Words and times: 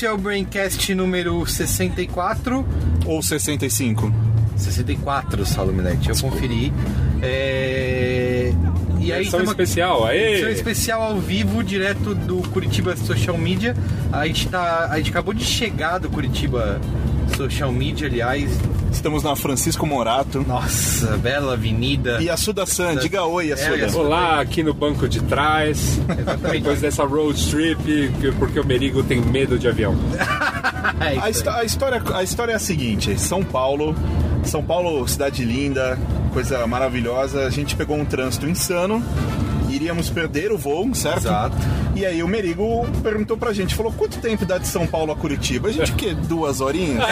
Esse 0.00 0.06
é 0.06 0.12
o 0.12 0.16
Braincast 0.16 0.94
número 0.94 1.46
64. 1.46 2.66
Ou 3.04 3.22
65? 3.22 4.10
64, 4.56 5.44
Saulo 5.44 5.74
Milete, 5.74 6.08
eu 6.08 6.16
conferi. 6.16 6.72
É... 7.20 8.50
E 8.98 9.12
aí, 9.12 9.20
Edição 9.20 9.40
tamo- 9.40 9.50
especial, 9.50 10.06
aê! 10.06 10.36
Edição 10.36 10.48
especial 10.48 11.02
ao 11.02 11.20
vivo, 11.20 11.62
direto 11.62 12.14
do 12.14 12.38
Curitiba 12.48 12.96
Social 12.96 13.36
Media. 13.36 13.76
A 14.10 14.26
gente, 14.26 14.48
tá, 14.48 14.88
a 14.90 14.96
gente 14.96 15.10
acabou 15.10 15.34
de 15.34 15.44
chegar 15.44 15.98
do 15.98 16.08
Curitiba 16.08 16.80
Social 17.36 17.70
Media, 17.70 18.08
aliás. 18.08 18.58
Estamos 18.92 19.22
na 19.22 19.34
Francisco 19.34 19.86
Morato. 19.86 20.44
Nossa, 20.46 21.16
bela 21.16 21.54
avenida. 21.54 22.20
E 22.20 22.28
a 22.28 22.36
Suda 22.36 22.66
San, 22.66 22.96
diga 22.96 23.24
oi, 23.24 23.50
É, 23.50 23.54
Assuda. 23.54 23.86
a 23.86 23.88
Suda- 23.88 24.02
Olá, 24.04 24.40
aqui 24.40 24.62
no 24.62 24.74
banco 24.74 25.08
de 25.08 25.20
trás. 25.22 25.98
Depois 26.52 26.80
dessa 26.80 27.04
road 27.04 27.48
trip, 27.50 28.12
que- 28.20 28.32
porque 28.32 28.58
o 28.60 28.64
Merigo 28.66 29.02
tem 29.02 29.20
medo 29.20 29.58
de 29.58 29.68
avião. 29.68 29.94
É 31.00 31.16
A, 31.18 31.56
a 31.60 31.64
história, 31.64 32.02
a 32.14 32.22
história 32.22 32.52
é 32.52 32.56
a 32.56 32.58
seguinte: 32.58 33.18
São 33.18 33.42
Paulo, 33.42 33.94
São 34.44 34.62
Paulo, 34.62 35.06
cidade 35.08 35.44
linda, 35.44 35.98
coisa 36.32 36.66
maravilhosa. 36.66 37.46
A 37.46 37.50
gente 37.50 37.74
pegou 37.74 37.96
um 37.96 38.04
trânsito 38.04 38.46
insano, 38.46 39.02
iríamos 39.74 40.10
perder 40.10 40.52
o 40.52 40.58
voo, 40.58 40.94
certo? 40.94 41.18
Exato. 41.26 41.56
E 41.94 42.06
aí 42.06 42.22
o 42.22 42.28
Merigo 42.28 42.86
perguntou 43.02 43.36
pra 43.36 43.52
gente, 43.52 43.74
falou: 43.74 43.92
quanto 43.92 44.18
tempo 44.18 44.44
dá 44.44 44.58
de 44.58 44.66
São 44.66 44.86
Paulo 44.86 45.12
a 45.12 45.16
Curitiba? 45.16 45.68
A 45.68 45.72
gente 45.72 45.92
o 45.92 45.94
quê? 45.94 46.14
Duas 46.14 46.60
horinhas? 46.60 47.02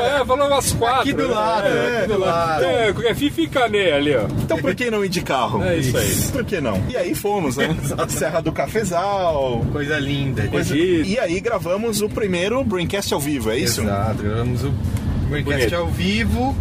É, 0.00 0.24
falou 0.24 0.46
umas 0.46 0.72
quatro. 0.72 1.00
Aqui 1.00 1.12
do 1.12 1.28
né? 1.28 1.34
lado, 1.34 1.66
É, 1.66 1.98
aqui 1.98 2.08
do 2.08 2.18
lado. 2.18 2.64
É, 2.64 2.94
é 3.06 3.14
Fifi 3.14 3.42
e 3.42 3.48
Cané 3.48 3.92
ali, 3.92 4.14
ó. 4.14 4.24
Então 4.42 4.58
por 4.58 4.74
que 4.74 4.90
não 4.90 5.04
ir 5.04 5.08
de 5.08 5.22
carro? 5.22 5.62
É 5.62 5.76
isso 5.76 5.96
aí. 5.96 6.14
Por 6.32 6.44
que 6.44 6.60
não? 6.60 6.82
E 6.88 6.96
aí 6.96 7.14
fomos, 7.14 7.56
né? 7.56 7.68
Serra 8.08 8.40
do 8.40 8.52
Cafezal. 8.52 9.64
Coisa 9.72 9.98
linda. 9.98 10.46
coisa-. 10.48 10.76
E 10.76 11.18
aí 11.18 11.40
gravamos 11.40 12.00
o 12.02 12.08
primeiro 12.08 12.62
Braincast 12.64 13.12
ao 13.12 13.20
vivo, 13.20 13.50
é 13.50 13.58
isso? 13.58 13.82
Exato, 13.82 14.22
gravamos 14.22 14.64
o 14.64 14.72
Braincast 15.28 15.74
ao 15.74 15.86
vivo 15.88 16.56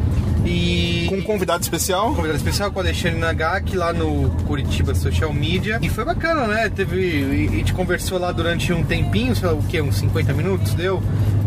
e 0.45 1.05
Com 1.09 1.17
um 1.17 1.21
convidado 1.21 1.61
especial. 1.61 2.07
convidado 2.15 2.37
especial 2.37 2.71
com 2.71 2.79
o 2.79 2.81
Alexandre 2.81 3.17
Nagaki 3.19 3.75
lá 3.75 3.91
no 3.93 4.29
Curitiba 4.47 4.93
Social 4.95 5.33
Media. 5.33 5.79
E 5.81 5.89
foi 5.89 6.05
bacana, 6.05 6.47
né? 6.47 6.69
Teve. 6.69 6.97
e- 6.97 7.47
A 7.49 7.51
gente 7.59 7.73
conversou 7.73 8.17
lá 8.19 8.31
durante 8.31 8.71
um 8.71 8.83
tempinho, 8.83 9.35
sei 9.35 9.47
lá 9.47 9.53
o 9.53 9.63
que, 9.63 9.81
uns 9.81 9.97
50 9.97 10.33
minutos 10.33 10.73
deu. 10.73 11.01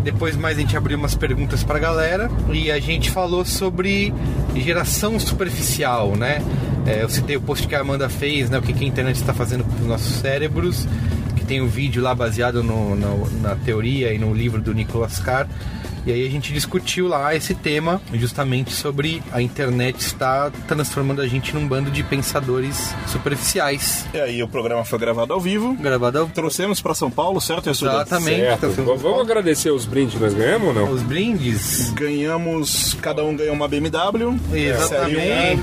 Depois 0.04 0.36
mais 0.36 0.58
a 0.58 0.60
gente 0.60 0.76
abriu 0.76 0.98
umas 0.98 1.14
perguntas 1.14 1.62
pra 1.62 1.78
galera 1.78 2.28
e 2.52 2.70
a 2.70 2.80
gente 2.80 3.08
falou 3.10 3.44
sobre 3.44 4.12
geração 4.56 5.18
superficial, 5.18 6.16
né? 6.16 6.42
É, 6.84 7.02
eu 7.04 7.08
citei 7.08 7.36
o 7.36 7.40
post 7.40 7.66
que 7.68 7.74
a 7.76 7.80
Amanda 7.80 8.08
fez, 8.08 8.50
né? 8.50 8.58
O 8.58 8.62
que 8.62 8.72
que 8.72 8.84
a 8.84 8.88
internet 8.88 9.16
está 9.16 9.32
fazendo 9.32 9.62
com 9.62 9.74
os 9.76 9.86
nossos 9.86 10.16
cérebros, 10.16 10.86
que 11.36 11.44
tem 11.44 11.60
um 11.62 11.68
vídeo 11.68 12.02
lá 12.02 12.12
baseado 12.14 12.62
no- 12.64 12.96
no- 12.96 13.30
na 13.40 13.54
teoria 13.54 14.12
e 14.12 14.18
no 14.18 14.34
livro 14.34 14.60
do 14.60 14.74
Nicolas 14.74 15.18
Carr. 15.20 15.46
E 16.06 16.12
aí 16.12 16.26
a 16.26 16.30
gente 16.30 16.52
discutiu 16.52 17.06
lá 17.08 17.34
esse 17.34 17.54
tema, 17.54 18.00
justamente 18.12 18.72
sobre 18.72 19.22
a 19.32 19.40
internet 19.40 20.00
estar 20.00 20.50
transformando 20.66 21.20
a 21.22 21.26
gente 21.28 21.54
num 21.54 21.66
bando 21.66 21.90
de 21.90 22.02
pensadores 22.02 22.94
superficiais. 23.06 24.04
E 24.12 24.20
aí 24.20 24.42
o 24.42 24.48
programa 24.48 24.84
foi 24.84 24.98
gravado 24.98 25.32
ao 25.32 25.40
vivo. 25.40 25.74
Gravado 25.74 26.18
ao... 26.18 26.26
Trouxemos 26.26 26.80
pra 26.80 26.94
São 26.94 27.10
Paulo, 27.10 27.40
certo? 27.40 27.70
Exatamente. 27.70 28.40
Certo. 28.40 28.60
tá 28.60 28.70
sendo- 28.70 28.96
V- 28.96 29.02
Vamos 29.02 29.20
agradecer 29.20 29.70
os 29.70 29.84
brindes 29.84 30.14
que 30.14 30.20
nós 30.20 30.34
ganhamos 30.34 30.68
ou 30.68 30.74
não? 30.74 30.90
Os 30.90 31.02
blindes. 31.02 31.90
Ganhamos, 31.92 32.94
cada 33.00 33.24
um 33.24 33.36
ganhou 33.36 33.54
uma 33.54 33.68
BMW. 33.68 34.38
Exatamente. 34.52 35.62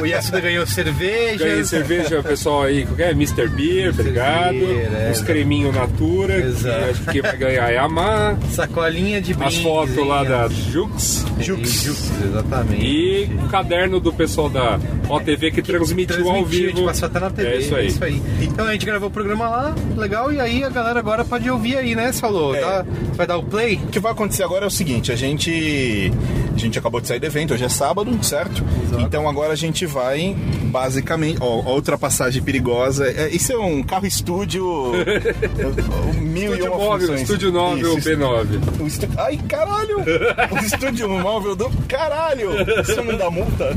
O 0.00 0.06
Yasuda 0.06 0.40
ganhou 0.40 0.66
cerveja. 0.66 1.44
Ganhei 1.44 1.64
cerveja, 1.64 2.22
pessoal 2.22 2.62
aí, 2.62 2.84
qual 2.84 2.96
que 2.96 3.02
é? 3.02 3.10
Mr. 3.10 3.48
Beer, 3.48 3.90
obrigado. 3.90 4.52
Beer, 4.52 4.90
é. 4.94 5.10
Os 5.12 5.20
creminhos 5.22 5.74
Natura, 5.74 6.40
que 6.40 6.46
Exato. 6.48 6.84
acho 6.90 7.04
que 7.06 7.22
vai 7.22 7.36
ganhar 7.36 7.70
é 7.72 7.78
a 7.78 7.88
Mar. 7.88 8.36
Sacolinha 8.50 9.20
de 9.20 9.32
As 9.32 9.36
brindes. 9.38 9.58
fotos 9.58 9.96
hein? 9.98 10.06
lá 10.08 10.24
da 10.24 10.48
Jux. 10.48 11.24
Jux. 11.40 11.68
Jux, 11.82 12.10
exatamente. 12.24 12.84
E 12.86 13.30
o 13.44 13.48
caderno 13.48 13.98
do 14.00 14.12
pessoal 14.12 14.48
da 14.48 14.78
OTV 15.08 15.50
que 15.50 15.62
transmitiu, 15.62 16.16
ao 16.28 16.34
Transmitiu, 16.34 16.44
a 16.44 16.48
vivo. 16.66 16.76
gente 16.76 16.86
passou 16.86 17.06
até 17.06 17.20
na 17.20 17.30
TV. 17.30 17.48
É 17.48 17.56
isso 17.86 18.04
aí. 18.04 18.22
Então 18.40 18.66
a 18.66 18.72
gente 18.72 18.86
gravou 18.86 19.08
o 19.08 19.12
programa 19.12 19.48
lá, 19.48 19.74
legal, 19.96 20.32
e 20.32 20.40
aí 20.40 20.62
a 20.64 20.68
galera 20.70 20.98
agora 20.98 21.24
pode 21.24 21.48
ouvir 21.50 21.76
aí, 21.76 21.94
né, 21.94 22.12
Saulo? 22.12 22.54
É. 22.54 22.60
Dá- 22.60 22.84
vai 23.14 23.26
dar 23.26 23.36
o 23.38 23.42
play? 23.42 23.76
O 23.84 23.88
que 23.88 23.98
vai 23.98 24.12
acontecer 24.12 24.42
agora 24.42 24.64
é 24.64 24.68
o 24.68 24.70
seguinte, 24.70 25.10
a 25.12 25.16
gente 25.16 26.12
a 26.54 26.58
gente 26.58 26.78
acabou 26.78 27.00
de 27.00 27.08
sair 27.08 27.18
do 27.18 27.26
evento, 27.26 27.54
hoje 27.54 27.64
é 27.64 27.68
sábado, 27.68 28.16
certo? 28.22 28.62
Então 29.00 29.28
agora 29.28 29.52
a 29.52 29.56
gente 29.56 29.84
vai 29.86 30.36
basicamente, 30.64 31.38
ó, 31.40 31.62
outra 31.70 31.98
passagem 31.98 32.42
perigosa. 32.42 33.06
É, 33.06 33.28
isso 33.28 33.52
é 33.52 33.58
um 33.58 33.82
carro 33.82 34.06
estúdio 34.06 34.64
mil 36.20 36.54
e 36.54 36.58
Estúdio 36.58 36.66
uma 36.66 36.76
móvel, 36.78 37.00
funções. 37.08 37.20
estúdio 37.22 37.52
móvel 37.52 37.98
Isso, 37.98 38.10
B9. 38.10 38.80
O 38.80 38.86
estu... 38.86 39.08
Ai, 39.18 39.38
caralho! 39.48 39.98
O 39.98 40.58
estúdio 40.64 41.08
móvel 41.08 41.56
do 41.56 41.70
caralho! 41.88 42.50
Isso 42.80 43.02
não 43.02 43.16
dá 43.16 43.30
multa? 43.30 43.70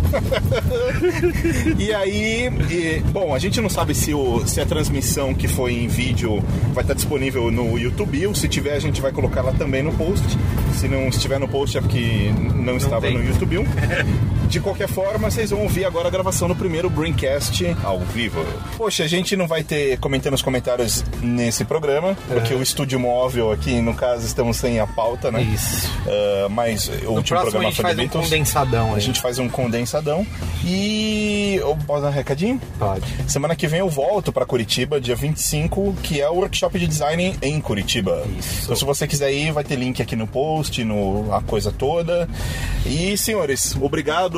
e 1.78 1.94
aí, 1.94 2.50
e, 2.70 3.00
bom, 3.12 3.34
a 3.34 3.40
gente 3.40 3.62
não 3.62 3.70
sabe 3.70 3.94
se, 3.94 4.14
o, 4.14 4.46
se 4.46 4.60
a 4.62 4.66
transmissão 4.66 5.34
que 5.34 5.48
foi 5.48 5.74
em 5.74 5.88
vídeo 5.88 6.44
vai 6.74 6.84
estar 6.84 6.94
disponível 6.94 7.52
no 7.52 7.78
YouTube. 7.78 8.26
Ou 8.28 8.36
se 8.36 8.48
tiver, 8.48 8.74
a 8.74 8.80
gente 8.80 9.02
vai 9.02 9.12
colocar 9.12 9.42
lá 9.42 9.52
também 9.54 9.84
no 9.84 9.92
post. 9.94 10.26
Se 10.74 10.88
não 10.88 11.08
estiver 11.08 11.40
no 11.40 11.48
post 11.48 11.78
é 11.78 11.82
porque 11.82 12.32
não, 12.72 12.78
estava 12.78 13.02
tem. 13.02 13.18
no 13.18 13.24
YouTube. 13.24 13.58
De 14.50 14.60
qualquer 14.62 14.88
forma, 14.88 15.30
vocês 15.30 15.50
vão 15.50 15.62
ouvir 15.64 15.84
agora 15.86 16.08
a 16.08 16.12
gravação 16.12 16.48
do 16.48 16.56
primeiro 16.56 16.90
Braincast 16.90 17.76
ao 17.84 18.00
vivo. 18.00 18.44
Poxa, 18.78 19.04
a 19.04 19.08
gente 19.08 19.36
não 19.36 19.46
vai 19.48 19.62
ter 19.64 19.98
comentando 20.00 20.34
os 20.36 20.42
comentários 20.42 21.04
nesse 21.22 21.66
programa, 21.66 22.18
porque 22.28 22.54
o 22.54 22.62
estúdio 22.62 23.00
móvel 23.00 23.52
aqui, 23.52 23.82
no 23.82 23.94
caso, 23.94 24.26
estamos 24.26 24.58
sem 24.58 24.80
a 24.80 24.88
pauta, 24.88 25.30
né? 25.32 25.42
Isso. 25.42 25.92
Ah, 26.08 26.48
mas 26.50 26.88
o 26.88 26.92
No 27.04 27.12
último 27.18 27.38
a 27.40 27.42
programa 27.42 27.66
gente 27.66 27.76
foi 27.76 27.84
faz 27.84 27.96
do 27.96 28.02
um 28.02 28.06
Beatles. 28.06 28.24
condensadão 28.30 28.92
A 28.92 28.96
aí. 28.96 29.02
gente 29.02 29.22
faz 29.22 29.38
um 29.40 29.50
condensadão. 29.50 30.26
E. 30.66 31.56
eu 31.60 31.78
Posso 31.86 32.02
dar 32.02 32.10
um 32.10 32.12
recadinho? 32.12 32.60
Pode. 32.80 33.06
Semana 33.28 33.56
que 33.56 33.68
vem 33.68 33.80
eu 33.80 33.90
volto 33.90 34.32
para 34.34 34.46
Curitiba, 34.46 35.00
dia 35.00 35.16
25, 35.16 35.94
que 36.04 36.20
é 36.22 36.30
o 36.30 36.34
workshop 36.36 36.78
de 36.80 36.88
design 36.88 37.36
em 37.42 37.62
Curitiba. 37.62 38.24
Isso. 38.38 38.64
Então, 38.64 38.76
se 38.76 38.84
você 38.86 39.08
quiser 39.08 39.32
ir, 39.32 39.52
vai 39.52 39.64
ter 39.64 39.76
link 39.76 40.02
aqui 40.02 40.16
no 40.16 40.28
post, 40.28 40.84
no 40.84 41.34
a 41.34 41.42
coisa 41.42 41.72
toda. 41.72 42.28
E, 42.86 43.18
senhores, 43.18 43.76
obrigado. 43.80 44.37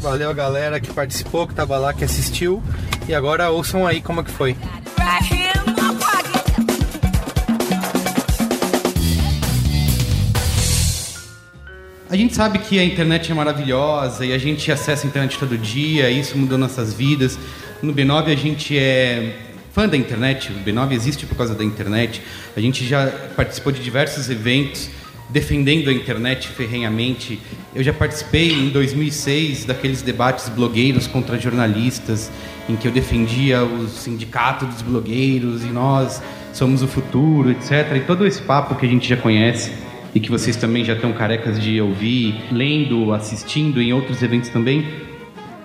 Valeu 0.00 0.30
a 0.30 0.32
galera 0.32 0.80
que 0.80 0.92
participou, 0.92 1.46
que 1.46 1.54
tava 1.54 1.78
lá, 1.78 1.92
que 1.92 2.04
assistiu. 2.04 2.62
E 3.08 3.14
agora 3.14 3.50
ouçam 3.50 3.86
aí 3.86 4.00
como 4.00 4.20
é 4.20 4.24
que 4.24 4.30
foi. 4.30 4.56
A 12.12 12.16
gente 12.16 12.34
sabe 12.34 12.58
que 12.58 12.78
a 12.78 12.84
internet 12.84 13.32
é 13.32 13.34
maravilhosa 13.34 14.26
e 14.26 14.34
a 14.34 14.38
gente 14.38 14.70
acessa 14.70 15.06
a 15.06 15.08
internet 15.08 15.38
todo 15.38 15.56
dia, 15.56 16.10
e 16.10 16.20
isso 16.20 16.36
mudou 16.36 16.58
nossas 16.58 16.92
vidas. 16.92 17.38
No 17.82 17.94
B9 17.94 18.30
a 18.30 18.36
gente 18.36 18.78
é 18.78 19.34
fã 19.72 19.88
da 19.88 19.96
internet, 19.96 20.52
o 20.52 20.56
B9 20.56 20.92
existe 20.92 21.24
por 21.24 21.36
causa 21.36 21.54
da 21.54 21.64
internet. 21.64 22.20
A 22.54 22.60
gente 22.60 22.86
já 22.86 23.10
participou 23.34 23.72
de 23.72 23.82
diversos 23.82 24.28
eventos 24.28 24.90
defendendo 25.32 25.88
a 25.88 25.92
internet 25.92 26.48
ferrenhamente. 26.48 27.40
Eu 27.74 27.82
já 27.82 27.92
participei 27.92 28.52
em 28.52 28.68
2006 28.68 29.64
daqueles 29.64 30.02
debates 30.02 30.48
blogueiros 30.50 31.06
contra 31.06 31.38
jornalistas, 31.38 32.30
em 32.68 32.76
que 32.76 32.86
eu 32.86 32.92
defendia 32.92 33.64
o 33.64 33.88
sindicato 33.88 34.66
dos 34.66 34.82
blogueiros 34.82 35.64
e 35.64 35.68
nós 35.68 36.22
somos 36.52 36.82
o 36.82 36.86
futuro, 36.86 37.50
etc. 37.50 37.96
E 37.96 38.00
todo 38.00 38.26
esse 38.26 38.42
papo 38.42 38.74
que 38.74 38.84
a 38.84 38.88
gente 38.88 39.08
já 39.08 39.16
conhece 39.16 39.72
e 40.14 40.20
que 40.20 40.30
vocês 40.30 40.56
também 40.56 40.84
já 40.84 40.92
estão 40.92 41.12
carecas 41.14 41.58
de 41.58 41.80
ouvir, 41.80 42.34
lendo, 42.52 43.14
assistindo 43.14 43.80
em 43.80 43.92
outros 43.94 44.22
eventos 44.22 44.50
também. 44.50 44.86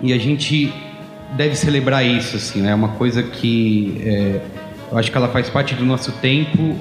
E 0.01 0.13
a 0.13 0.17
gente 0.17 0.71
deve 1.35 1.55
celebrar 1.55 2.05
isso, 2.05 2.37
assim, 2.37 2.61
né? 2.61 2.71
É 2.71 2.75
uma 2.75 2.89
coisa 2.89 3.21
que 3.21 3.97
é, 3.99 4.41
eu 4.89 4.97
acho 4.97 5.11
que 5.11 5.17
ela 5.17 5.27
faz 5.27 5.49
parte 5.49 5.75
do 5.75 5.83
nosso 5.83 6.13
tempo 6.13 6.77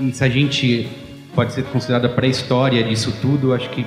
e 0.00 0.10
se 0.12 0.24
a 0.24 0.28
gente 0.30 0.88
pode 1.34 1.52
ser 1.52 1.64
considerada 1.64 2.08
pré-história 2.08 2.82
disso 2.82 3.12
tudo, 3.20 3.52
acho 3.52 3.70
que 3.70 3.84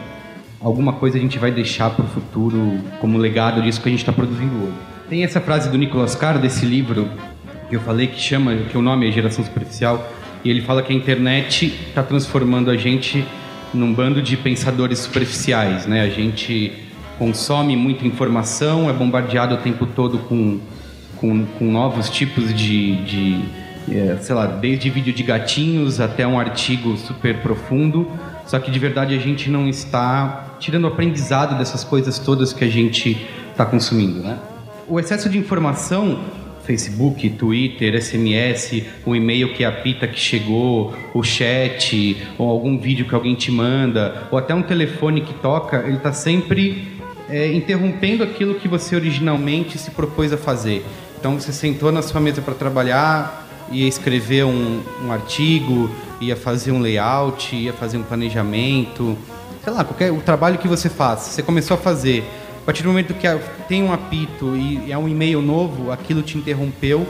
alguma 0.60 0.94
coisa 0.94 1.18
a 1.18 1.22
gente 1.22 1.38
vai 1.38 1.52
deixar 1.52 1.90
para 1.90 2.06
o 2.06 2.08
futuro 2.08 2.80
como 3.00 3.18
legado 3.18 3.62
disso 3.62 3.82
que 3.82 3.90
a 3.90 3.92
gente 3.92 4.00
está 4.00 4.14
produzindo 4.14 4.56
hoje. 4.64 4.76
Tem 5.10 5.24
essa 5.24 5.42
frase 5.42 5.70
do 5.70 5.78
Nicolas 5.78 6.16
Carr 6.16 6.40
desse 6.40 6.66
livro 6.66 7.10
que 7.70 7.76
eu 7.76 7.82
falei 7.82 8.08
que 8.08 8.20
chama, 8.20 8.56
que 8.56 8.78
o 8.78 8.82
nome 8.82 9.08
é 9.08 9.12
Geração 9.12 9.44
Superficial, 9.44 10.08
e 10.44 10.50
ele 10.50 10.62
fala 10.62 10.82
que 10.82 10.94
a 10.94 10.96
internet 10.96 11.74
está 11.88 12.04
transformando 12.04 12.70
a 12.70 12.78
gente 12.78 13.26
num 13.74 13.94
bando 13.94 14.22
de 14.22 14.38
pensadores 14.38 15.00
superficiais, 15.00 15.88
né? 15.88 16.02
A 16.02 16.10
gente 16.10 16.72
consome 17.18 17.76
muita 17.76 18.06
informação, 18.06 18.90
é 18.90 18.94
bombardeado 18.94 19.56
o 19.56 19.58
tempo 19.58 19.86
todo 19.86 20.20
com, 20.20 20.60
com, 21.18 21.46
com 21.46 21.66
novos 21.66 22.10
tipos 22.10 22.54
de, 22.54 22.96
de 23.04 23.42
sei 24.22 24.36
lá, 24.36 24.46
desde 24.46 24.90
vídeo 24.90 25.14
de 25.14 25.24
gatinhos 25.24 26.00
até 26.00 26.26
um 26.26 26.40
artigo 26.40 26.96
super 26.98 27.38
profundo, 27.38 28.10
só 28.46 28.60
que 28.60 28.72
de 28.72 28.80
verdade 28.80 29.16
a 29.16 29.20
gente 29.20 29.50
não 29.50 29.68
está 29.68 30.56
tirando 30.60 30.88
aprendizado 30.88 31.58
dessas 31.58 31.84
coisas 31.84 32.20
todas 32.20 32.54
que 32.54 32.64
a 32.64 32.70
gente 32.70 33.18
está 33.52 33.66
consumindo, 33.66 34.22
né? 34.22 34.38
O 34.88 35.00
excesso 35.00 35.30
de 35.30 35.38
informação 35.38 36.20
Facebook, 36.64 37.30
Twitter, 37.32 38.02
SMS, 38.02 38.84
o 39.06 39.16
e-mail 39.16 39.54
que 39.54 39.66
apita 39.66 40.08
que 40.08 40.20
chegou, 40.20 40.94
o 41.14 41.22
chat, 41.22 42.18
ou 42.38 42.50
algum 42.50 42.78
vídeo 42.78 43.06
que 43.06 43.14
alguém 43.14 43.36
te 43.36 43.52
manda, 43.52 44.24
ou 44.32 44.38
até 44.38 44.56
um 44.56 44.62
telefone 44.62 45.22
que 45.22 45.34
toca, 45.36 45.84
ele 45.86 45.98
está 45.98 46.14
sempre 46.14 46.88
é, 47.30 47.52
interrompendo 47.54 48.24
aquilo 48.24 48.56
que 48.56 48.68
você 48.68 48.96
originalmente 48.96 49.78
se 49.78 49.92
propôs 49.92 50.32
a 50.32 50.38
fazer. 50.38 50.86
Então 51.20 51.40
você 51.40 51.52
sentou 51.52 51.92
na 51.92 52.02
sua 52.02 52.20
mesa 52.20 52.42
para 52.42 52.54
trabalhar, 52.54 53.43
ia 53.72 53.88
escrever 53.88 54.46
um, 54.46 54.82
um 55.04 55.12
artigo, 55.12 55.90
ia 56.20 56.36
fazer 56.36 56.72
um 56.72 56.80
layout, 56.80 57.56
ia 57.56 57.74
fazer 57.74 57.98
um 57.98 58.04
planejamento, 58.04 59.18
sei 59.64 59.74
lá, 59.74 59.84
qualquer 59.84 60.12
o 60.12 60.22
trabalho 60.22 60.58
que 60.58 60.68
você 60.68 60.90
faz, 60.90 61.22
você 61.22 61.44
começou 61.44 61.76
a 61.76 61.78
fazer 61.80 62.24
a 62.64 62.66
partir 62.66 62.82
do 62.82 62.88
momento 62.88 63.14
que 63.14 63.28
tem 63.68 63.84
um 63.84 63.92
apito 63.92 64.56
e 64.56 64.90
é 64.90 64.98
um 64.98 65.10
e-mail 65.10 65.42
novo, 65.42 65.92
aquilo 65.92 66.22
te 66.22 66.38
interrompeu. 66.38 67.06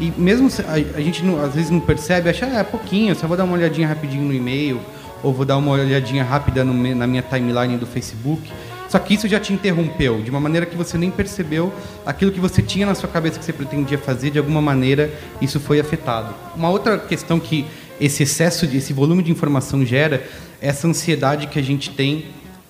E 0.00 0.12
mesmo 0.18 0.50
a, 0.66 0.72
a 0.72 1.00
gente 1.00 1.24
não, 1.24 1.40
às 1.42 1.54
vezes 1.54 1.70
não 1.70 1.78
percebe, 1.78 2.28
acha, 2.28 2.44
ah, 2.44 2.58
é 2.58 2.64
pouquinho, 2.64 3.14
só 3.14 3.28
vou 3.28 3.36
dar 3.36 3.44
uma 3.44 3.54
olhadinha 3.54 3.86
rapidinho 3.86 4.24
no 4.24 4.34
e-mail, 4.34 4.80
ou 5.22 5.32
vou 5.32 5.46
dar 5.46 5.58
uma 5.58 5.70
olhadinha 5.70 6.24
rápida 6.24 6.64
no, 6.64 6.74
na 6.94 7.06
minha 7.06 7.22
timeline 7.22 7.76
do 7.76 7.86
Facebook. 7.86 8.52
Só 8.88 8.98
que 8.98 9.14
isso 9.14 9.26
já 9.26 9.40
te 9.40 9.52
interrompeu, 9.52 10.22
de 10.22 10.30
uma 10.30 10.40
maneira 10.40 10.64
que 10.64 10.76
você 10.76 10.96
nem 10.96 11.10
percebeu 11.10 11.72
aquilo 12.04 12.30
que 12.30 12.40
você 12.40 12.62
tinha 12.62 12.86
na 12.86 12.94
sua 12.94 13.08
cabeça 13.08 13.38
que 13.38 13.44
você 13.44 13.52
pretendia 13.52 13.98
fazer, 13.98 14.30
de 14.30 14.38
alguma 14.38 14.62
maneira 14.62 15.12
isso 15.40 15.58
foi 15.58 15.80
afetado. 15.80 16.34
Uma 16.54 16.70
outra 16.70 16.98
questão 16.98 17.40
que 17.40 17.66
esse 18.00 18.22
excesso, 18.22 18.66
de, 18.66 18.76
esse 18.76 18.92
volume 18.92 19.22
de 19.22 19.30
informação 19.30 19.84
gera, 19.84 20.24
é 20.60 20.68
essa 20.68 20.86
ansiedade 20.86 21.46
que 21.48 21.58
a 21.58 21.62
gente 21.62 21.90
tem 21.90 22.26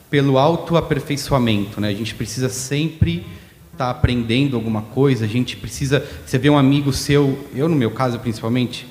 pelo 0.09 0.39
autoaperfeiçoamento, 0.39 1.81
né? 1.81 1.89
A 1.89 1.95
gente 1.95 2.15
precisa 2.15 2.49
sempre 2.49 3.27
estar 3.73 3.87
tá 3.87 3.91
aprendendo 3.91 4.57
alguma 4.57 4.83
coisa, 4.83 5.25
a 5.25 5.29
gente 5.29 5.57
precisa, 5.57 6.05
você 6.25 6.39
vê 6.39 6.49
um 6.49 6.57
amigo 6.57 6.93
seu, 6.93 7.47
eu 7.55 7.69
no 7.69 7.77
meu 7.77 7.91
caso 7.91 8.19
principalmente, 8.19 8.87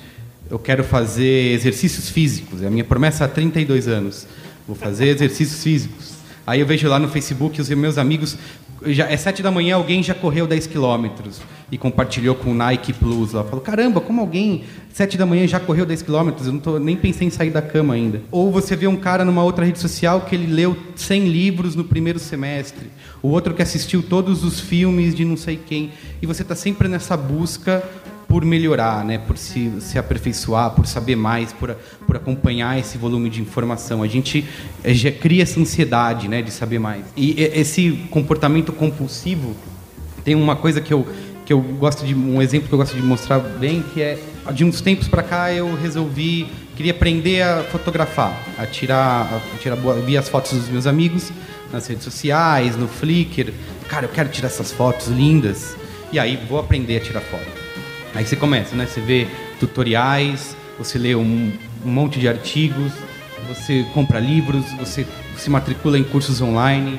eu 0.48 0.58
quero 0.58 0.84
fazer 0.84 1.52
exercícios 1.52 2.08
físicos, 2.08 2.62
é 2.62 2.68
a 2.68 2.70
minha 2.70 2.84
promessa 2.84 3.24
há 3.24 3.28
32 3.28 3.88
anos. 3.88 4.26
Vou 4.66 4.76
fazer 4.76 5.08
exercícios 5.08 5.62
físicos. 5.62 6.15
Aí 6.46 6.60
eu 6.60 6.66
vejo 6.66 6.88
lá 6.88 6.98
no 6.98 7.08
Facebook 7.08 7.60
os 7.60 7.68
meus 7.70 7.98
amigos 7.98 8.38
já, 8.84 9.10
é 9.10 9.16
sete 9.16 9.42
da 9.42 9.50
manhã, 9.50 9.76
alguém 9.76 10.02
já 10.02 10.14
correu 10.14 10.46
10 10.46 10.66
quilômetros 10.66 11.40
e 11.72 11.78
compartilhou 11.78 12.34
com 12.34 12.50
o 12.50 12.54
Nike 12.54 12.92
Plus 12.92 13.32
lá. 13.32 13.42
Falou, 13.42 13.60
caramba, 13.60 14.00
como 14.00 14.20
alguém 14.20 14.64
sete 14.92 15.16
da 15.16 15.24
manhã 15.24 15.46
já 15.46 15.58
correu 15.58 15.86
10 15.86 16.02
quilômetros? 16.02 16.46
Eu 16.46 16.52
não 16.52 16.60
tô, 16.60 16.78
nem 16.78 16.96
pensei 16.96 17.26
em 17.26 17.30
sair 17.30 17.50
da 17.50 17.62
cama 17.62 17.94
ainda. 17.94 18.22
Ou 18.30 18.52
você 18.52 18.76
vê 18.76 18.86
um 18.86 18.96
cara 18.96 19.24
numa 19.24 19.42
outra 19.42 19.64
rede 19.64 19.78
social 19.78 20.22
que 20.22 20.34
ele 20.34 20.46
leu 20.46 20.76
100 20.94 21.28
livros 21.28 21.74
no 21.74 21.84
primeiro 21.84 22.18
semestre. 22.18 22.90
O 23.22 23.28
outro 23.28 23.54
que 23.54 23.62
assistiu 23.62 24.02
todos 24.02 24.44
os 24.44 24.60
filmes 24.60 25.14
de 25.14 25.24
não 25.24 25.36
sei 25.36 25.56
quem. 25.56 25.90
E 26.20 26.26
você 26.26 26.42
está 26.42 26.54
sempre 26.54 26.86
nessa 26.86 27.16
busca 27.16 27.82
por 28.28 28.44
melhorar, 28.44 29.04
né? 29.04 29.18
por 29.18 29.38
se, 29.38 29.72
se 29.80 29.98
aperfeiçoar, 29.98 30.70
por 30.70 30.86
saber 30.86 31.16
mais, 31.16 31.52
por, 31.52 31.76
por 32.06 32.16
acompanhar 32.16 32.78
esse 32.78 32.98
volume 32.98 33.30
de 33.30 33.40
informação. 33.40 34.02
A 34.02 34.08
gente 34.08 34.44
eh, 34.82 34.92
já 34.92 35.12
cria 35.12 35.42
essa 35.42 35.60
ansiedade 35.60 36.28
né? 36.28 36.42
de 36.42 36.50
saber 36.50 36.78
mais. 36.78 37.04
E 37.16 37.40
esse 37.40 37.92
comportamento 38.10 38.72
compulsivo 38.72 39.54
tem 40.24 40.34
uma 40.34 40.56
coisa 40.56 40.80
que 40.80 40.92
eu, 40.92 41.06
que 41.44 41.52
eu 41.52 41.60
gosto 41.60 42.04
de. 42.04 42.14
um 42.14 42.42
exemplo 42.42 42.68
que 42.68 42.74
eu 42.74 42.78
gosto 42.78 42.96
de 42.96 43.02
mostrar 43.02 43.38
bem, 43.38 43.82
que 43.94 44.02
é 44.02 44.18
de 44.52 44.64
uns 44.64 44.80
tempos 44.80 45.06
para 45.08 45.22
cá 45.22 45.52
eu 45.52 45.74
resolvi. 45.76 46.48
queria 46.74 46.92
aprender 46.92 47.42
a 47.42 47.62
fotografar, 47.64 48.36
a 48.58 48.66
tirar, 48.66 49.22
a 49.54 49.58
tirar 49.58 49.76
vi 50.04 50.16
as 50.16 50.28
fotos 50.28 50.52
dos 50.52 50.68
meus 50.68 50.86
amigos 50.86 51.30
nas 51.72 51.86
redes 51.86 52.04
sociais, 52.04 52.76
no 52.76 52.88
Flickr. 52.88 53.52
Cara, 53.88 54.06
eu 54.06 54.10
quero 54.10 54.28
tirar 54.28 54.48
essas 54.48 54.72
fotos 54.72 55.06
lindas. 55.06 55.76
E 56.12 56.18
aí 56.18 56.38
vou 56.48 56.58
aprender 56.58 56.96
a 56.96 57.00
tirar 57.00 57.20
foto. 57.20 57.55
Aí 58.16 58.24
você 58.24 58.34
começa, 58.34 58.74
né? 58.74 58.86
Você 58.86 59.00
vê 59.00 59.28
tutoriais, 59.60 60.56
você 60.78 60.98
lê 60.98 61.14
um, 61.14 61.52
um 61.84 61.90
monte 61.90 62.18
de 62.18 62.26
artigos, 62.26 62.92
você 63.46 63.84
compra 63.92 64.18
livros, 64.18 64.64
você 64.78 65.06
se 65.36 65.50
matricula 65.50 65.98
em 65.98 66.02
cursos 66.02 66.40
online, 66.40 66.98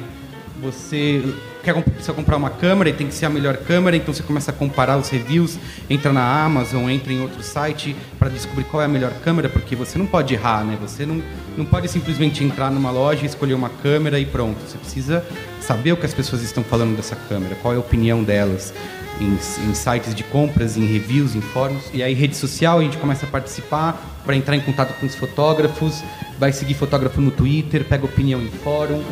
você 0.62 1.24
quer 1.64 1.74
precisa 1.84 2.14
comprar 2.14 2.38
uma 2.38 2.52
câmera 2.52 2.90
e 2.90 2.94
tem 2.94 3.08
que 3.08 3.14
ser 3.16 3.26
a 3.26 3.30
melhor 3.30 3.58
câmera, 3.58 3.98
então 3.98 4.14
você 4.14 4.24
começa 4.24 4.52
a 4.52 4.54
comparar 4.54 4.96
os 4.96 5.10
reviews, 5.10 5.58
entra 5.90 6.14
na 6.14 6.46
Amazon, 6.46 6.88
entra 6.90 7.12
em 7.12 7.20
outro 7.20 7.42
site 7.42 7.96
para 8.20 8.30
descobrir 8.30 8.64
qual 8.66 8.82
é 8.82 8.86
a 8.86 8.88
melhor 8.88 9.12
câmera, 9.24 9.50
porque 9.50 9.76
você 9.76 9.98
não 9.98 10.06
pode 10.06 10.36
errar, 10.36 10.64
né? 10.64 10.78
Você 10.80 11.04
não, 11.04 11.22
não 11.58 11.66
pode 11.66 11.88
simplesmente 11.90 12.44
entrar 12.44 12.70
numa 12.70 12.92
loja, 12.92 13.26
escolher 13.26 13.56
uma 13.56 13.70
câmera 13.70 14.20
e 14.20 14.26
pronto. 14.26 14.58
Você 14.66 14.78
precisa 14.78 15.26
saber 15.60 15.92
o 15.94 15.98
que 15.98 16.06
as 16.06 16.14
pessoas 16.14 16.44
estão 16.44 16.64
falando 16.64 16.96
dessa 16.96 17.16
câmera, 17.16 17.56
qual 17.56 17.74
é 17.74 17.78
a 17.78 17.80
opinião 17.80 18.24
delas 18.24 18.72
em, 19.20 19.38
em, 19.70 19.74
sites 19.74 20.14
de 20.14 20.24
compras, 20.24 20.78
em 20.78 20.86
reviews, 20.86 21.36
em 21.36 21.42
fóruns. 21.42 21.84
E 21.94 22.04
aí, 22.04 22.14
rede 22.14 22.36
social, 22.36 22.80
a 22.80 22.84
gente 22.84 22.98
começa 22.98 23.26
a 23.26 23.30
participar 23.30 24.22
para 24.26 24.36
entrar 24.36 24.56
em 24.56 24.62
contato 24.62 25.00
com 25.00 25.06
os 25.06 25.16
fotógrafos, 25.16 26.04
vai 26.40 26.52
seguir 26.52 26.74
fotógrafo 26.74 27.22
no 27.22 27.32
Twitter, 27.32 27.86
pega 27.86 28.06
opinião 28.06 28.42
em 28.42 28.50
fórum, 28.50 29.04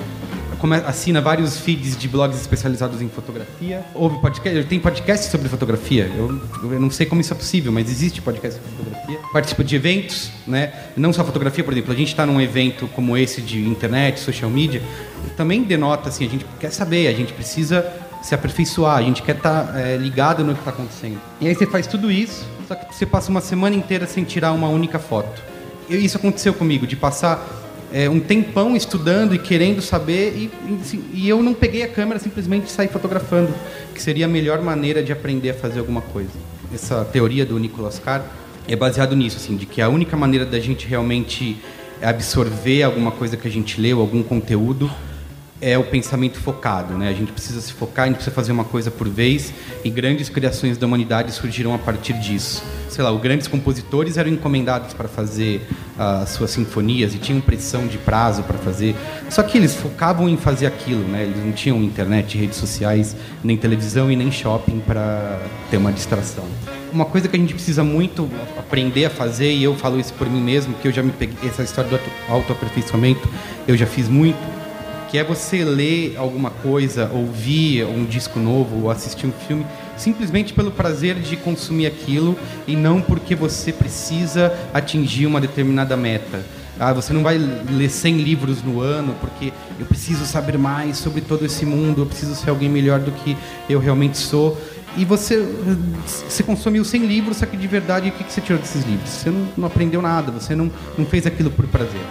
assina 0.85 1.21
vários 1.21 1.59
feeds 1.59 1.95
de 1.97 2.07
blogs 2.07 2.39
especializados 2.39 3.01
em 3.01 3.07
fotografia. 3.07 3.83
Ouve 3.93 4.19
podcast, 4.19 4.63
tem 4.65 4.79
podcast 4.79 5.29
sobre 5.29 5.47
fotografia. 5.47 6.11
Eu, 6.15 6.41
eu, 6.63 6.79
não 6.79 6.89
sei 6.89 7.05
como 7.05 7.21
isso 7.21 7.33
é 7.33 7.35
possível, 7.35 7.71
mas 7.71 7.89
existe 7.89 8.21
podcast 8.21 8.59
sobre 8.59 8.75
fotografia. 8.75 9.19
Participa 9.31 9.63
de 9.63 9.75
eventos, 9.75 10.31
né? 10.47 10.73
Não 10.97 11.13
só 11.13 11.23
fotografia, 11.23 11.63
por 11.63 11.73
exemplo. 11.73 11.93
A 11.93 11.95
gente 11.95 12.07
está 12.07 12.25
num 12.25 12.41
evento 12.41 12.87
como 12.87 13.15
esse 13.15 13.41
de 13.41 13.59
internet, 13.59 14.19
social 14.19 14.49
media, 14.49 14.81
também 15.37 15.63
denota 15.63 16.09
assim, 16.09 16.25
a 16.25 16.29
gente 16.29 16.45
quer 16.59 16.71
saber, 16.71 17.07
a 17.07 17.13
gente 17.13 17.33
precisa 17.33 17.85
se 18.25 18.33
aperfeiçoar, 18.33 18.97
a 18.97 19.01
gente 19.03 19.21
quer 19.21 19.35
estar 19.35 19.67
tá, 19.67 19.79
é, 19.79 19.97
ligado 19.97 20.43
no 20.43 20.55
que 20.55 20.59
está 20.59 20.71
acontecendo. 20.71 21.21
E 21.39 21.47
aí 21.47 21.53
você 21.53 21.67
faz 21.67 21.85
tudo 21.85 22.11
isso, 22.11 22.43
só 22.67 22.73
que 22.73 22.95
você 22.95 23.05
passa 23.05 23.29
uma 23.29 23.39
semana 23.39 23.75
inteira 23.75 24.07
sem 24.07 24.23
tirar 24.23 24.51
uma 24.51 24.67
única 24.67 24.97
foto. 24.97 25.43
E 25.87 25.95
isso 25.95 26.17
aconteceu 26.17 26.51
comigo, 26.51 26.87
de 26.87 26.95
passar 26.95 27.47
é, 27.93 28.09
um 28.09 28.19
tempão 28.19 28.75
estudando 28.75 29.35
e 29.35 29.37
querendo 29.37 29.79
saber, 29.79 30.33
e, 30.35 30.51
e, 30.67 30.79
assim, 30.81 31.05
e, 31.13 31.29
eu 31.29 31.43
não 31.43 31.53
peguei 31.53 31.83
a 31.83 31.87
câmera, 31.87 32.19
simplesmente 32.19 32.71
saí 32.71 32.87
fotografando, 32.87 33.53
que 33.93 34.01
seria 34.01 34.25
a 34.25 34.27
melhor 34.27 34.59
maneira 34.59 35.03
de 35.03 35.11
aprender 35.11 35.51
a 35.51 35.53
fazer 35.53 35.77
alguma 35.77 36.01
coisa. 36.01 36.31
Essa 36.73 37.05
teoria 37.05 37.45
do 37.45 37.59
Nicolas 37.59 37.99
Carr 37.99 38.23
é 38.67 38.75
baseado 38.75 39.15
nisso, 39.15 39.37
assim, 39.37 39.55
de 39.55 39.67
que 39.67 39.83
a 39.83 39.87
única 39.87 40.17
maneira 40.17 40.47
da 40.47 40.59
gente 40.59 40.87
realmente 40.87 41.61
absorver 42.01 42.81
alguma 42.81 43.11
coisa 43.11 43.37
que 43.37 43.47
a 43.47 43.51
gente 43.51 43.79
leu, 43.79 44.01
algum 44.01 44.23
conteúdo, 44.23 44.89
é 45.61 45.77
o 45.77 45.83
pensamento 45.83 46.37
focado, 46.37 46.97
né? 46.97 47.07
A 47.07 47.13
gente 47.13 47.31
precisa 47.31 47.61
se 47.61 47.71
focar, 47.71 48.05
a 48.05 48.07
gente 48.07 48.17
precisa 48.17 48.35
fazer 48.35 48.51
uma 48.51 48.65
coisa 48.65 48.91
por 48.91 49.07
vez 49.07 49.53
e 49.83 49.89
grandes 49.89 50.27
criações 50.27 50.77
da 50.77 50.85
humanidade 50.85 51.31
surgiram 51.31 51.73
a 51.73 51.77
partir 51.77 52.13
disso. 52.13 52.61
Sei 52.89 53.03
lá, 53.03 53.11
os 53.11 53.21
grandes 53.21 53.47
compositores 53.47 54.17
eram 54.17 54.29
encomendados 54.29 54.93
para 54.93 55.07
fazer 55.07 55.65
uh, 55.97 56.23
as 56.23 56.29
suas 56.29 56.51
sinfonias 56.51 57.15
e 57.15 57.17
tinham 57.17 57.39
pressão 57.39 57.87
de 57.87 57.97
prazo 57.97 58.43
para 58.43 58.57
fazer. 58.57 58.95
Só 59.29 59.43
que 59.43 59.57
eles 59.57 59.73
focavam 59.75 60.27
em 60.27 60.35
fazer 60.35 60.65
aquilo, 60.65 61.07
né? 61.07 61.23
Eles 61.23 61.43
não 61.43 61.53
tinham 61.53 61.81
internet, 61.81 62.37
redes 62.37 62.57
sociais, 62.57 63.15
nem 63.43 63.55
televisão 63.55 64.11
e 64.11 64.15
nem 64.15 64.31
shopping 64.31 64.79
para 64.79 65.39
ter 65.71 65.77
uma 65.77 65.91
distração. 65.91 66.45
Uma 66.91 67.05
coisa 67.05 67.27
que 67.27 67.35
a 67.35 67.39
gente 67.39 67.53
precisa 67.53 67.83
muito 67.83 68.29
aprender 68.57 69.05
a 69.05 69.09
fazer 69.09 69.51
e 69.51 69.63
eu 69.63 69.75
falo 69.75 69.99
isso 69.99 70.13
por 70.13 70.29
mim 70.29 70.41
mesmo, 70.41 70.73
que 70.75 70.87
eu 70.87 70.91
já 70.91 71.01
me 71.01 71.11
peguei 71.11 71.49
essa 71.49 71.63
história 71.63 71.89
do 71.89 71.99
autoaperfeiçoamento, 72.29 73.27
eu 73.67 73.75
já 73.75 73.85
fiz 73.85 74.07
muito 74.07 74.64
que 75.09 75.17
é 75.17 75.23
você 75.23 75.63
ler 75.63 76.15
alguma 76.17 76.49
coisa, 76.49 77.09
ouvir 77.13 77.85
um 77.85 78.05
disco 78.05 78.39
novo 78.39 78.83
ou 78.83 78.91
assistir 78.91 79.27
um 79.27 79.31
filme 79.31 79.65
simplesmente 79.97 80.53
pelo 80.53 80.71
prazer 80.71 81.15
de 81.15 81.37
consumir 81.37 81.87
aquilo 81.87 82.37
e 82.67 82.75
não 82.75 83.01
porque 83.01 83.35
você 83.35 83.71
precisa 83.71 84.53
atingir 84.73 85.25
uma 85.25 85.39
determinada 85.39 85.95
meta. 85.95 86.43
Ah, 86.77 86.91
você 86.91 87.13
não 87.13 87.23
vai 87.23 87.37
ler 87.37 87.89
100 87.89 88.17
livros 88.17 88.61
no 88.61 88.81
ano 88.81 89.15
porque 89.21 89.53
eu 89.79 89.85
preciso 89.85 90.25
saber 90.25 90.57
mais 90.57 90.97
sobre 90.97 91.21
todo 91.21 91.45
esse 91.45 91.65
mundo, 91.65 92.01
eu 92.01 92.05
preciso 92.05 92.35
ser 92.35 92.49
alguém 92.49 92.67
melhor 92.67 92.99
do 92.99 93.11
que 93.11 93.37
eu 93.69 93.79
realmente 93.79 94.17
sou. 94.17 94.59
E 94.97 95.05
você, 95.05 95.45
você 96.27 96.43
consumiu 96.43 96.83
100 96.83 97.05
livros, 97.05 97.37
só 97.37 97.45
que 97.45 97.57
de 97.57 97.67
verdade, 97.67 98.09
o 98.09 98.11
que 98.11 98.31
você 98.31 98.41
tirou 98.41 98.59
desses 98.61 98.85
livros? 98.85 99.09
Você 99.09 99.29
não, 99.29 99.47
não 99.57 99.67
aprendeu 99.67 100.01
nada, 100.01 100.31
você 100.31 100.55
não, 100.55 100.71
não 100.97 101.05
fez 101.05 101.25
aquilo 101.25 101.51
por 101.51 101.65
prazer 101.67 102.01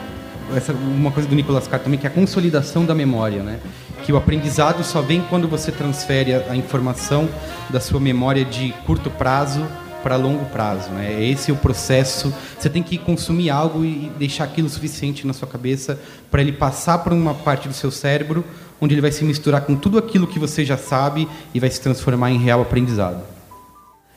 essa 0.54 0.72
uma 0.72 1.10
coisa 1.10 1.28
do 1.28 1.34
Nicolas 1.34 1.66
Carr 1.66 1.80
também 1.80 1.98
que 1.98 2.06
é 2.06 2.10
a 2.10 2.12
consolidação 2.12 2.84
da 2.84 2.94
memória, 2.94 3.42
né? 3.42 3.60
Que 4.04 4.12
o 4.12 4.16
aprendizado 4.16 4.82
só 4.84 5.00
vem 5.00 5.22
quando 5.22 5.48
você 5.48 5.72
transfere 5.72 6.34
a, 6.34 6.50
a 6.50 6.56
informação 6.56 7.28
da 7.70 7.80
sua 7.80 8.00
memória 8.00 8.44
de 8.44 8.72
curto 8.86 9.10
prazo 9.10 9.66
para 10.02 10.16
longo 10.16 10.44
prazo, 10.46 10.90
né? 10.90 11.22
Esse 11.22 11.50
é 11.50 11.54
o 11.54 11.56
processo. 11.56 12.32
Você 12.58 12.68
tem 12.68 12.82
que 12.82 12.98
consumir 12.98 13.48
algo 13.48 13.84
e 13.84 14.12
deixar 14.18 14.44
aquilo 14.44 14.68
suficiente 14.68 15.26
na 15.26 15.32
sua 15.32 15.48
cabeça 15.48 15.98
para 16.30 16.42
ele 16.42 16.52
passar 16.52 16.98
por 16.98 17.12
uma 17.12 17.32
parte 17.32 17.66
do 17.68 17.74
seu 17.74 17.90
cérebro, 17.90 18.44
onde 18.78 18.92
ele 18.92 19.00
vai 19.00 19.10
se 19.10 19.24
misturar 19.24 19.62
com 19.62 19.74
tudo 19.74 19.96
aquilo 19.96 20.26
que 20.26 20.38
você 20.38 20.62
já 20.62 20.76
sabe 20.76 21.26
e 21.54 21.58
vai 21.58 21.70
se 21.70 21.80
transformar 21.80 22.30
em 22.30 22.38
real 22.38 22.60
aprendizado. 22.60 23.22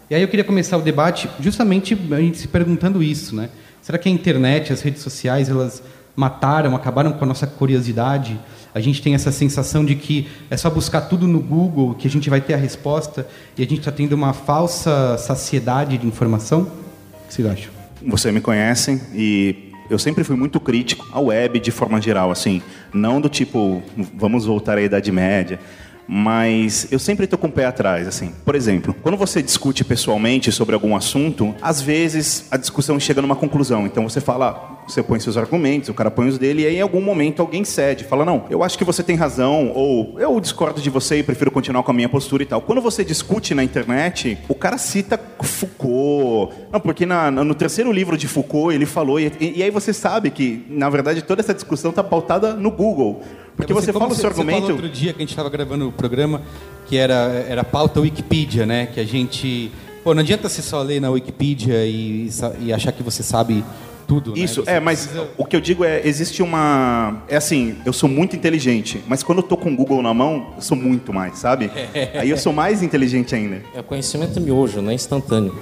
E 0.10 0.16
aí 0.16 0.22
eu 0.22 0.28
queria 0.28 0.44
começar 0.44 0.78
o 0.78 0.82
debate 0.82 1.30
justamente 1.40 1.98
a 2.12 2.20
gente 2.20 2.38
se 2.38 2.48
perguntando 2.50 3.02
isso, 3.02 3.34
né? 3.34 3.50
Será 3.82 3.98
que 3.98 4.10
a 4.10 4.12
internet, 4.12 4.74
as 4.74 4.82
redes 4.82 5.02
sociais, 5.02 5.50
elas 5.50 5.82
mataram, 6.18 6.76
acabaram 6.76 7.14
com 7.14 7.24
a 7.24 7.28
nossa 7.28 7.46
curiosidade. 7.46 8.40
A 8.74 8.80
gente 8.80 9.02
tem 9.04 9.14
essa 9.14 9.32
sensação 9.32 9.86
de 9.86 9.96
que 9.96 10.28
é 10.50 10.58
só 10.58 10.68
buscar 10.70 11.02
tudo 11.02 11.28
no 11.28 11.40
Google 11.40 11.94
que 11.94 12.08
a 12.08 12.10
gente 12.10 12.28
vai 12.28 12.42
ter 12.42 12.56
a 12.56 12.58
resposta 12.58 13.28
e 13.56 13.62
a 13.62 13.66
gente 13.66 13.80
está 13.80 13.92
tendo 13.92 14.14
uma 14.14 14.34
falsa 14.34 15.16
saciedade 15.20 15.98
de 15.98 16.08
informação? 16.08 16.62
O 16.62 17.28
que 17.28 17.34
vocês 17.36 17.48
acham? 17.48 17.72
Você 18.06 18.32
me 18.32 18.42
conhece 18.42 19.00
e 19.14 19.72
eu 19.90 20.00
sempre 20.00 20.24
fui 20.24 20.36
muito 20.36 20.60
crítico 20.60 21.08
à 21.14 21.20
web 21.20 21.60
de 21.60 21.72
forma 21.72 22.02
geral, 22.02 22.32
assim, 22.32 22.62
não 22.92 23.22
do 23.22 23.30
tipo, 23.30 23.82
vamos 24.16 24.46
voltar 24.46 24.78
à 24.78 24.82
Idade 24.82 25.12
Média, 25.12 25.60
mas 26.08 26.88
eu 26.92 27.00
sempre 27.00 27.26
estou 27.26 27.38
com 27.38 27.48
o 27.48 27.52
pé 27.52 27.66
atrás, 27.66 28.08
assim. 28.08 28.34
Por 28.44 28.56
exemplo, 28.56 28.96
quando 29.04 29.18
você 29.18 29.42
discute 29.42 29.84
pessoalmente 29.84 30.52
sobre 30.52 30.74
algum 30.74 30.96
assunto, 30.96 31.54
às 31.62 31.82
vezes 31.82 32.48
a 32.50 32.58
discussão 32.58 33.00
chega 33.00 33.22
numa 33.22 33.36
conclusão. 33.36 33.86
Então 33.86 34.08
você 34.08 34.22
fala, 34.22 34.77
você 34.88 35.04
põe 35.04 35.20
seus 35.20 35.36
argumentos, 35.38 35.90
o 35.90 35.94
cara 35.94 36.10
põe 36.10 36.28
os 36.28 36.38
dele, 36.38 36.64
e 36.64 36.66
aí 36.66 36.78
em 36.78 36.82
algum 36.82 37.02
momento 37.02 37.42
alguém 37.42 37.64
cede, 37.64 38.04
fala, 38.04 38.24
não, 38.24 38.46
eu 38.50 38.64
acho 38.64 38.78
que 38.78 38.84
você 38.84 39.04
tem 39.04 39.16
razão, 39.16 39.72
ou 39.76 40.18
eu 40.20 40.40
discordo 40.40 40.82
de 40.82 40.90
você 40.90 41.20
e 41.20 41.24
prefiro 41.24 41.52
continuar 41.52 41.84
com 41.84 41.92
a 41.92 41.94
minha 41.94 42.10
postura 42.10 42.44
e 42.44 42.46
tal. 42.46 42.62
Quando 42.62 42.82
você 42.82 43.04
discute 43.04 43.54
na 43.54 43.64
internet, 43.64 44.38
o 44.48 44.56
cara 44.56 44.78
cita 44.78 45.20
Foucault. 45.42 46.54
Não, 46.72 46.80
porque 46.80 47.06
na, 47.06 47.30
no 47.30 47.54
terceiro 47.54 47.92
livro 47.92 48.18
de 48.18 48.28
Foucault 48.28 48.74
ele 48.74 48.86
falou, 48.86 49.20
e, 49.20 49.32
e 49.40 49.62
aí 49.62 49.70
você 49.70 49.92
sabe 49.92 50.30
que, 50.30 50.66
na 50.70 50.90
verdade, 50.90 51.22
toda 51.22 51.42
essa 51.42 51.54
discussão 51.54 51.90
está 51.90 52.04
pautada 52.04 52.54
no 52.54 52.72
Google. 52.72 53.22
Porque 53.56 53.74
você, 53.74 53.92
como 53.92 54.06
fala 54.06 54.14
o 54.14 54.16
seu 54.16 54.22
Você 54.22 54.28
argumento. 54.28 54.62
falou 54.62 54.76
outro 54.76 54.90
dia 54.90 55.12
que 55.14 55.18
a 55.18 55.22
gente 55.22 55.32
estava 55.32 55.50
gravando 55.50 55.88
o 55.88 55.92
programa 55.92 56.44
que 56.86 56.96
era, 56.96 57.46
era 57.50 57.64
pauta 57.64 58.00
Wikipedia, 58.00 58.66
né? 58.66 58.86
Que 58.86 59.00
a 59.00 59.06
gente... 59.06 59.72
Pô, 60.04 60.14
não 60.14 60.22
adianta 60.22 60.48
você 60.48 60.62
só 60.62 60.82
ler 60.82 61.02
na 61.02 61.10
Wikipedia 61.10 61.86
e, 61.86 62.30
e 62.62 62.72
achar 62.72 62.92
que 62.92 63.04
você 63.04 63.24
sabe 63.24 63.66
tudo, 64.08 64.32
né? 64.34 64.40
Isso, 64.40 64.64
Você 64.64 64.72
é, 64.72 64.80
mas 64.80 65.02
precisa- 65.08 65.28
o 65.38 65.44
que 65.46 65.56
eu 65.56 65.60
digo 65.60 65.84
é, 65.84 66.02
existe 66.08 66.42
uma... 66.42 67.22
É 67.28 67.36
assim, 67.36 67.76
eu 67.86 67.92
sou 67.92 68.08
muito 68.10 68.36
inteligente, 68.36 69.04
mas 69.08 69.22
quando 69.22 69.40
eu 69.40 69.44
tô 69.44 69.58
com 69.58 69.70
o 69.72 69.76
Google 69.76 70.02
na 70.02 70.14
mão, 70.14 70.54
eu 70.56 70.62
sou 70.62 70.78
muito 70.78 71.12
mais, 71.14 71.38
sabe? 71.40 71.70
Aí 72.18 72.30
eu 72.30 72.38
sou 72.38 72.54
mais 72.54 72.82
inteligente 72.82 73.36
ainda. 73.36 73.62
É 73.76 73.82
conhecimento 73.82 74.40
miojo, 74.40 74.82
não 74.82 74.92
é 74.92 74.94
instantâneo. 74.94 75.54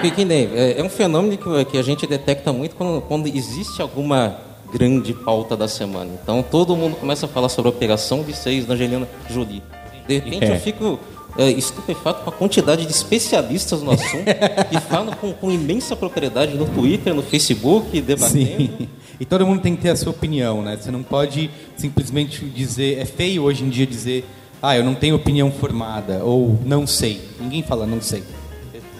Porque, 0.00 0.22
é, 0.22 0.80
é 0.80 0.82
um 0.82 0.88
fenômeno 0.88 1.36
que, 1.36 1.64
que 1.72 1.78
a 1.78 1.82
gente 1.82 2.06
detecta 2.06 2.52
muito 2.52 2.74
quando, 2.76 3.02
quando 3.02 3.26
existe 3.26 3.82
alguma 3.82 4.36
grande 4.72 5.12
pauta 5.12 5.56
da 5.56 5.66
semana. 5.68 6.10
Então 6.22 6.42
todo 6.42 6.74
mundo 6.76 6.96
começa 6.96 7.26
a 7.26 7.28
falar 7.28 7.48
sobre 7.48 7.68
a 7.70 7.74
operação 7.74 8.22
de 8.22 8.32
seis 8.34 8.64
da 8.64 8.74
Angelina 8.74 9.06
Jolie. 9.28 9.62
De 10.08 10.14
repente 10.14 10.44
É. 10.44 10.54
eu 10.56 10.60
fico 10.60 10.98
é, 11.38 11.50
estupefato 11.50 12.24
com 12.24 12.30
a 12.30 12.32
quantidade 12.32 12.86
de 12.86 12.92
especialistas 12.92 13.82
no 13.82 13.92
assunto 13.92 14.24
que 14.68 14.80
falam 14.88 15.14
com, 15.14 15.32
com 15.32 15.50
imensa 15.50 15.94
propriedade 15.94 16.56
no 16.56 16.66
Twitter, 16.66 17.14
no 17.14 17.22
Facebook, 17.22 18.00
debatendo. 18.00 18.78
Sim. 18.78 18.88
E 19.18 19.24
todo 19.24 19.46
mundo 19.46 19.60
tem 19.60 19.76
que 19.76 19.82
ter 19.82 19.90
a 19.90 19.96
sua 19.96 20.10
opinião, 20.12 20.62
né? 20.62 20.78
Você 20.80 20.90
não 20.90 21.02
pode 21.02 21.50
simplesmente 21.76 22.44
dizer. 22.46 22.98
É 22.98 23.04
feio 23.04 23.42
hoje 23.42 23.64
em 23.64 23.68
dia 23.68 23.86
dizer, 23.86 24.24
ah, 24.62 24.76
eu 24.76 24.84
não 24.84 24.94
tenho 24.94 25.14
opinião 25.14 25.50
formada, 25.50 26.24
ou 26.24 26.58
não 26.64 26.86
sei. 26.86 27.20
Ninguém 27.38 27.62
fala 27.62 27.86
não 27.86 28.00
sei. 28.00 28.22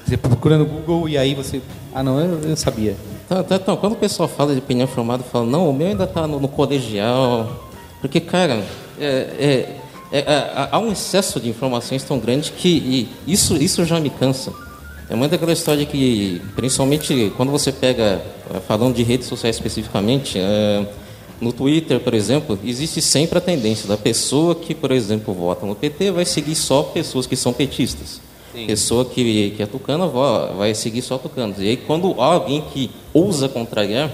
Você 0.06 0.16
procura 0.16 0.58
no 0.58 0.66
Google 0.66 1.08
e 1.08 1.16
aí 1.16 1.34
você. 1.34 1.62
Ah, 1.94 2.02
não, 2.02 2.20
eu, 2.20 2.40
eu 2.40 2.56
sabia. 2.56 2.96
Então, 3.30 3.76
quando 3.76 3.92
o 3.92 3.96
pessoal 3.96 4.28
fala 4.28 4.52
de 4.52 4.58
opinião 4.58 4.88
formada, 4.88 5.22
fala, 5.22 5.46
não, 5.46 5.70
o 5.70 5.72
meu 5.72 5.87
ainda 5.87 6.04
está 6.04 6.26
no, 6.26 6.40
no 6.40 6.49
colegial. 6.49 7.70
Porque, 8.00 8.18
cara, 8.18 8.64
é, 8.99 9.06
é, 9.38 9.76
é, 10.12 10.18
é, 10.18 10.68
há 10.70 10.78
um 10.78 10.90
excesso 10.90 11.38
de 11.38 11.48
informações 11.48 12.02
tão 12.02 12.18
grande 12.18 12.50
que 12.52 13.08
isso, 13.26 13.56
isso 13.56 13.84
já 13.84 14.00
me 14.00 14.10
cansa. 14.10 14.52
É 15.08 15.14
muito 15.14 15.34
aquela 15.34 15.52
história 15.52 15.84
que, 15.84 16.40
principalmente 16.54 17.32
quando 17.36 17.50
você 17.50 17.72
pega, 17.72 18.22
eh, 18.54 18.60
falando 18.66 18.94
de 18.94 19.02
redes 19.02 19.26
sociais 19.26 19.56
especificamente, 19.56 20.38
eh, 20.38 20.86
no 21.40 21.52
Twitter, 21.52 21.98
por 21.98 22.14
exemplo, 22.14 22.56
existe 22.64 23.02
sempre 23.02 23.38
a 23.38 23.40
tendência 23.40 23.88
da 23.88 23.96
pessoa 23.96 24.54
que, 24.54 24.72
por 24.72 24.92
exemplo, 24.92 25.34
vota 25.34 25.66
no 25.66 25.74
PT 25.74 26.12
vai 26.12 26.24
seguir 26.24 26.54
só 26.54 26.84
pessoas 26.84 27.26
que 27.26 27.34
são 27.34 27.52
petistas. 27.52 28.20
Pessoa 28.66 29.04
que, 29.04 29.50
que 29.56 29.62
é 29.62 29.66
tucana 29.66 30.06
vai 30.06 30.74
seguir 30.74 31.02
só 31.02 31.18
tucanos. 31.18 31.58
E 31.58 31.68
aí, 31.68 31.76
quando 31.76 32.20
há 32.20 32.26
alguém 32.26 32.62
que 32.72 32.90
ousa 33.12 33.48
contrariar, 33.48 34.10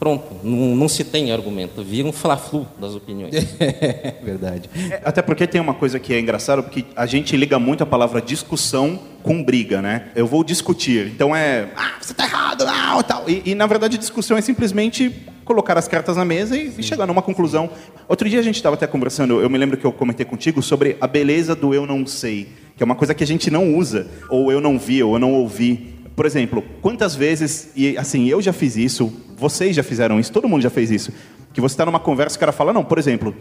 pronto, 0.00 0.34
não, 0.42 0.74
não 0.74 0.88
se 0.88 1.04
tem 1.04 1.30
argumento, 1.30 1.84
vira 1.84 2.08
um 2.08 2.12
fla-flu 2.12 2.66
das 2.80 2.94
opiniões. 2.94 3.34
É 3.60 4.14
verdade. 4.22 4.70
É, 4.90 5.00
Até 5.04 5.20
porque 5.20 5.46
tem 5.46 5.60
uma 5.60 5.74
coisa 5.74 5.98
que 5.98 6.14
é 6.14 6.20
engraçada, 6.20 6.62
porque 6.62 6.84
a 6.96 7.04
gente 7.04 7.36
liga 7.36 7.58
muito 7.58 7.82
a 7.82 7.86
palavra 7.86 8.20
discussão 8.20 8.98
com 9.22 9.42
briga, 9.42 9.82
né? 9.82 10.08
Eu 10.14 10.26
vou 10.26 10.42
discutir. 10.42 11.08
Então 11.08 11.36
é, 11.36 11.68
ah, 11.76 11.92
você 12.00 12.14
tá 12.14 12.24
errado, 12.24 12.64
não, 12.64 13.02
tal. 13.02 13.28
E, 13.28 13.42
e, 13.44 13.54
na 13.54 13.66
verdade 13.66 13.98
discussão 13.98 14.38
é 14.38 14.40
simplesmente 14.40 15.14
colocar 15.44 15.76
as 15.76 15.86
cartas 15.86 16.16
na 16.16 16.24
mesa 16.24 16.56
e, 16.56 16.72
e 16.78 16.82
chegar 16.82 17.06
numa 17.06 17.20
conclusão. 17.20 17.68
Outro 18.08 18.28
dia 18.28 18.40
a 18.40 18.42
gente 18.42 18.56
estava 18.56 18.76
até 18.76 18.86
conversando, 18.86 19.40
eu 19.40 19.50
me 19.50 19.58
lembro 19.58 19.76
que 19.76 19.84
eu 19.84 19.92
comentei 19.92 20.24
contigo 20.24 20.62
sobre 20.62 20.96
a 21.00 21.06
beleza 21.06 21.54
do 21.54 21.74
eu 21.74 21.86
não 21.86 22.06
sei, 22.06 22.48
que 22.76 22.82
é 22.82 22.86
uma 22.86 22.94
coisa 22.94 23.14
que 23.14 23.24
a 23.24 23.26
gente 23.26 23.50
não 23.50 23.74
usa, 23.74 24.08
ou 24.30 24.50
eu 24.50 24.60
não 24.60 24.78
vi, 24.78 25.02
ou 25.02 25.14
eu 25.14 25.18
não 25.18 25.34
ouvi. 25.34 25.99
Por 26.20 26.26
exemplo, 26.26 26.62
quantas 26.82 27.14
vezes, 27.14 27.70
e 27.74 27.96
assim, 27.96 28.28
eu 28.28 28.42
já 28.42 28.52
fiz 28.52 28.76
isso, 28.76 29.10
vocês 29.38 29.74
já 29.74 29.82
fizeram 29.82 30.20
isso, 30.20 30.30
todo 30.30 30.46
mundo 30.46 30.60
já 30.60 30.68
fez 30.68 30.90
isso, 30.90 31.10
que 31.50 31.62
você 31.62 31.72
está 31.72 31.86
numa 31.86 31.98
conversa 31.98 32.36
e 32.36 32.36
o 32.36 32.40
cara 32.40 32.52
fala, 32.52 32.74
não, 32.74 32.84
por 32.84 32.98
exemplo, 32.98 33.34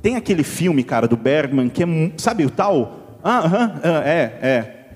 tem 0.00 0.16
aquele 0.16 0.42
filme, 0.42 0.82
cara, 0.82 1.06
do 1.06 1.14
Bergman, 1.14 1.68
que 1.68 1.82
é, 1.82 1.86
sabe 2.16 2.46
o 2.46 2.50
tal? 2.50 3.18
Ah, 3.22 3.78
ah, 3.84 4.02
é, 4.02 4.32
é. 4.40 4.86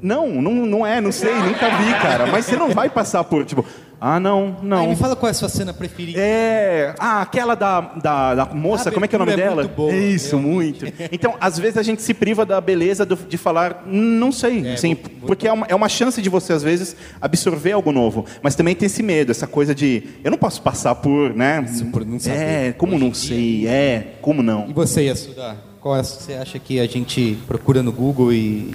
Não, 0.00 0.40
não, 0.40 0.64
não 0.64 0.86
é, 0.86 0.98
não 0.98 1.12
sei, 1.12 1.34
nunca 1.34 1.68
vi, 1.76 1.92
cara. 2.00 2.26
Mas 2.28 2.46
você 2.46 2.56
não 2.56 2.70
vai 2.70 2.88
passar 2.88 3.22
por, 3.24 3.44
tipo, 3.44 3.66
ah, 4.04 4.18
não, 4.18 4.56
Aí 4.60 4.66
não. 4.66 4.88
me 4.88 4.96
fala 4.96 5.14
qual 5.14 5.28
é 5.28 5.30
a 5.30 5.34
sua 5.34 5.48
cena 5.48 5.72
preferida. 5.72 6.18
É, 6.20 6.92
ah, 6.98 7.22
aquela 7.22 7.54
da, 7.54 7.80
da, 7.80 8.34
da 8.34 8.44
moça, 8.46 8.88
A 8.88 8.92
como 8.92 9.04
é 9.04 9.08
que 9.08 9.14
é 9.14 9.18
o 9.18 9.20
nome 9.20 9.32
é 9.32 9.36
dela? 9.36 9.62
muito 9.62 9.76
boa, 9.76 9.92
Isso, 9.94 10.36
muito. 10.38 10.84
Então, 11.12 11.34
às 11.40 11.58
vezes 11.58 11.76
a 11.78 11.82
gente 11.82 12.02
se 12.02 12.12
priva 12.12 12.44
da 12.44 12.60
beleza 12.60 13.06
do- 13.06 13.14
de 13.16 13.36
falar, 13.36 13.84
"Hum, 13.86 13.92
não 14.18 14.32
sei, 14.32 14.72
assim, 14.72 14.94
vou- 14.94 15.04
vou- 15.20 15.26
porque 15.28 15.46
é 15.46 15.52
uma, 15.52 15.66
é 15.68 15.74
uma 15.74 15.88
chance 15.88 16.20
de 16.20 16.28
você, 16.28 16.52
às 16.52 16.62
vezes, 16.62 16.96
absorver 17.20 17.72
algo 17.72 17.92
novo. 17.92 18.26
Mas 18.42 18.54
também 18.56 18.74
tem 18.74 18.86
esse 18.86 19.02
medo, 19.02 19.30
essa 19.30 19.46
coisa 19.46 19.74
de, 19.74 20.02
eu 20.24 20.30
não 20.30 20.38
posso 20.38 20.60
passar 20.62 20.94
por, 20.96 21.34
né? 21.34 21.64
Isso, 21.68 21.84
por 21.86 22.04
não 22.04 22.18
saber. 22.18 22.38
É, 22.38 22.72
como 22.72 22.96
Hoje 22.96 23.04
não 23.04 23.14
sei, 23.14 23.66
é, 23.68 24.14
como 24.20 24.42
não. 24.42 24.68
E 24.68 24.72
você, 24.72 25.02
Yasuda? 25.04 25.56
Qual 25.80 25.96
é, 25.96 26.02
você 26.02 26.34
acha 26.34 26.58
que 26.58 26.78
a 26.80 26.86
gente 26.86 27.38
procura 27.46 27.82
no 27.82 27.92
Google 27.92 28.32
e. 28.32 28.74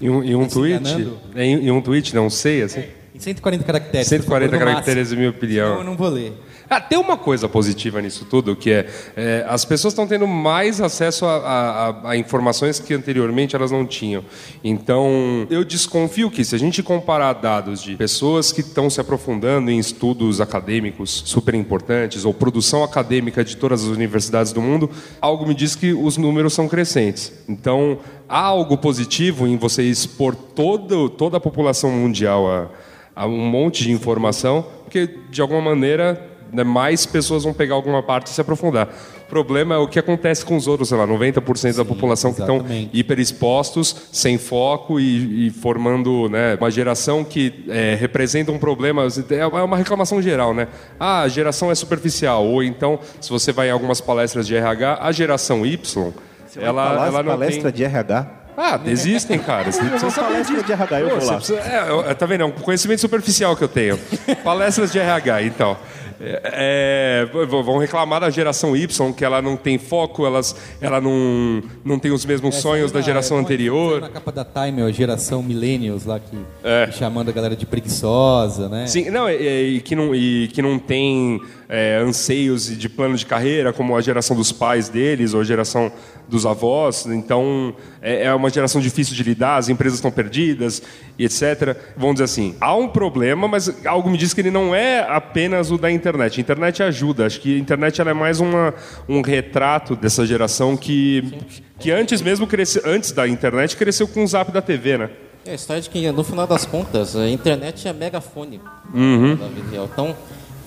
E 0.00 0.08
um, 0.08 0.24
e 0.24 0.34
um 0.34 0.46
tweet, 0.48 1.08
é, 1.34 1.44
em, 1.44 1.66
em 1.66 1.70
um 1.70 1.80
tweet, 1.82 2.14
não 2.14 2.30
sei, 2.30 2.62
assim. 2.62 2.82
Em 3.20 3.22
140 3.22 3.64
caracteres. 3.64 4.06
140 4.08 4.50
por 4.50 4.58
favor, 4.58 4.70
caracteres, 4.72 5.12
minha 5.12 5.28
opinião. 5.28 5.76
Eu 5.78 5.84
não 5.84 5.94
vou 5.94 6.08
ler. 6.08 6.32
Ah, 6.70 6.80
tem 6.80 6.96
uma 6.96 7.16
coisa 7.16 7.48
positiva 7.48 8.00
nisso 8.00 8.24
tudo, 8.24 8.54
que 8.54 8.70
é, 8.70 8.86
é, 9.16 9.44
as 9.48 9.64
pessoas 9.64 9.92
estão 9.92 10.06
tendo 10.06 10.24
mais 10.26 10.80
acesso 10.80 11.26
a, 11.26 11.36
a- 11.36 11.88
a- 11.88 12.10
a 12.12 12.16
informações 12.16 12.78
que 12.78 12.94
anteriormente 12.94 13.56
elas 13.56 13.72
não 13.72 13.84
tinham. 13.84 14.24
Então, 14.62 15.46
eu 15.50 15.64
desconfio 15.64 16.30
que 16.30 16.44
se 16.44 16.54
a 16.54 16.58
gente 16.58 16.80
comparar 16.80 17.32
dados 17.32 17.82
de 17.82 17.96
pessoas 17.96 18.52
que 18.52 18.60
estão 18.60 18.88
se 18.88 19.00
aprofundando 19.00 19.68
em 19.70 19.78
estudos 19.80 20.40
acadêmicos 20.40 21.22
super 21.26 21.54
importantes 21.56 22.24
ou 22.24 22.32
produção 22.32 22.84
acadêmica 22.84 23.42
de 23.44 23.56
todas 23.56 23.82
as 23.82 23.88
universidades 23.88 24.52
do 24.52 24.62
mundo, 24.62 24.88
algo 25.20 25.44
me 25.44 25.54
diz 25.54 25.74
que 25.74 25.92
os 25.92 26.16
números 26.16 26.54
são 26.54 26.68
crescentes. 26.68 27.32
Então, 27.48 27.98
há 28.28 28.38
algo 28.40 28.78
positivo 28.78 29.44
em 29.46 29.56
você 29.56 29.82
expor 29.82 30.36
todo, 30.36 31.08
toda 31.10 31.36
a 31.36 31.40
população 31.40 31.90
mundial 31.90 32.48
a 32.48 32.68
a 33.14 33.26
um 33.26 33.38
monte 33.38 33.84
de 33.84 33.92
informação, 33.92 34.64
porque 34.84 35.08
de 35.30 35.40
alguma 35.40 35.60
maneira 35.60 36.30
né, 36.52 36.64
mais 36.64 37.06
pessoas 37.06 37.44
vão 37.44 37.52
pegar 37.52 37.74
alguma 37.74 38.02
parte 38.02 38.26
e 38.26 38.30
se 38.30 38.40
aprofundar. 38.40 38.88
O 39.26 39.30
problema 39.30 39.76
é 39.76 39.78
o 39.78 39.86
que 39.86 39.98
acontece 39.98 40.44
com 40.44 40.56
os 40.56 40.66
outros, 40.66 40.88
sei 40.88 40.98
lá, 40.98 41.06
90% 41.06 41.76
da 41.76 41.84
população 41.84 42.32
que 42.32 42.40
estão 42.40 42.56
exatamente. 42.56 42.90
hiperexpostos, 42.98 44.08
sem 44.10 44.36
foco 44.36 44.98
e, 44.98 45.46
e 45.46 45.50
formando 45.50 46.28
né, 46.28 46.56
uma 46.56 46.70
geração 46.70 47.22
que 47.22 47.64
é, 47.68 47.94
representa 47.94 48.50
um 48.50 48.58
problema. 48.58 49.06
É 49.30 49.62
uma 49.62 49.76
reclamação 49.76 50.20
geral, 50.20 50.52
né? 50.52 50.66
Ah, 50.98 51.20
a 51.22 51.28
geração 51.28 51.70
é 51.70 51.74
superficial. 51.76 52.44
Ou 52.44 52.60
então, 52.60 52.98
se 53.20 53.30
você 53.30 53.52
vai 53.52 53.68
em 53.68 53.70
algumas 53.70 54.00
palestras 54.00 54.48
de 54.48 54.56
RH, 54.56 54.98
a 55.00 55.12
geração 55.12 55.64
Y, 55.64 56.12
ela, 56.56 56.88
Falar 56.88 57.06
ela 57.06 57.22
não 57.22 57.30
palestra 57.30 57.70
tem... 57.70 57.72
de 57.72 57.84
RH? 57.84 58.39
Ah, 58.62 58.78
existem, 58.84 59.38
cara. 59.38 59.72
Você 59.72 59.82
precisa 59.82 60.10
saber 60.10 60.44
disso. 60.44 60.62
de 60.62 60.72
RH, 60.72 61.00
eu 61.00 61.08
Pô, 61.08 61.16
vou 61.16 61.26
lá. 61.26 61.36
precisa- 61.36 61.60
é, 61.60 61.86
eu- 61.88 62.14
tá 62.14 62.26
vendo? 62.26 62.42
É 62.42 62.44
um 62.44 62.50
conhecimento 62.50 63.00
superficial 63.00 63.56
que 63.56 63.64
eu 63.64 63.68
tenho. 63.68 63.98
Palestras 64.44 64.92
de 64.92 64.98
RH, 64.98 65.42
então. 65.44 65.76
É, 66.22 67.24
é, 67.24 67.46
vão 67.46 67.78
reclamar 67.78 68.20
da 68.20 68.28
geração 68.28 68.76
Y, 68.76 69.12
que 69.12 69.24
ela 69.24 69.40
não 69.40 69.56
tem 69.56 69.78
foco, 69.78 70.26
elas, 70.26 70.54
ela 70.80 71.00
não, 71.00 71.62
não 71.82 71.98
tem 71.98 72.10
os 72.10 72.26
mesmos 72.26 72.56
sonhos 72.56 72.92
da 72.92 73.00
geração 73.00 73.38
é, 73.38 73.40
anterior. 73.40 74.02
Na 74.02 74.10
capa 74.10 74.30
da 74.30 74.44
Time, 74.44 74.82
a 74.82 74.90
geração 74.90 75.42
Millennials 75.42 76.04
lá 76.04 76.20
que 76.20 76.36
É. 76.62 76.90
chamando 76.92 77.30
a 77.30 77.32
galera 77.32 77.56
de 77.56 77.64
preguiçosa, 77.64 78.68
né? 78.68 78.86
Sim, 78.86 79.08
não, 79.08 79.30
e, 79.30 79.80
que 79.80 79.96
não, 79.96 80.14
e 80.14 80.48
que 80.48 80.60
não 80.60 80.78
tem 80.78 81.40
é, 81.70 81.96
anseios 81.96 82.66
de 82.76 82.88
plano 82.88 83.16
de 83.16 83.24
carreira, 83.24 83.72
como 83.72 83.96
a 83.96 84.00
geração 84.00 84.36
dos 84.36 84.52
pais 84.52 84.88
deles 84.88 85.32
ou 85.32 85.40
a 85.40 85.44
geração 85.44 85.90
dos 86.28 86.44
avós. 86.44 87.06
Então, 87.06 87.74
é, 88.02 88.24
é 88.24 88.34
uma 88.34 88.50
geração 88.50 88.80
difícil 88.80 89.14
de 89.14 89.22
lidar, 89.22 89.56
as 89.56 89.68
empresas 89.68 89.98
estão 89.98 90.10
perdidas 90.10 90.82
e 91.18 91.24
etc. 91.24 91.76
Vamos 91.96 92.16
dizer 92.16 92.24
assim, 92.24 92.56
há 92.60 92.74
um 92.74 92.88
problema, 92.88 93.48
mas 93.48 93.84
algo 93.86 94.10
me 94.10 94.18
diz 94.18 94.34
que 94.34 94.40
ele 94.40 94.50
não 94.50 94.74
é 94.74 95.00
apenas 95.00 95.70
o 95.70 95.78
da 95.78 95.90
internet. 95.90 96.09
A 96.38 96.40
internet 96.40 96.82
ajuda. 96.82 97.26
Acho 97.26 97.40
que 97.40 97.56
a 97.56 97.58
internet 97.58 98.00
é 98.00 98.12
mais 98.14 98.40
uma, 98.40 98.74
um 99.08 99.20
retrato 99.22 99.94
dessa 99.94 100.26
geração 100.26 100.76
que, 100.76 101.32
que 101.78 101.90
antes 101.90 102.20
mesmo 102.22 102.46
cresceu, 102.46 102.82
antes 102.84 103.12
da 103.12 103.28
internet 103.28 103.76
cresceu 103.76 104.08
com 104.08 104.24
o 104.24 104.26
zap 104.26 104.50
da 104.50 104.60
TV, 104.62 104.98
né? 104.98 105.10
É 105.44 105.52
a 105.52 105.54
história 105.54 105.80
de 105.80 105.88
que, 105.88 106.10
no 106.12 106.22
final 106.22 106.46
das 106.46 106.66
contas, 106.66 107.16
a 107.16 107.28
internet 107.28 107.86
é 107.88 107.92
megafone 107.92 108.60
Uhum. 108.92 109.36
da 109.36 109.46
vida 109.46 109.70
real. 109.70 109.88
Então, 109.90 110.14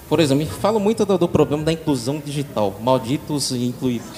por 0.09 0.19
exemplo, 0.19 0.43
me 0.43 0.49
falo 0.49 0.79
muito 0.79 1.05
do, 1.05 1.17
do 1.17 1.27
problema 1.27 1.63
da 1.63 1.71
inclusão 1.71 2.21
digital. 2.23 2.79
Malditos 2.81 3.51
e 3.51 3.65
incluídos. 3.65 4.07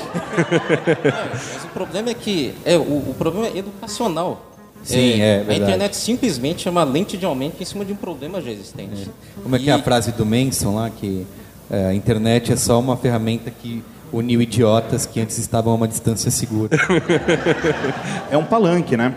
É, 1.05 1.29
mas 1.31 1.63
o 1.65 1.67
problema 1.69 2.09
é 2.09 2.13
que 2.13 2.53
é, 2.65 2.77
o, 2.77 2.81
o 2.81 3.15
problema 3.17 3.47
é 3.47 3.57
educacional. 3.57 4.54
Sim, 4.85 5.19
é 5.19 5.33
A 5.33 5.37
verdade. 5.39 5.61
internet 5.63 5.95
simplesmente 5.97 6.67
é 6.67 6.71
uma 6.71 6.83
lente 6.83 7.17
de 7.17 7.25
aumento 7.25 7.61
em 7.61 7.65
cima 7.65 7.83
de 7.83 7.91
um 7.91 7.95
problema 7.95 8.39
já 8.41 8.51
existente. 8.51 9.09
Como 9.41 9.55
é 9.55 9.59
que 9.59 9.69
é 9.69 9.73
a 9.73 9.77
E- 9.79 9.81
frase 9.81 10.11
do 10.11 10.25
Manson 10.25 10.75
lá, 10.75 10.89
que 10.89 11.25
é, 11.71 11.87
a 11.87 11.93
internet 11.93 12.53
é 12.53 12.55
só 12.55 12.79
uma 12.79 12.95
ferramenta 12.95 13.49
que 13.51 13.83
uniu 14.13 14.41
idiotas 14.41 15.05
que 15.05 15.19
antes 15.19 15.37
estavam 15.39 15.73
a 15.73 15.75
uma 15.75 15.87
distância 15.87 16.29
segura. 16.31 16.77
É 18.31 18.37
um 18.37 18.43
palanque, 18.45 18.95
né? 18.95 19.13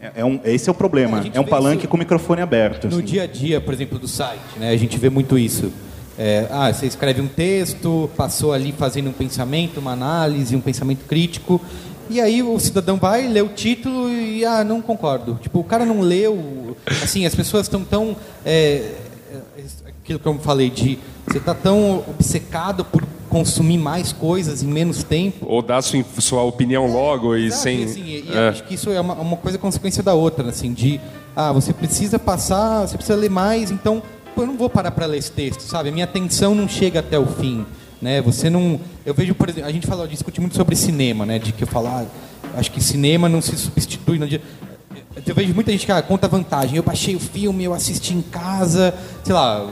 É, 0.00 0.12
é 0.16 0.24
um, 0.24 0.40
esse 0.44 0.68
é 0.68 0.72
o 0.72 0.74
problema. 0.74 1.18
A 1.20 1.36
É 1.36 1.40
um 1.40 1.44
palanque 1.44 1.80
isso 1.80 1.88
com 1.88 1.96
o 1.96 1.98
microfone 2.00 2.40
aberto. 2.40 2.88
No 2.88 2.96
assim. 2.96 3.04
dia 3.04 3.24
a 3.24 3.26
dia, 3.26 3.60
por 3.60 3.74
exemplo, 3.74 3.98
do 3.98 4.08
site, 4.08 4.40
né, 4.58 4.70
a 4.70 4.76
gente 4.76 4.98
vê 4.98 5.10
muito 5.10 5.38
isso. 5.38 5.70
É, 6.18 6.46
ah, 6.50 6.72
você 6.72 6.86
escreve 6.86 7.20
um 7.20 7.26
texto, 7.28 8.10
passou 8.16 8.52
ali 8.52 8.72
fazendo 8.72 9.08
um 9.08 9.12
pensamento, 9.12 9.78
uma 9.80 9.92
análise, 9.92 10.54
um 10.54 10.60
pensamento 10.60 11.06
crítico, 11.06 11.60
e 12.10 12.20
aí 12.20 12.42
o 12.42 12.58
cidadão 12.58 12.96
vai, 12.96 13.26
lê 13.28 13.40
o 13.40 13.48
título 13.48 14.10
e, 14.10 14.44
ah, 14.44 14.62
não 14.64 14.82
concordo. 14.82 15.38
Tipo, 15.40 15.60
o 15.60 15.64
cara 15.64 15.84
não 15.86 16.00
leu, 16.00 16.76
assim, 17.02 17.24
as 17.24 17.34
pessoas 17.34 17.62
estão 17.66 17.84
tão... 17.84 18.16
é, 18.44 18.92
é, 19.32 19.60
aquilo 20.02 20.18
que 20.18 20.26
eu 20.26 20.38
falei 20.40 20.68
de... 20.70 20.98
Você 21.26 21.38
está 21.38 21.54
tão 21.54 22.02
obcecado 22.08 22.84
por 22.84 23.04
consumir 23.28 23.78
mais 23.78 24.12
coisas 24.12 24.62
em 24.62 24.66
menos 24.66 25.04
tempo, 25.04 25.46
Ou 25.48 25.62
dar 25.62 25.80
sua, 25.82 26.04
sua 26.18 26.42
opinião 26.42 26.92
logo 26.92 27.36
e 27.36 27.52
sem. 27.52 27.84
assim, 27.84 28.02
e- 28.02 28.24
É. 28.32 28.48
acho 28.48 28.64
que 28.64 28.74
isso 28.74 28.90
é 28.90 29.00
uma, 29.00 29.14
uma 29.14 29.36
coisa 29.36 29.56
consequência 29.56 30.02
da 30.02 30.12
outra, 30.14 30.48
assim, 30.48 30.72
de 30.72 31.00
ah, 31.36 31.52
você 31.52 31.72
precisa 31.72 32.18
passar, 32.18 32.88
você 32.88 32.96
precisa 32.96 33.16
ler 33.16 33.30
mais, 33.30 33.70
então 33.70 34.02
eu 34.36 34.46
não 34.46 34.56
vou 34.56 34.68
parar 34.68 34.90
para 34.90 35.06
ler 35.06 35.18
esse 35.18 35.30
texto, 35.30 35.60
sabe? 35.60 35.90
A 35.90 35.92
minha 35.92 36.04
atenção 36.04 36.52
não 36.56 36.68
chega 36.68 36.98
até 36.98 37.16
o 37.16 37.26
fim, 37.26 37.64
né? 38.00 38.20
Você 38.22 38.48
não, 38.48 38.80
eu 39.04 39.14
vejo, 39.14 39.34
por 39.34 39.48
exemplo, 39.48 39.68
a 39.68 39.72
gente 39.72 39.86
fala, 39.86 40.08
discute 40.08 40.40
muito 40.40 40.56
sobre 40.56 40.74
cinema, 40.76 41.26
né? 41.26 41.38
De 41.38 41.52
que 41.52 41.64
eu 41.64 41.68
falar, 41.68 42.06
acho 42.56 42.70
que 42.70 42.80
cinema 42.82 43.28
não 43.28 43.40
se 43.40 43.56
substitui 43.56 44.18
dia 44.26 44.40
eu 45.26 45.34
vejo 45.34 45.54
muita 45.54 45.72
gente 45.72 45.86
que 45.86 45.92
ah, 45.92 46.02
conta 46.02 46.28
vantagem. 46.28 46.76
Eu 46.76 46.82
baixei 46.82 47.14
o 47.14 47.20
filme, 47.20 47.64
eu 47.64 47.74
assisti 47.74 48.14
em 48.14 48.22
casa, 48.22 48.94
sei 49.24 49.34
lá, 49.34 49.68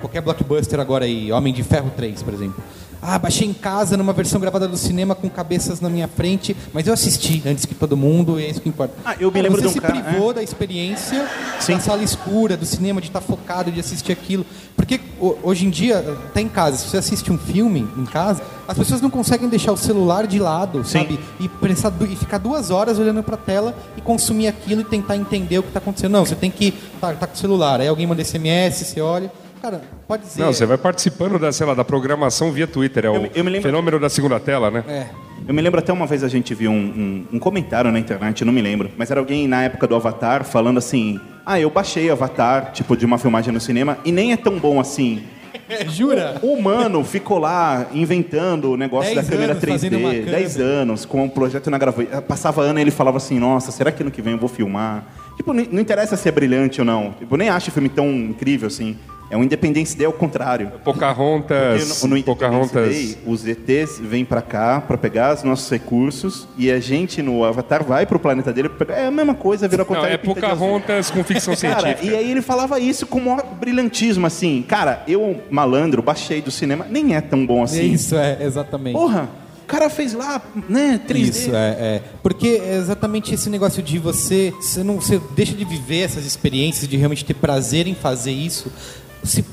qualquer 0.00 0.20
blockbuster 0.20 0.80
agora 0.80 1.04
aí, 1.04 1.30
Homem 1.32 1.52
de 1.52 1.62
Ferro 1.62 1.90
3, 1.96 2.22
por 2.22 2.34
exemplo. 2.34 2.62
Ah, 3.02 3.18
baixei 3.18 3.48
em 3.48 3.54
casa 3.54 3.96
numa 3.96 4.12
versão 4.12 4.38
gravada 4.40 4.68
do 4.68 4.76
cinema 4.76 5.14
com 5.14 5.28
cabeças 5.30 5.80
na 5.80 5.88
minha 5.88 6.06
frente, 6.06 6.54
mas 6.72 6.86
eu 6.86 6.92
assisti 6.92 7.42
antes 7.46 7.64
que 7.64 7.74
todo 7.74 7.96
mundo, 7.96 8.38
e 8.38 8.44
é 8.44 8.50
isso 8.50 8.60
que 8.60 8.68
importa. 8.68 8.94
Ah, 9.04 9.14
eu 9.18 9.28
me 9.28 9.34
Cara, 9.34 9.42
lembro 9.44 9.56
você 9.58 9.62
de 9.62 9.68
um 9.68 9.72
se 9.72 9.80
cara- 9.80 10.00
privou 10.02 10.34
da 10.34 10.42
experiência 10.42 11.26
Sim. 11.58 11.74
da 11.74 11.80
sala 11.80 12.02
escura, 12.02 12.56
do 12.56 12.66
cinema, 12.66 13.00
de 13.00 13.06
estar 13.06 13.20
focado, 13.22 13.72
de 13.72 13.80
assistir 13.80 14.12
aquilo. 14.12 14.44
Porque 14.76 15.00
ho- 15.18 15.36
hoje 15.42 15.64
em 15.66 15.70
dia, 15.70 16.16
tá 16.34 16.40
em 16.42 16.48
casa, 16.48 16.76
se 16.76 16.88
você 16.88 16.98
assiste 16.98 17.32
um 17.32 17.38
filme 17.38 17.88
em 17.96 18.04
casa, 18.04 18.42
as 18.68 18.76
pessoas 18.76 19.00
não 19.00 19.08
conseguem 19.10 19.48
deixar 19.48 19.72
o 19.72 19.76
celular 19.76 20.26
de 20.26 20.38
lado, 20.38 20.84
Sim. 20.84 20.98
sabe? 21.00 21.18
E, 21.40 21.48
du- 21.48 22.04
e 22.12 22.16
ficar 22.16 22.38
duas 22.38 22.70
horas 22.70 22.98
olhando 22.98 23.22
para 23.22 23.34
a 23.34 23.38
tela 23.38 23.74
e 23.96 24.00
consumir 24.00 24.46
aquilo 24.46 24.82
e 24.82 24.84
tentar 24.84 25.16
entender 25.16 25.58
o 25.58 25.62
que 25.62 25.68
está 25.70 25.78
acontecendo. 25.80 26.12
Não, 26.12 26.24
você 26.26 26.34
tem 26.34 26.50
que 26.50 26.74
estar 26.94 27.14
tá, 27.14 27.26
com 27.26 27.34
o 27.34 27.36
celular. 27.38 27.80
Aí 27.80 27.88
alguém 27.88 28.06
manda 28.06 28.22
SMS, 28.22 28.84
você 28.84 29.00
olha. 29.00 29.32
Cara, 29.60 29.82
pode 30.08 30.22
dizer. 30.24 30.40
Não, 30.42 30.52
você 30.52 30.64
vai 30.64 30.78
participando 30.78 31.38
da, 31.38 31.52
sei 31.52 31.66
lá, 31.66 31.74
da 31.74 31.84
programação 31.84 32.50
via 32.50 32.66
Twitter. 32.66 33.04
É 33.04 33.10
o 33.10 33.20
me- 33.22 33.30
eu 33.34 33.44
me 33.44 33.50
lembro- 33.50 33.68
fenômeno 33.68 33.98
da 34.00 34.08
segunda 34.08 34.40
tela, 34.40 34.70
né? 34.70 34.84
É. 34.88 35.06
Eu 35.46 35.52
me 35.54 35.60
lembro 35.60 35.78
até 35.80 35.92
uma 35.92 36.06
vez 36.06 36.22
a 36.24 36.28
gente 36.28 36.54
viu 36.54 36.70
um, 36.70 36.74
um- 36.74 37.26
um 37.34 37.38
comentário 37.38 37.90
na 37.92 37.98
internet, 37.98 38.40
eu 38.42 38.46
não 38.46 38.52
me 38.52 38.62
lembro, 38.62 38.90
mas 38.96 39.10
era 39.10 39.20
alguém 39.20 39.46
na 39.48 39.62
época 39.64 39.86
do 39.86 39.94
Avatar 39.94 40.44
falando 40.44 40.78
assim: 40.78 41.20
Ah, 41.44 41.58
eu 41.60 41.68
baixei 41.70 42.10
Avatar, 42.10 42.72
tipo, 42.72 42.96
de 42.96 43.04
uma 43.04 43.18
filmagem 43.18 43.52
no 43.52 43.60
cinema, 43.60 43.98
e 44.04 44.12
nem 44.12 44.32
é 44.32 44.36
tão 44.36 44.58
bom 44.58 44.78
assim. 44.80 45.22
Jura? 45.88 46.38
O 46.42 46.52
humano 46.54 47.02
ficou 47.04 47.38
lá 47.38 47.86
inventando 47.92 48.70
o 48.72 48.76
negócio 48.76 49.14
Dez 49.14 49.26
da 49.26 49.30
câmera 49.32 49.52
anos 49.52 49.64
fazendo 49.64 49.98
uma 49.98 50.10
3D, 50.10 50.18
câmera. 50.20 50.36
10 50.38 50.56
anos, 50.60 51.04
com 51.04 51.24
um 51.24 51.28
projeto 51.28 51.70
na 51.70 51.76
gravura. 51.78 52.22
Passava 52.22 52.62
ano 52.62 52.78
e 52.78 52.82
ele 52.82 52.90
falava 52.90 53.16
assim: 53.18 53.38
Nossa, 53.38 53.70
será 53.72 53.90
que 53.92 54.02
ano 54.02 54.10
que 54.10 54.22
vem 54.22 54.32
eu 54.34 54.38
vou 54.38 54.48
filmar? 54.48 55.04
Tipo, 55.36 55.52
não 55.52 55.80
interessa 55.80 56.16
se 56.16 56.28
é 56.28 56.32
brilhante 56.32 56.80
ou 56.80 56.84
não. 56.84 57.12
Tipo, 57.18 57.34
eu 57.34 57.38
nem 57.38 57.48
acho 57.48 57.70
o 57.70 57.72
filme 57.72 57.88
tão 57.88 58.08
incrível 58.10 58.66
assim. 58.68 58.96
É 59.30 59.36
um 59.36 59.44
Independence 59.44 59.96
Day 59.96 60.06
ao 60.06 60.12
contrário. 60.12 60.72
Pocahontas. 60.82 62.02
No, 62.02 62.08
no 62.08 62.16
Independence 62.16 62.24
Pocahontas. 62.24 62.94
Day, 62.94 63.18
os 63.26 63.46
ETs 63.46 64.00
vêm 64.00 64.24
pra 64.24 64.42
cá 64.42 64.80
pra 64.80 64.98
pegar 64.98 65.34
os 65.34 65.42
nossos 65.44 65.70
recursos 65.70 66.48
e 66.58 66.70
a 66.70 66.80
gente 66.80 67.22
no 67.22 67.44
Avatar 67.44 67.84
vai 67.84 68.04
pro 68.06 68.18
planeta 68.18 68.52
dele 68.52 68.68
pra 68.68 68.86
pegar. 68.86 69.00
É 69.00 69.06
a 69.06 69.10
mesma 69.10 69.34
coisa, 69.34 69.68
vira 69.68 69.82
ao 69.82 69.88
Não, 69.88 69.94
contrário. 69.94 70.14
é 70.14 70.20
e. 70.20 70.26
Pocahontas 70.34 71.10
com 71.10 71.22
ficção 71.22 71.54
Cara, 71.54 71.80
científica. 71.80 72.06
e 72.12 72.16
aí 72.16 72.30
ele 72.30 72.42
falava 72.42 72.80
isso 72.80 73.06
com 73.06 73.18
o 73.18 73.24
maior 73.24 73.44
brilhantismo, 73.60 74.26
assim. 74.26 74.64
Cara, 74.66 75.04
eu, 75.06 75.40
malandro, 75.50 76.02
baixei 76.02 76.42
do 76.42 76.50
cinema, 76.50 76.86
nem 76.90 77.14
é 77.14 77.20
tão 77.20 77.46
bom 77.46 77.62
assim. 77.62 77.92
Isso, 77.92 78.16
é, 78.16 78.38
exatamente. 78.40 78.94
Porra, 78.94 79.28
o 79.62 79.66
cara 79.66 79.88
fez 79.88 80.12
lá, 80.12 80.42
né, 80.68 81.00
3D. 81.08 81.28
Isso, 81.28 81.54
é, 81.54 81.68
é. 81.78 82.02
Porque 82.22 82.60
é 82.64 82.74
exatamente 82.76 83.32
esse 83.32 83.48
negócio 83.48 83.80
de 83.80 83.98
você, 84.00 84.52
você 84.60 84.82
não, 84.82 84.96
você 84.96 85.20
deixa 85.36 85.54
de 85.54 85.64
viver 85.64 86.00
essas 86.00 86.26
experiências, 86.26 86.88
de 86.88 86.96
realmente 86.96 87.24
ter 87.24 87.34
prazer 87.34 87.86
em 87.86 87.94
fazer 87.94 88.32
isso, 88.32 88.72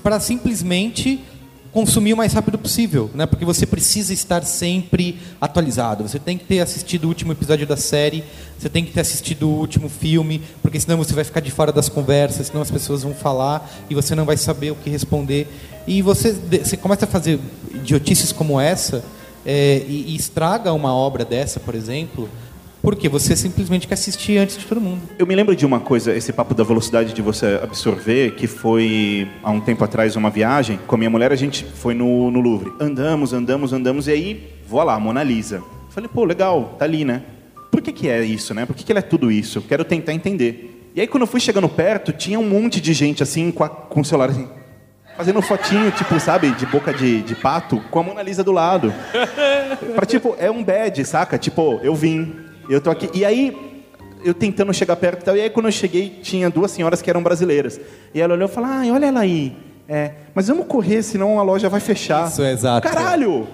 para 0.03 0.19
simplesmente 0.19 1.23
consumir 1.71 2.13
o 2.13 2.17
mais 2.17 2.34
rápido 2.34 2.58
possível, 2.58 3.10
né? 3.13 3.25
Porque 3.25 3.45
você 3.45 3.65
precisa 3.65 4.12
estar 4.12 4.43
sempre 4.43 5.19
atualizado. 5.39 6.08
Você 6.08 6.17
tem 6.17 6.38
que 6.38 6.45
ter 6.45 6.60
assistido 6.60 7.06
o 7.06 7.08
último 7.08 7.32
episódio 7.32 7.67
da 7.67 7.77
série, 7.77 8.23
você 8.58 8.67
tem 8.67 8.84
que 8.84 8.91
ter 8.91 9.01
assistido 9.01 9.47
o 9.47 9.60
último 9.60 9.88
filme, 9.88 10.41
porque 10.62 10.80
senão 10.80 10.97
você 10.97 11.13
vai 11.13 11.23
ficar 11.23 11.39
de 11.39 11.51
fora 11.51 11.71
das 11.71 11.88
conversas, 11.88 12.47
senão 12.47 12.62
as 12.62 12.71
pessoas 12.71 13.03
vão 13.03 13.13
falar 13.13 13.69
e 13.89 13.95
você 13.95 14.15
não 14.15 14.25
vai 14.25 14.38
saber 14.38 14.71
o 14.71 14.75
que 14.75 14.89
responder. 14.89 15.47
E 15.86 16.01
você, 16.01 16.34
você 16.34 16.75
começa 16.75 17.06
a 17.06 17.08
fazer 17.08 17.39
idiotices 17.73 18.32
como 18.32 18.60
essa 18.60 19.03
é, 19.45 19.84
e, 19.88 20.06
e 20.08 20.15
estraga 20.15 20.73
uma 20.73 20.93
obra 20.93 21.23
dessa, 21.23 21.60
por 21.60 21.75
exemplo, 21.75 22.27
porque 22.88 23.10
você 23.10 23.36
simplesmente 23.36 23.86
quer 23.86 23.95
assistir 23.95 24.38
antes 24.38 24.58
de 24.58 24.65
todo 24.65 24.80
mundo. 24.80 25.02
Eu 25.19 25.28
me 25.28 25.36
lembro 25.36 25.54
de 25.54 25.65
uma 25.65 25.78
coisa, 25.78 26.15
esse 26.15 26.32
papo 26.32 26.54
da 26.54 26.63
velocidade 26.63 27.12
de 27.12 27.21
você 27.21 27.60
absorver, 27.62 28.36
que 28.36 28.47
foi 28.47 29.28
há 29.43 29.52
um 29.52 29.60
tempo 29.60 29.84
atrás 29.84 30.15
uma 30.15 30.30
viagem. 30.30 30.80
Com 30.88 30.95
a 30.95 30.97
minha 30.97 31.10
mulher, 31.10 31.34
a 31.34 31.36
gente 31.36 31.65
foi 31.65 31.93
no, 31.93 32.32
no 32.32 32.39
Louvre. 32.39 32.71
Andamos, 32.80 33.34
andamos, 33.34 33.73
andamos, 33.73 34.08
e 34.08 34.12
aí, 34.12 34.54
vou 34.65 34.82
lá, 34.84 34.97
Mona 34.97 35.21
Lisa. 35.21 35.62
Falei, 35.89 36.10
pô, 36.13 36.23
legal, 36.23 36.78
tá 36.80 36.86
ali, 36.86 37.04
né? 37.04 37.23
Por 37.69 37.82
que, 37.82 37.91
que 37.91 38.08
é 38.08 38.23
isso, 38.23 38.54
né? 38.54 38.65
Por 38.65 38.73
que, 38.73 38.86
que 38.86 38.91
ela 38.93 39.00
é 39.00 39.02
tudo 39.02 39.30
isso? 39.30 39.62
Quero 39.63 39.84
tentar 39.84 40.13
entender. 40.13 40.89
E 40.95 41.02
aí, 41.02 41.08
quando 41.08 41.23
eu 41.23 41.28
fui 41.28 41.41
chegando 41.41 41.67
perto, 41.67 42.13
tinha 42.13 42.39
um 42.39 42.47
monte 42.47 42.80
de 42.80 42.93
gente 42.93 43.21
assim, 43.21 43.52
com, 43.52 43.65
a, 43.65 43.69
com 43.69 44.00
o 44.00 44.06
celular 44.06 44.30
assim. 44.30 44.47
Fazendo 45.17 45.41
fotinho, 45.41 45.91
tipo, 45.91 46.17
sabe, 46.21 46.52
de 46.52 46.65
boca 46.65 46.93
de, 46.93 47.21
de 47.21 47.36
pato, 47.36 47.84
com 47.91 48.00
a 48.00 48.04
Mona 48.04 48.21
Lisa 48.21 48.45
do 48.45 48.54
lado. 48.54 48.93
Pra, 49.93 50.06
tipo, 50.06 50.38
é 50.39 50.50
um 50.50 50.63
badge, 50.63 51.04
saca? 51.04 51.38
Tipo, 51.38 51.82
eu 51.84 51.93
vim, 51.93 52.46
eu 52.73 52.82
tô 52.82 52.89
aqui. 52.89 53.10
E 53.13 53.23
aí, 53.23 53.84
eu 54.23 54.34
tentando 54.34 54.73
chegar 54.73 54.95
perto 54.95 55.21
e 55.21 55.25
tal. 55.25 55.38
E 55.38 55.41
aí, 55.41 55.49
quando 55.49 55.67
eu 55.67 55.71
cheguei, 55.71 56.19
tinha 56.21 56.49
duas 56.49 56.71
senhoras 56.71 57.01
que 57.01 57.10
eram 57.10 57.23
brasileiras. 57.23 57.80
E 58.13 58.21
ela 58.21 58.34
olhou 58.34 58.49
e 58.49 58.51
falou: 58.51 58.69
ai, 58.69 58.91
olha 58.91 59.06
ela 59.06 59.21
aí. 59.21 59.56
É, 59.89 60.12
mas 60.36 60.49
vamos 60.49 60.65
correr, 60.67 61.01
senão 61.01 61.39
a 61.39 61.43
loja 61.43 61.69
vai 61.69 61.80
fechar. 61.80 62.27
Isso, 62.27 62.43
é 62.43 62.51
exato. 62.51 62.86
Caralho! 62.86 63.47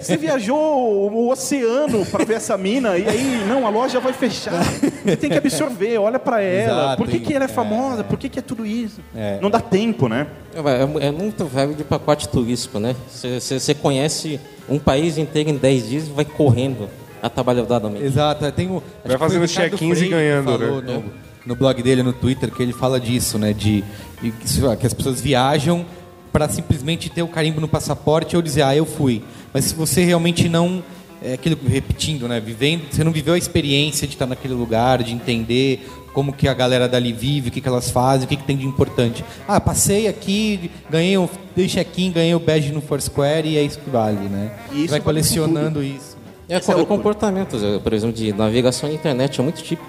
Você 0.00 0.16
viajou 0.16 0.56
o, 0.56 1.12
o 1.12 1.30
oceano 1.32 2.06
pra 2.06 2.24
ver 2.24 2.34
essa 2.34 2.56
mina 2.56 2.96
e 2.96 3.08
aí, 3.08 3.44
não, 3.48 3.66
a 3.66 3.70
loja 3.70 3.98
vai 3.98 4.12
fechar. 4.12 4.62
Você 4.62 5.16
tem 5.16 5.28
que 5.28 5.38
absorver, 5.38 5.98
olha 5.98 6.20
pra 6.20 6.40
ela. 6.40 6.82
Exato, 6.82 6.96
Por 6.98 7.10
que, 7.10 7.18
que 7.18 7.34
ela 7.34 7.46
é 7.46 7.46
é. 7.46 7.48
famosa? 7.48 8.04
Por 8.04 8.16
que, 8.16 8.28
que 8.28 8.38
é 8.38 8.42
tudo 8.42 8.64
isso? 8.64 9.00
É. 9.12 9.40
Não 9.42 9.50
dá 9.50 9.58
tempo, 9.58 10.08
né? 10.08 10.28
É, 10.54 11.08
é 11.08 11.10
muito 11.10 11.44
velho 11.46 11.74
de 11.74 11.82
pacote 11.82 12.28
turístico, 12.28 12.78
né? 12.78 12.94
Você 13.10 13.74
conhece 13.74 14.38
um 14.68 14.78
país 14.78 15.18
inteiro 15.18 15.50
em 15.50 15.56
10 15.56 15.88
dias 15.88 16.06
e 16.06 16.12
vai 16.12 16.24
correndo 16.24 16.88
atabalhadamente. 17.22 18.04
Exato, 18.04 18.50
tem 18.52 18.68
o, 18.68 18.82
acho 19.04 19.08
Vai 19.08 19.18
fazendo 19.18 19.46
check-ins 19.46 20.00
e 20.00 20.08
ganhando, 20.08 20.44
falou 20.44 20.82
né? 20.82 20.94
No, 20.94 21.04
no 21.46 21.56
blog 21.56 21.80
dele, 21.82 22.02
no 22.02 22.12
Twitter, 22.12 22.50
que 22.50 22.62
ele 22.62 22.72
fala 22.72 22.98
disso, 22.98 23.38
né? 23.38 23.52
De, 23.52 23.84
de 24.20 24.32
que, 24.32 24.86
as 24.86 24.92
pessoas 24.92 25.20
viajam 25.20 25.86
para 26.32 26.48
simplesmente 26.48 27.08
ter 27.08 27.22
o 27.22 27.28
carimbo 27.28 27.60
no 27.60 27.68
passaporte 27.68 28.34
ou 28.34 28.42
dizer, 28.42 28.62
ah, 28.62 28.74
eu 28.74 28.84
fui. 28.84 29.22
Mas 29.52 29.66
se 29.66 29.74
você 29.74 30.04
realmente 30.04 30.48
não 30.48 30.82
é 31.22 31.34
aquilo 31.34 31.56
que- 31.56 31.68
repetindo, 31.68 32.26
né? 32.26 32.40
Vivendo, 32.40 32.82
você 32.90 33.04
não 33.04 33.12
viveu 33.12 33.34
a 33.34 33.38
experiência 33.38 34.06
de 34.08 34.14
estar 34.14 34.26
naquele 34.26 34.54
lugar, 34.54 35.02
de 35.02 35.12
entender 35.12 35.86
como 36.12 36.32
que 36.32 36.46
a 36.48 36.54
galera 36.54 36.88
dali 36.88 37.12
vive, 37.12 37.48
o 37.48 37.52
que, 37.52 37.60
que 37.60 37.68
elas 37.68 37.90
fazem, 37.90 38.26
o 38.26 38.28
que, 38.28 38.36
que 38.36 38.44
tem 38.44 38.56
de 38.56 38.66
importante. 38.66 39.24
Ah, 39.48 39.60
passei 39.60 40.08
aqui, 40.08 40.70
ganhei 40.90 41.16
o 41.16 41.28
dei 41.56 41.68
check-in, 41.68 42.10
ganhei 42.12 42.34
o 42.34 42.40
badge 42.40 42.72
no 42.72 42.80
Foursquare 42.82 43.48
e 43.48 43.56
é 43.56 43.62
isso 43.62 43.78
que 43.78 43.88
vale, 43.88 44.28
né? 44.28 44.52
E 44.72 44.82
isso 44.84 44.90
Vai 44.90 45.00
colecionando 45.00 45.82
isso. 45.82 46.11
É, 46.48 46.56
Essa 46.56 46.72
é 46.72 46.84
comportamentos, 46.84 47.62
eh, 47.62 47.78
por 47.78 47.92
exemplo, 47.92 48.14
de 48.16 48.32
navegação 48.32 48.88
na 48.88 48.94
internet 48.94 49.40
é 49.40 49.42
muito 49.42 49.62
típico. 49.62 49.88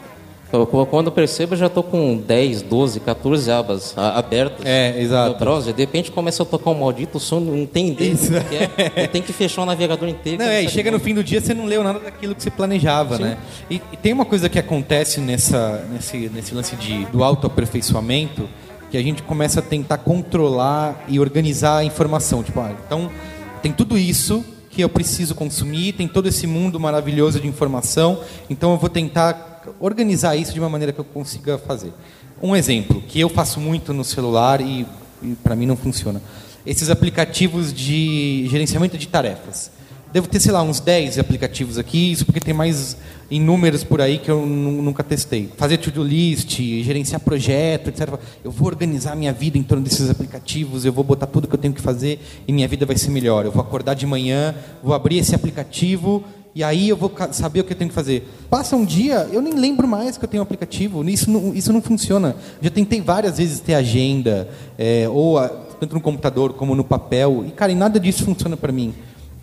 Eu- 0.51 0.67
Quando 0.67 1.07
eu 1.07 1.11
percebo, 1.11 1.55
eu 1.55 1.57
já 1.57 1.65
estou 1.65 1.81
com 1.81 2.15
10, 2.15 2.61
12, 2.61 2.99
14 2.99 3.49
abas 3.49 3.97
abertas. 3.97 4.63
É, 4.63 5.01
exato. 5.01 5.31
No 5.33 5.39
browser, 5.39 5.73
de 5.73 5.81
repente 5.81 6.11
começa 6.11 6.43
a 6.43 6.45
tocar 6.45 6.69
um 6.69 6.75
maldito 6.75 7.19
som, 7.19 7.39
não 7.39 7.65
tem 7.65 7.89
ideia 7.89 8.11
Isso. 8.11 8.27
que 8.29 8.55
é. 8.55 9.03
Eu 9.03 9.07
tenho 9.07 9.23
que 9.25 9.33
fechar 9.33 9.63
o 9.63 9.65
navegador 9.65 10.07
inteiro. 10.07 10.37
Não, 10.43 10.45
é, 10.51 10.61
e 10.61 10.69
chega 10.69 10.91
no 10.91 10.99
fim 10.99 11.15
do 11.15 11.23
dia 11.23 11.41
você 11.41 11.55
não 11.55 11.65
leu 11.65 11.83
nada 11.83 11.97
daquilo 11.99 12.35
que 12.35 12.43
você 12.43 12.51
planejava, 12.51 13.17
né? 13.17 13.39
E, 13.67 13.81
e 13.91 13.97
tem 13.97 14.13
uma 14.13 14.25
coisa 14.25 14.47
que 14.47 14.59
acontece 14.59 15.19
nessa, 15.19 15.87
nesse, 15.91 16.29
nesse 16.31 16.53
lance 16.53 16.75
de, 16.75 17.03
do 17.05 17.23
autoaperfeiçoamento, 17.23 18.47
que 18.91 18.97
a 18.97 19.01
gente 19.01 19.23
começa 19.23 19.59
a 19.59 19.63
tentar 19.63 19.97
controlar 19.97 21.03
e 21.07 21.19
organizar 21.19 21.77
a 21.77 21.83
informação. 21.83 22.43
Tipo, 22.43 22.59
ah, 22.59 22.71
então 22.85 23.09
tem 23.63 23.71
tudo 23.71 23.97
isso 23.97 24.45
que 24.73 24.81
eu 24.81 24.89
preciso 24.89 25.35
consumir, 25.35 25.93
tem 25.93 26.07
todo 26.07 26.27
esse 26.27 26.47
mundo 26.47 26.79
maravilhoso 26.79 27.39
de 27.39 27.47
informação, 27.47 28.21
então 28.49 28.71
eu 28.71 28.77
vou 28.77 28.89
tentar 28.89 29.63
organizar 29.79 30.35
isso 30.35 30.53
de 30.53 30.59
uma 30.59 30.69
maneira 30.69 30.91
que 30.91 30.99
eu 30.99 31.05
consiga 31.05 31.57
fazer. 31.57 31.93
Um 32.41 32.55
exemplo 32.55 33.01
que 33.01 33.19
eu 33.19 33.29
faço 33.29 33.59
muito 33.59 33.93
no 33.93 34.03
celular 34.03 34.59
e, 34.59 34.85
e 35.21 35.35
para 35.43 35.55
mim 35.55 35.65
não 35.65 35.77
funciona. 35.77 36.21
Esses 36.65 36.89
aplicativos 36.89 37.71
de 37.73 38.47
gerenciamento 38.49 38.97
de 38.97 39.07
tarefas. 39.07 39.71
Devo 40.13 40.27
ter, 40.27 40.39
sei 40.39 40.51
lá, 40.51 40.61
uns 40.61 40.79
10 40.79 41.17
aplicativos 41.17 41.79
aqui, 41.79 42.11
isso 42.11 42.23
porque 42.23 42.39
tem 42.39 42.53
mais 42.53 42.95
inúmeros 43.31 43.83
por 43.83 43.99
aí 43.99 44.19
que 44.19 44.29
eu 44.29 44.45
nu- 44.45 44.79
nunca 44.83 45.03
testei. 45.03 45.49
Fazer 45.57 45.77
to-do 45.77 46.03
list, 46.03 46.59
gerenciar 46.83 47.19
projeto, 47.19 47.87
etc. 47.87 48.19
Eu 48.43 48.51
vou 48.51 48.67
organizar 48.67 49.15
minha 49.15 49.33
vida 49.33 49.57
em 49.57 49.63
torno 49.63 49.83
desses 49.83 50.11
aplicativos, 50.11 50.85
eu 50.85 50.93
vou 50.93 51.03
botar 51.03 51.25
tudo 51.25 51.47
que 51.47 51.55
eu 51.55 51.59
tenho 51.59 51.73
que 51.73 51.81
fazer 51.81 52.19
e 52.47 52.53
minha 52.53 52.67
vida 52.67 52.85
vai 52.85 52.95
ser 52.95 53.09
melhor. 53.09 53.43
Eu 53.43 53.51
vou 53.51 53.61
acordar 53.63 53.95
de 53.95 54.05
manhã, 54.05 54.53
vou 54.83 54.93
abrir 54.93 55.17
esse 55.17 55.33
aplicativo 55.33 56.23
e 56.53 56.63
aí 56.63 56.89
eu 56.89 56.95
vou 56.95 57.11
saber 57.31 57.61
o 57.61 57.63
que 57.63 57.73
eu 57.73 57.77
tenho 57.77 57.89
que 57.89 57.95
fazer. 57.95 58.29
Passa 58.51 58.75
um 58.75 58.85
dia, 58.85 59.27
eu 59.31 59.41
nem 59.41 59.55
lembro 59.55 59.87
mais 59.87 60.15
que 60.15 60.23
eu 60.25 60.29
tenho 60.29 60.43
um 60.43 60.45
aplicativo. 60.45 61.03
Isso 61.09 61.31
não, 61.31 61.55
isso 61.55 61.73
não 61.73 61.81
funciona. 61.81 62.35
Já 62.61 62.69
tentei 62.69 63.01
várias 63.01 63.39
vezes 63.39 63.59
ter 63.59 63.73
agenda, 63.73 64.47
é, 64.77 65.09
ou 65.09 65.39
a- 65.39 65.49
tanto 65.49 65.95
no 65.95 66.01
computador 66.01 66.53
como 66.53 66.75
no 66.75 66.83
papel, 66.83 67.43
e 67.47 67.51
cara, 67.51 67.71
e 67.71 67.75
nada 67.75 67.99
disso 67.99 68.23
funciona 68.23 68.55
para 68.55 68.71
mim. 68.71 68.93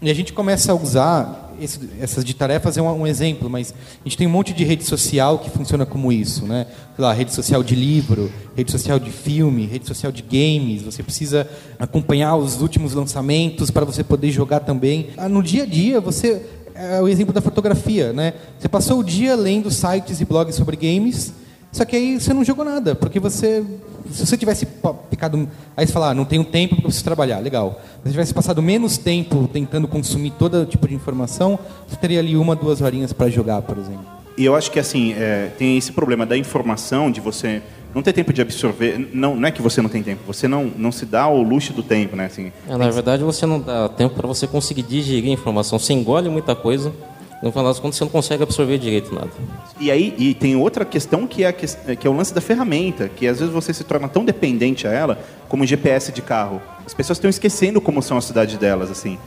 E 0.03 0.11
a 0.11 0.15
gente 0.15 0.33
começa 0.33 0.73
a 0.73 0.75
usar 0.75 1.55
esse- 1.61 1.79
essas 2.01 2.25
de 2.25 2.33
tarefas 2.33 2.79
é 2.79 2.83
um, 2.83 3.03
um 3.03 3.07
exemplo, 3.07 3.51
mas 3.51 3.73
a 3.73 4.09
gente 4.09 4.17
tem 4.17 4.27
um 4.27 4.31
monte 4.31 4.55
de 4.55 4.65
rede 4.65 4.83
social 4.85 5.39
que 5.39 5.51
funciona 5.51 5.85
como 5.85 6.11
isso, 6.11 6.47
né? 6.47 6.67
Sei 6.97 7.05
lá, 7.05 7.13
rede 7.13 7.35
social 7.35 7.63
de 7.63 7.75
livro, 7.75 8.33
rede 8.57 8.71
social 8.73 8.99
de 8.99 9.11
filme, 9.11 9.67
rede 9.67 9.87
social 9.87 10.11
de 10.11 10.23
games. 10.23 10.81
Você 10.83 11.03
precisa 11.03 11.47
acompanhar 11.79 12.35
os 12.37 12.63
últimos 12.63 12.95
lançamentos 12.95 13.71
para 13.71 13.85
você 13.85 14.03
poder 14.03 14.31
jogar 14.31 14.61
também. 14.61 15.09
Ah, 15.19 15.29
No 15.29 15.43
dia 15.43 15.65
a 15.65 15.67
dia, 15.67 16.01
você 16.01 16.41
é 16.75 16.99
o 17.03 17.07
exemplo 17.07 17.35
da 17.35 17.43
fotografia, 17.43 18.11
né? 18.11 18.33
Você 18.59 18.69
passou 18.69 19.01
o 19.01 19.05
dia 19.05 19.37
lendo 19.37 19.71
sites 19.71 20.19
e 20.19 20.25
blogs 20.25 20.55
sobre 20.57 20.77
games, 20.77 21.31
só 21.72 21.85
que 21.85 21.94
aí 21.94 22.20
você 22.20 22.35
não 22.35 22.44
jogou 22.44 22.64
nada, 22.64 22.94
porque 22.94 23.20
você. 23.20 23.64
Se 24.11 24.26
você 24.26 24.37
tivesse 24.37 24.66
ficado. 25.09 25.48
Aí 25.76 25.87
você 25.87 25.92
fala, 25.92 26.11
ah, 26.11 26.14
não 26.14 26.24
tenho 26.24 26.44
tempo 26.44 26.70
porque 26.70 26.83
eu 26.87 26.88
preciso 26.88 27.04
trabalhar, 27.04 27.38
legal. 27.38 27.80
Se 27.98 28.04
você 28.04 28.11
tivesse 28.11 28.35
passado 28.35 28.61
menos 28.61 28.98
tempo 28.98 29.48
tentando 29.52 29.87
consumir 29.87 30.33
todo 30.33 30.66
tipo 30.66 30.88
de 30.88 30.94
informação, 30.94 31.59
você 31.87 31.96
teria 31.96 32.18
ali 32.18 32.37
uma, 32.37 32.56
duas 32.56 32.80
horinhas 32.80 33.12
para 33.12 33.28
jogar, 33.28 33.62
por 33.62 33.78
exemplo. 33.78 34.04
E 34.37 34.44
eu 34.44 34.56
acho 34.56 34.70
que 34.70 34.78
assim, 34.80 35.12
é, 35.12 35.50
tem 35.59 35.76
esse 35.76 35.92
problema 35.92 36.24
da 36.26 36.37
informação, 36.37 37.11
de 37.11 37.20
você 37.20 37.62
não 37.94 38.02
ter 38.02 38.12
tempo 38.12 38.33
de 38.33 38.40
absorver. 38.40 39.11
Não, 39.12 39.37
não 39.37 39.48
é 39.48 39.50
que 39.50 39.62
você 39.62 39.83
não 39.83 39.88
tem 39.88 40.02
tempo, 40.02 40.22
você 40.26 40.48
não, 40.48 40.70
não 40.76 40.90
se 40.90 41.04
dá 41.04 41.28
o 41.28 41.42
luxo 41.42 41.72
do 41.72 41.83
tempo, 41.83 42.16
né? 42.16 42.26
Assim, 42.26 42.52
É, 42.68 42.76
na 42.76 42.90
verdade, 42.90 43.22
você 43.22 43.46
não 43.46 43.61
dá 43.61 43.88
tempo 43.88 44.14
para 44.14 44.26
você 44.26 44.46
conseguir 44.46 44.83
digerir 44.83 45.30
a 45.30 45.35
informação. 45.35 45.78
Você 45.78 45.92
engole 45.92 46.28
muita 46.28 46.54
coisa, 46.54 46.92
no 47.42 47.50
final 47.50 47.64
das 47.66 47.79
contas 47.79 47.96
você 47.96 48.05
não 48.05 48.11
consegue 48.11 48.42
absorver 48.42 48.79
direito 48.79 49.14
nada. 49.14 49.31
E 49.79 49.90
aí 49.90 50.14
e 50.18 50.35
tem 50.35 50.57
outra 50.57 50.85
questão 50.85 51.26
que 51.26 51.42
é, 51.44 51.48
a 51.48 51.53
que 51.53 52.07
é 52.07 52.11
o 52.11 52.12
lance 52.12 52.35
da 52.35 52.40
ferramenta, 52.40 53.09
que 53.09 53.26
às 53.26 53.38
vezes 53.38 53.53
você 53.53 53.72
se 53.72 53.85
torna 53.85 54.09
tão 54.09 54.24
dependente 54.24 54.87
a 54.87 54.90
ela 54.92 55.18
como 55.48 55.64
o 55.64 55.66
GPS 55.66 56.12
de 56.12 56.22
carro. 56.22 56.61
As 56.87 56.92
pessoas 56.94 57.16
estão 57.18 57.31
esquecendo 57.31 57.81
como 57.81 58.03
são 58.03 58.16
as 58.18 58.24
cidades 58.24 58.57
delas, 58.59 58.90
assim. 58.90 59.18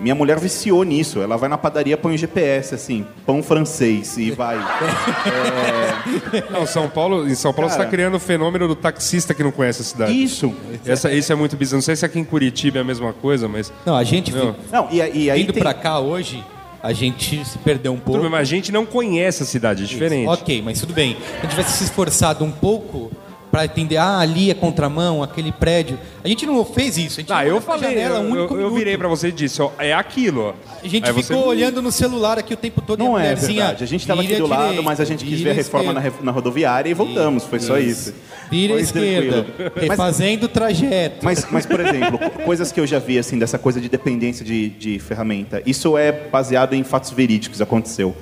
Minha 0.00 0.14
mulher 0.14 0.38
viciou 0.38 0.82
nisso. 0.82 1.20
Ela 1.20 1.36
vai 1.36 1.46
na 1.46 1.58
padaria, 1.58 1.94
põe 1.94 2.14
o 2.14 2.18
GPS, 2.18 2.74
assim, 2.74 3.06
pão 3.26 3.42
francês 3.42 4.16
e 4.16 4.30
vai. 4.30 4.56
Não, 6.50 6.66
São 6.66 6.88
Paulo, 6.88 7.28
em 7.28 7.34
São 7.34 7.52
Paulo 7.52 7.70
você 7.70 7.76
está 7.76 7.86
criando 7.88 8.14
o 8.14 8.20
fenômeno 8.20 8.66
do 8.66 8.74
taxista 8.74 9.34
que 9.34 9.42
não 9.42 9.50
conhece 9.52 9.82
a 9.82 9.84
cidade. 9.84 10.12
Isso. 10.22 10.54
Essa, 10.86 11.12
isso 11.12 11.30
é 11.30 11.34
muito 11.34 11.56
bizarro. 11.56 11.76
Não 11.78 11.82
sei 11.82 11.96
se 11.96 12.04
aqui 12.06 12.18
em 12.18 12.24
Curitiba 12.24 12.78
é 12.78 12.80
a 12.80 12.84
mesma 12.84 13.12
coisa, 13.12 13.46
mas. 13.46 13.70
Não, 13.84 13.94
a 13.94 14.02
gente, 14.02 14.32
Não. 14.32 14.56
Não, 14.72 14.88
e, 14.90 15.02
a- 15.02 15.08
e 15.08 15.30
aí 15.30 15.40
vindo 15.40 15.52
tem... 15.52 15.62
para 15.62 15.74
cá 15.74 15.98
hoje, 15.98 16.42
a 16.82 16.92
gente 16.92 17.44
se 17.44 17.58
perdeu 17.58 17.92
um 17.92 17.96
Tudo 17.96 18.04
pouco. 18.04 18.20
bem, 18.22 18.30
mas 18.30 18.40
a 18.40 18.44
gente 18.50 18.72
não 18.72 18.86
conhece 18.86 19.42
a 19.42 19.46
cidade, 19.46 19.82
é 19.84 19.86
diferente. 19.86 20.28
Ok, 20.28 20.62
mas 20.62 20.80
tudo 20.80 20.92
bem. 20.94 21.16
Se 21.16 21.22
a 21.38 21.40
gente 21.42 21.50
tivesse 21.50 21.78
se 21.78 21.84
esforçado 21.84 22.44
um 22.44 22.50
pouco 22.50 23.10
para 23.50 23.64
entender, 23.64 23.96
ah, 23.96 24.18
ali 24.20 24.48
é 24.48 24.54
contramão, 24.54 25.24
aquele 25.24 25.50
prédio. 25.50 25.98
A 26.22 26.28
gente 26.28 26.46
não 26.46 26.64
fez 26.64 26.96
isso. 26.96 27.18
A 27.18 27.22
gente 27.22 27.32
Ah, 27.32 27.44
eu 27.44 27.60
falei, 27.60 27.90
janela 27.90 28.20
eu, 28.20 28.22
um 28.22 28.34
eu, 28.36 28.40
único 28.42 28.56
eu 28.56 28.70
virei 28.72 28.96
pra 28.96 29.08
você 29.08 29.26
e 29.28 29.32
disse, 29.32 29.60
ó, 29.60 29.72
é 29.76 29.92
aquilo. 29.92 30.54
A 30.82 30.86
gente 30.86 31.04
Aí 31.08 31.12
ficou 31.12 31.42
você- 31.42 31.48
olhando 31.48 31.82
no 31.82 31.90
celular 31.90 32.38
aqui 32.38 32.54
o 32.54 32.56
tempo 32.56 32.80
todo 32.80 33.00
e 33.00 33.02
a 33.02 33.08
Não 33.08 33.18
é 33.18 33.34
verdade. 33.34 33.82
A 33.82 33.86
gente 33.88 34.02
estava 34.02 34.22
aqui 34.22 34.36
do 34.36 34.46
lado, 34.46 34.62
direita, 34.68 34.82
mas 34.82 35.00
a 35.00 35.04
gente 35.04 35.24
quis 35.24 35.40
ver 35.40 35.50
a 35.50 35.54
reforma 35.54 35.92
na, 35.92 36.00
na 36.22 36.30
rodoviária 36.30 36.88
e 36.88 36.94
voltamos. 36.94 37.42
Foi 37.42 37.58
só 37.58 37.76
isso. 37.76 38.14
Vira 38.50 38.74
à 38.74 38.80
esquerda, 38.80 39.46
refazendo 39.76 40.46
o 40.46 40.48
trajeto. 40.48 41.24
Mas, 41.24 41.46
mas, 41.50 41.64
por 41.66 41.78
exemplo, 41.80 42.18
co- 42.18 42.30
coisas 42.44 42.72
que 42.72 42.80
eu 42.80 42.86
já 42.86 42.98
vi, 42.98 43.18
assim, 43.18 43.38
dessa 43.38 43.58
coisa 43.58 43.80
de 43.80 43.88
dependência 43.88 44.44
de, 44.44 44.68
de 44.70 44.98
ferramenta. 44.98 45.62
Isso 45.64 45.96
é 45.96 46.10
baseado 46.10 46.74
em 46.74 46.82
fatos 46.82 47.10
verídicos, 47.12 47.60
aconteceu. 47.62 48.14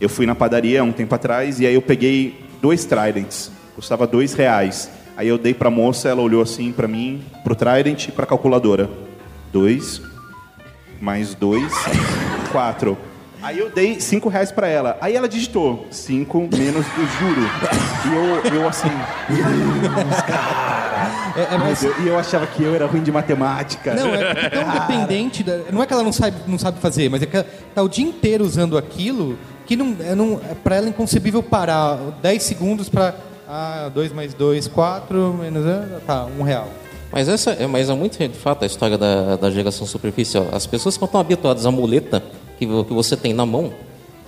Eu 0.00 0.08
fui 0.08 0.26
na 0.26 0.34
padaria 0.34 0.82
um 0.82 0.92
tempo 0.92 1.14
atrás 1.14 1.60
e 1.60 1.66
aí 1.66 1.74
eu 1.74 1.82
peguei 1.82 2.40
dois 2.60 2.84
Tridents. 2.84 3.50
Custava 3.76 4.06
dois 4.06 4.32
reais. 4.34 4.90
Aí 5.16 5.28
eu 5.28 5.38
dei 5.38 5.54
pra 5.54 5.70
moça, 5.70 6.08
ela 6.08 6.22
olhou 6.22 6.42
assim 6.42 6.72
pra 6.72 6.86
mim, 6.88 7.22
pro 7.44 7.54
Trident 7.54 8.08
e 8.08 8.12
pra 8.12 8.26
calculadora. 8.26 8.88
Dois, 9.52 10.00
mais 11.00 11.34
dois, 11.34 11.72
quatro. 12.52 12.96
Aí 13.40 13.58
eu 13.58 13.70
dei 13.70 14.00
cinco 14.00 14.28
reais 14.28 14.50
pra 14.50 14.68
ela. 14.68 14.98
Aí 15.00 15.14
ela 15.14 15.28
digitou 15.28 15.86
cinco 15.90 16.40
menos 16.40 16.84
do 16.86 17.06
juro. 17.18 17.50
E 18.04 18.14
eu, 18.14 18.60
eu 18.60 18.68
assim... 18.68 18.88
É, 21.36 21.54
é, 21.54 21.58
Meu 21.58 21.66
Deus, 21.66 21.98
E 22.04 22.08
eu 22.08 22.18
achava 22.18 22.46
que 22.46 22.62
eu 22.62 22.74
era 22.74 22.86
ruim 22.86 23.02
de 23.02 23.12
matemática. 23.12 23.94
Não, 23.94 24.12
é 24.14 24.34
porque 24.34 24.50
tão 24.50 24.68
dependente. 24.72 25.42
Da, 25.44 25.58
não 25.70 25.82
é 25.82 25.86
que 25.86 25.92
ela 25.92 26.02
não 26.02 26.12
sabe, 26.12 26.36
não 26.46 26.58
sabe 26.58 26.80
fazer, 26.80 27.08
mas 27.08 27.22
é 27.22 27.26
que 27.26 27.36
ela 27.36 27.46
tá 27.74 27.82
o 27.82 27.88
dia 27.88 28.04
inteiro 28.04 28.44
usando 28.44 28.76
aquilo 28.76 29.38
que 29.64 29.76
não, 29.76 29.94
é, 30.00 30.14
não, 30.14 30.40
é 30.50 30.54
para 30.54 30.76
ela 30.76 30.86
é 30.86 30.88
inconcebível 30.88 31.42
parar 31.42 31.96
10 32.22 32.42
segundos 32.42 32.88
para. 32.88 33.14
Ah, 33.50 33.90
2 33.94 34.12
mais 34.12 34.34
2, 34.34 34.66
4, 34.68 35.34
menos. 35.40 35.64
ah, 35.66 36.00
Tá, 36.06 36.26
um 36.38 36.42
real. 36.42 36.68
Mas 37.12 37.28
essa 37.28 37.52
é, 37.52 37.66
mas 37.66 37.88
é 37.88 37.94
muito 37.94 38.18
de 38.18 38.28
fato 38.28 38.62
a 38.64 38.66
história 38.66 38.98
da, 38.98 39.36
da 39.36 39.50
geração 39.50 39.86
superficial. 39.86 40.46
As 40.52 40.66
pessoas 40.66 40.96
que 40.96 41.04
estão 41.04 41.20
habituadas 41.20 41.64
à 41.66 41.70
muleta 41.70 42.22
que, 42.58 42.66
que 42.66 42.92
você 42.92 43.16
tem 43.16 43.32
na 43.32 43.46
mão, 43.46 43.72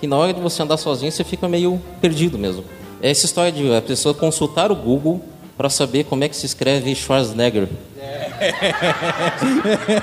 que 0.01 0.07
na 0.07 0.17
hora 0.17 0.33
de 0.33 0.41
você 0.41 0.63
andar 0.63 0.77
sozinho 0.79 1.13
você 1.13 1.23
fica 1.25 1.47
meio 1.49 1.81
perdido 2.01 2.39
mesmo. 2.39 2.65
É 3.03 3.11
essa 3.11 3.27
história 3.27 3.53
de 3.53 3.75
a 3.75 3.83
pessoa 3.83 4.15
consultar 4.15 4.71
o 4.73 4.77
Google 4.77 5.21
para 5.57 5.69
saber 5.69 6.05
como 6.05 6.25
é 6.25 6.29
que 6.29 6.37
se 6.37 6.47
escreve 6.47 6.95
Schwarzenegger. 6.95 7.69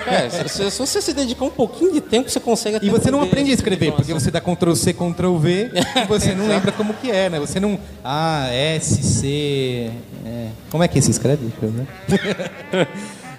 É, 0.08 0.30
se, 0.30 0.48
se- 0.50 0.72
se 0.72 0.78
você 0.80 1.02
se 1.02 1.14
dedicar 1.14 1.46
um 1.46 1.50
pouquinho 1.50 1.92
de 1.94 2.02
tempo, 2.02 2.30
você 2.30 2.40
consegue 2.40 2.86
E 2.86 2.90
você 2.90 3.10
não 3.10 3.22
aprende 3.22 3.52
a 3.52 3.54
escrever, 3.54 3.92
porque 3.92 4.14
você 4.14 4.30
dá 4.30 4.40
Ctrl 4.40 4.74
C, 4.76 4.94
Ctrl 4.94 5.36
V 5.38 5.72
e 5.74 6.06
você 6.06 6.34
não 6.36 6.48
lembra 6.50 6.72
como 6.72 6.94
que 6.94 7.10
é, 7.10 7.30
né? 7.30 7.40
Você 7.40 7.60
não. 7.60 7.80
Ah, 8.04 8.48
S, 8.52 9.02
C. 9.04 9.90
é. 10.28 10.50
Como 10.70 10.84
é 10.84 10.88
que 10.88 11.02
se 11.02 11.12
escreve? 11.12 11.48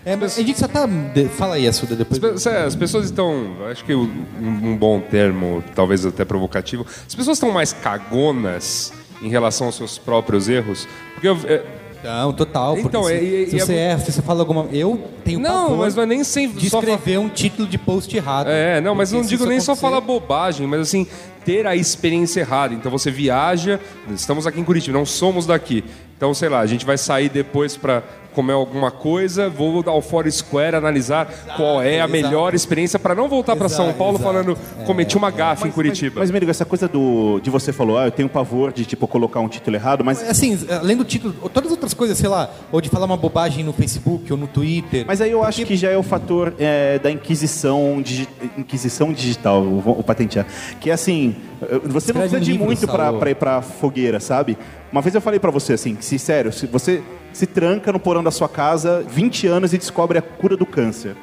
É, 0.04 0.16
mas 0.16 0.38
a 0.38 0.42
gente 0.42 0.58
só 0.58 0.66
tá. 0.66 0.88
Fala 1.36 1.56
aí, 1.56 1.66
Assuda, 1.68 1.94
depois. 1.94 2.22
As 2.22 2.44
pe- 2.44 2.50
As 2.50 2.74
pessoas 2.76 3.06
estão, 3.06 3.56
acho 3.70 3.84
que 3.84 3.94
um, 3.94 4.10
um 4.40 4.74
bom 4.76 5.00
termo, 5.00 5.62
talvez 5.74 6.06
até 6.06 6.24
provocativo, 6.24 6.86
as 7.06 7.14
pessoas 7.14 7.36
estão 7.36 7.50
mais 7.50 7.74
cagonas 7.74 8.90
em 9.20 9.28
relação 9.28 9.66
aos 9.66 9.76
seus 9.76 9.98
próprios 9.98 10.48
erros. 10.48 10.88
Porque 11.12 11.28
eu, 11.28 11.36
é, 11.44 11.62
Não, 12.02 12.32
total. 12.32 12.78
Então, 12.78 13.04
se, 13.04 13.12
é- 13.12 13.46
se 13.50 13.56
é 13.56 13.58
você 13.58 13.74
erra, 13.74 13.98
se 14.00 14.12
você 14.12 14.22
fala 14.22 14.40
alguma. 14.40 14.66
Eu 14.72 14.98
tenho 15.24 15.40
não, 15.40 15.76
mas 15.76 15.94
não 15.94 16.04
é 16.04 16.06
nem 16.06 16.24
sem 16.24 16.48
de 16.52 16.70
só 16.70 16.80
fa- 16.80 16.88
escrever 16.88 17.18
um 17.18 17.28
título 17.28 17.68
de 17.68 17.76
post 17.76 18.16
errado. 18.16 18.46
É, 18.48 18.80
não, 18.80 18.94
mas 18.94 19.12
não 19.12 19.20
digo 19.20 19.44
nem 19.44 19.60
só 19.60 19.72
acontecer- 19.72 19.80
falar 19.90 20.00
bobagem, 20.00 20.66
mas 20.66 20.80
assim, 20.80 21.06
ter 21.44 21.66
a 21.66 21.76
experiência 21.76 22.40
errada. 22.40 22.72
Então 22.72 22.90
você 22.90 23.10
viaja, 23.10 23.78
estamos 24.14 24.46
aqui 24.46 24.58
em 24.58 24.64
Curitiba, 24.64 24.96
não 24.96 25.04
somos 25.04 25.44
daqui. 25.44 25.84
Então, 26.18 26.34
sei 26.34 26.48
lá, 26.48 26.58
a 26.58 26.66
gente 26.66 26.84
vai 26.84 26.98
sair 26.98 27.28
depois 27.28 27.76
para 27.76 28.02
comer 28.34 28.52
alguma 28.52 28.90
coisa, 28.90 29.48
vou 29.48 29.82
ao 29.86 30.00
Fora 30.02 30.30
Square 30.30 30.76
analisar 30.76 31.26
qual 31.56 31.80
é 31.82 31.94
a 32.00 32.04
exato. 32.06 32.12
melhor 32.12 32.54
experiência 32.54 32.96
para 32.98 33.12
não 33.14 33.28
voltar 33.28 33.56
para 33.56 33.68
São 33.68 33.86
Exato, 33.86 33.98
Paulo 33.98 34.16
exato. 34.18 34.32
falando 34.32 34.58
cometi 34.86 35.16
uma 35.16 35.30
gafe 35.30 35.62
em 35.64 35.66
Mas, 35.68 35.74
Curitiba. 35.74 36.20
mas 36.20 36.30
Merigo, 36.30 36.50
essa 36.50 36.64
coisa 36.64 36.86
do 36.86 37.40
de 37.40 37.50
você 37.50 37.72
falou, 37.72 37.98
ah, 37.98 38.04
eu 38.06 38.10
tenho 38.12 38.28
pavor 38.28 38.72
de 38.72 38.84
tipo 38.84 39.08
colocar 39.08 39.40
um 39.40 39.48
título 39.48 39.74
errado, 39.76 40.04
mas 40.04 40.22
Assim, 40.28 40.56
além 40.70 40.96
do 40.96 41.04
título, 41.04 41.32
todas 41.52 41.66
as 41.66 41.72
outras 41.72 41.94
coisas, 41.94 42.16
sei 42.18 42.28
lá, 42.28 42.48
ou 42.70 42.80
de 42.80 42.88
falar 42.88 43.06
uma 43.06 43.16
bobagem 43.16 43.64
no 43.64 43.72
Facebook 43.72 44.30
ou 44.32 44.38
no 44.38 44.46
Twitter. 44.46 45.04
Mas 45.06 45.20
aí 45.20 45.30
eu 45.32 45.42
acho 45.42 45.64
que 45.64 45.76
já 45.76 45.90
é 45.90 45.96
o 45.96 46.02
fator 46.02 46.52
é, 46.60 46.98
da 47.00 47.10
inquisição, 47.10 48.00
digi- 48.02 48.28
inquisição 48.56 49.12
digital, 49.12 49.62
o, 49.62 49.78
o 49.98 50.02
patentear. 50.04 50.46
Que 50.80 50.90
é 50.90 50.92
assim, 50.92 51.34
você 51.60 51.72
não 51.82 51.96
Escreve 51.98 52.18
precisa 52.20 52.36
um 52.36 52.40
de 52.40 52.50
livro, 52.52 52.66
muito 52.66 52.86
pra 52.86 53.30
ir 53.30 53.34
pra 53.34 53.62
fogueira, 53.62 54.20
sabe? 54.20 54.56
Uma 54.92 55.02
vez 55.02 55.14
eu 55.14 55.20
falei 55.20 55.38
pra 55.38 55.50
você 55.50 55.74
assim, 55.74 55.94
que 55.94 56.04
se 56.08 56.18
sério, 56.18 56.52
se 56.52 56.66
você 56.66 57.02
se 57.32 57.46
tranca 57.46 57.92
no 57.92 58.00
porão 58.00 58.22
da 58.22 58.30
sua 58.30 58.48
casa 58.48 59.04
20 59.08 59.46
anos 59.46 59.74
e 59.74 59.78
descobre 59.78 60.18
a 60.18 60.22
cura 60.22 60.56
do 60.56 60.64
câncer. 60.64 61.14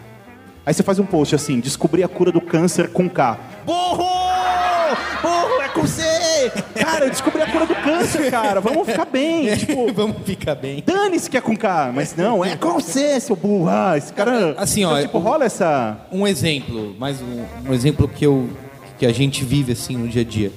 Aí 0.66 0.74
você 0.74 0.84
faz 0.84 1.00
um 1.00 1.06
post 1.06 1.36
assim, 1.36 1.60
descobri 1.60 2.04
a 2.04 2.08
cura 2.08 2.32
do 2.32 2.40
câncer 2.40 2.90
com 2.90 3.10
K. 3.10 3.38
Burro! 3.66 4.06
Burro, 5.22 5.62
é 5.62 5.68
com 5.70 5.86
C! 5.88 6.04
Cara, 6.80 7.06
eu 7.06 7.10
descobri 7.10 7.42
a 7.42 7.52
cura 7.52 7.66
do 7.66 7.76
câncer, 7.76 8.30
cara. 8.30 8.62
Vamos 8.62 8.88
ficar 8.88 9.06
bem. 9.06 9.54
Tipo, 9.58 9.92
Vamos 9.92 10.18
ficar 10.24 10.56
bem. 10.56 10.84
Dane-se 10.86 11.30
que 11.30 11.38
é 11.38 11.42
com 11.42 11.58
K, 11.58 11.92
mas 11.94 12.16
não, 12.16 12.46
é 12.46 12.56
com 12.56 12.80
C, 12.80 13.20
seu 13.20 13.36
burro. 13.36 13.68
Ah, 13.68 13.98
esse 13.98 14.14
cara. 14.14 14.54
Assim, 14.58 14.86
ó, 14.86 14.92
Então, 14.92 15.02
tipo, 15.02 15.18
rola 15.18 15.46
essa. 15.46 15.98
Um 16.12 16.28
exemplo, 16.28 16.96
mais 17.00 17.22
um, 17.22 17.70
um 17.70 17.74
exemplo 17.74 18.08
que 18.08 18.26
eu 18.26 18.50
que 18.98 19.06
a 19.06 19.12
gente 19.12 19.44
vive 19.44 19.74
assim 19.74 19.98
no 19.98 20.08
dia 20.08 20.22
a 20.22 20.26
dia. 20.26 20.52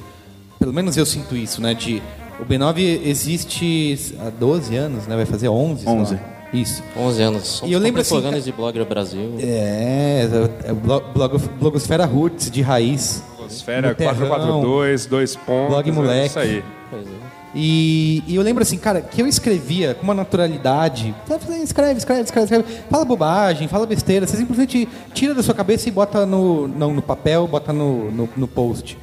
Pelo 0.59 0.73
menos 0.73 0.97
eu 0.97 1.07
sinto 1.07 1.37
isso, 1.37 1.61
né? 1.61 1.75
De 1.75 2.03
o 2.41 2.45
B9 2.45 3.01
existe 3.05 4.15
há 4.21 4.31
12 4.31 4.77
anos, 4.77 5.07
né? 5.07 5.17
Vai 5.17 5.27
fazer 5.27 5.49
11. 5.49 5.83
sei 5.83 5.93
lá. 5.93 6.01
11. 6.01 6.19
Isso. 6.53 6.83
11 6.97 7.23
anos. 7.23 7.43
Somos 7.47 7.71
E 7.71 7.75
eu 7.75 7.81
lembro 7.81 8.01
assim, 8.01 8.21
de 8.43 8.53
Blogger 8.53 8.85
Brasil. 8.87 9.37
É, 9.41 10.27
é 10.65 10.73
blog, 10.73 11.39
blogosfera 11.61 12.07
roots 12.07 12.51
de 12.51 12.63
raiz. 12.63 13.23
Terrão. 13.65 13.95
442, 13.95 15.07
dois 15.07 15.37
pontos. 15.37 15.69
Blog 15.71 15.89
é 15.89 15.93
moleque. 15.93 16.27
Isso 16.27 16.39
aí. 16.39 16.65
Pois 16.91 17.07
é. 17.07 17.29
E, 17.55 18.23
e 18.27 18.37
eu 18.37 18.43
lembro 18.43 18.63
assim, 18.63 18.77
cara, 18.77 19.01
que 19.01 19.23
eu 19.23 19.27
escrevia 19.27 19.95
com 19.95 20.03
uma 20.03 20.15
naturalidade. 20.15 21.15
Você 21.27 21.47
vai 21.47 21.63
Escreve, 21.63 21.99
escreve, 21.99 22.23
escreve, 22.23 22.45
escreve. 22.45 22.65
Fala 22.91 23.05
bobagem, 23.05 23.69
fala 23.69 23.87
besteira. 23.87 24.27
Você 24.27 24.37
simplesmente 24.37 24.89
tira 25.15 25.35
da 25.35 25.43
sua 25.43 25.55
cabeça 25.55 25.89
e 25.89 25.93
bota 25.93 26.27
no, 26.27 26.69
não, 26.69 26.93
no 26.93 27.03
papel, 27.03 27.47
bota 27.47 27.73
no, 27.73 28.11
no, 28.11 28.29
no 28.37 28.47
post. 28.47 28.99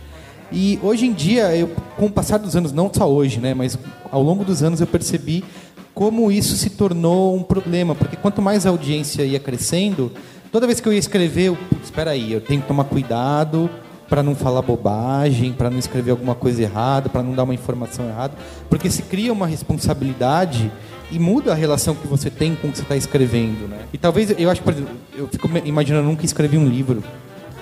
E 0.55 0.79
hoje 0.81 1.05
em 1.05 1.11
dia, 1.11 1.53
eu, 1.53 1.69
com 1.97 2.05
o 2.05 2.09
passar 2.09 2.37
dos 2.37 2.55
anos, 2.55 2.71
não 2.71 2.89
só 2.91 3.11
hoje, 3.11 3.41
né, 3.41 3.53
mas 3.53 3.77
ao 4.09 4.23
longo 4.23 4.45
dos 4.45 4.63
anos 4.63 4.79
eu 4.79 4.87
percebi 4.87 5.43
como 5.93 6.31
isso 6.31 6.55
se 6.55 6.69
tornou 6.69 7.35
um 7.35 7.43
problema. 7.43 7.93
Porque 7.93 8.15
quanto 8.15 8.41
mais 8.41 8.65
a 8.65 8.69
audiência 8.69 9.23
ia 9.23 9.39
crescendo, 9.39 10.09
toda 10.53 10.65
vez 10.65 10.79
que 10.79 10.87
eu 10.87 10.93
ia 10.93 10.99
escrever, 10.99 11.47
eu, 11.47 11.57
"Putz, 11.57 11.83
espera 11.83 12.11
aí, 12.11 12.31
eu 12.31 12.39
tenho 12.39 12.61
que 12.61 12.67
tomar 12.69 12.85
cuidado 12.85 13.69
para 14.07 14.23
não 14.23 14.33
falar 14.33 14.61
bobagem, 14.61 15.51
para 15.51 15.69
não 15.69 15.77
escrever 15.77 16.11
alguma 16.11 16.35
coisa 16.35 16.61
errada, 16.61 17.09
para 17.09 17.21
não 17.21 17.33
dar 17.33 17.43
uma 17.43 17.53
informação 17.53 18.07
errada, 18.07 18.33
porque 18.69 18.89
se 18.89 19.01
cria 19.01 19.33
uma 19.33 19.47
responsabilidade 19.47 20.71
e 21.11 21.19
muda 21.19 21.51
a 21.51 21.55
relação 21.55 21.93
que 21.95 22.07
você 22.07 22.29
tem 22.29 22.55
com 22.55 22.67
o 22.67 22.71
que 22.71 22.77
você 22.77 22.83
está 22.83 22.95
escrevendo, 22.95 23.67
né? 23.67 23.79
E 23.91 23.97
talvez 23.97 24.33
eu 24.37 24.49
acho, 24.49 24.61
por 24.61 24.71
exemplo, 24.71 24.93
eu 25.17 25.27
fico 25.27 25.49
imaginando 25.65 26.05
eu 26.05 26.09
nunca 26.09 26.23
escrevi 26.23 26.57
um 26.57 26.67
livro. 26.67 27.03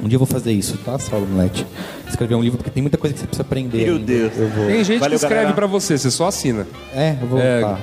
Um 0.04 0.08
dia 0.10 0.18
eu 0.18 0.20
vou 0.20 0.28
fazer 0.28 0.52
isso, 0.52 0.78
tá, 0.80 1.00
Saulo 1.00 1.26
Mulete? 1.26 1.66
Escrever 2.10 2.36
um 2.36 2.42
livro 2.42 2.58
porque 2.58 2.70
tem 2.70 2.84
muita 2.84 2.98
coisa 2.98 3.13
que 3.13 3.22
você 3.22 3.26
precisa 3.26 3.44
aprender. 3.44 3.86
Meu 3.86 3.96
ainda. 3.96 4.06
Deus. 4.06 4.38
Eu 4.38 4.50
vou. 4.50 4.66
Tem 4.66 4.84
gente 4.84 5.00
Valeu, 5.00 5.18
que 5.18 5.24
escreve 5.24 5.36
galera. 5.36 5.54
pra 5.54 5.66
você, 5.66 5.98
você 5.98 6.12
só 6.12 6.28
assina. 6.28 6.68
É, 6.94 7.16
eu 7.22 7.28
vou. 7.28 7.39
É, 7.39 7.62
tá. 7.62 7.80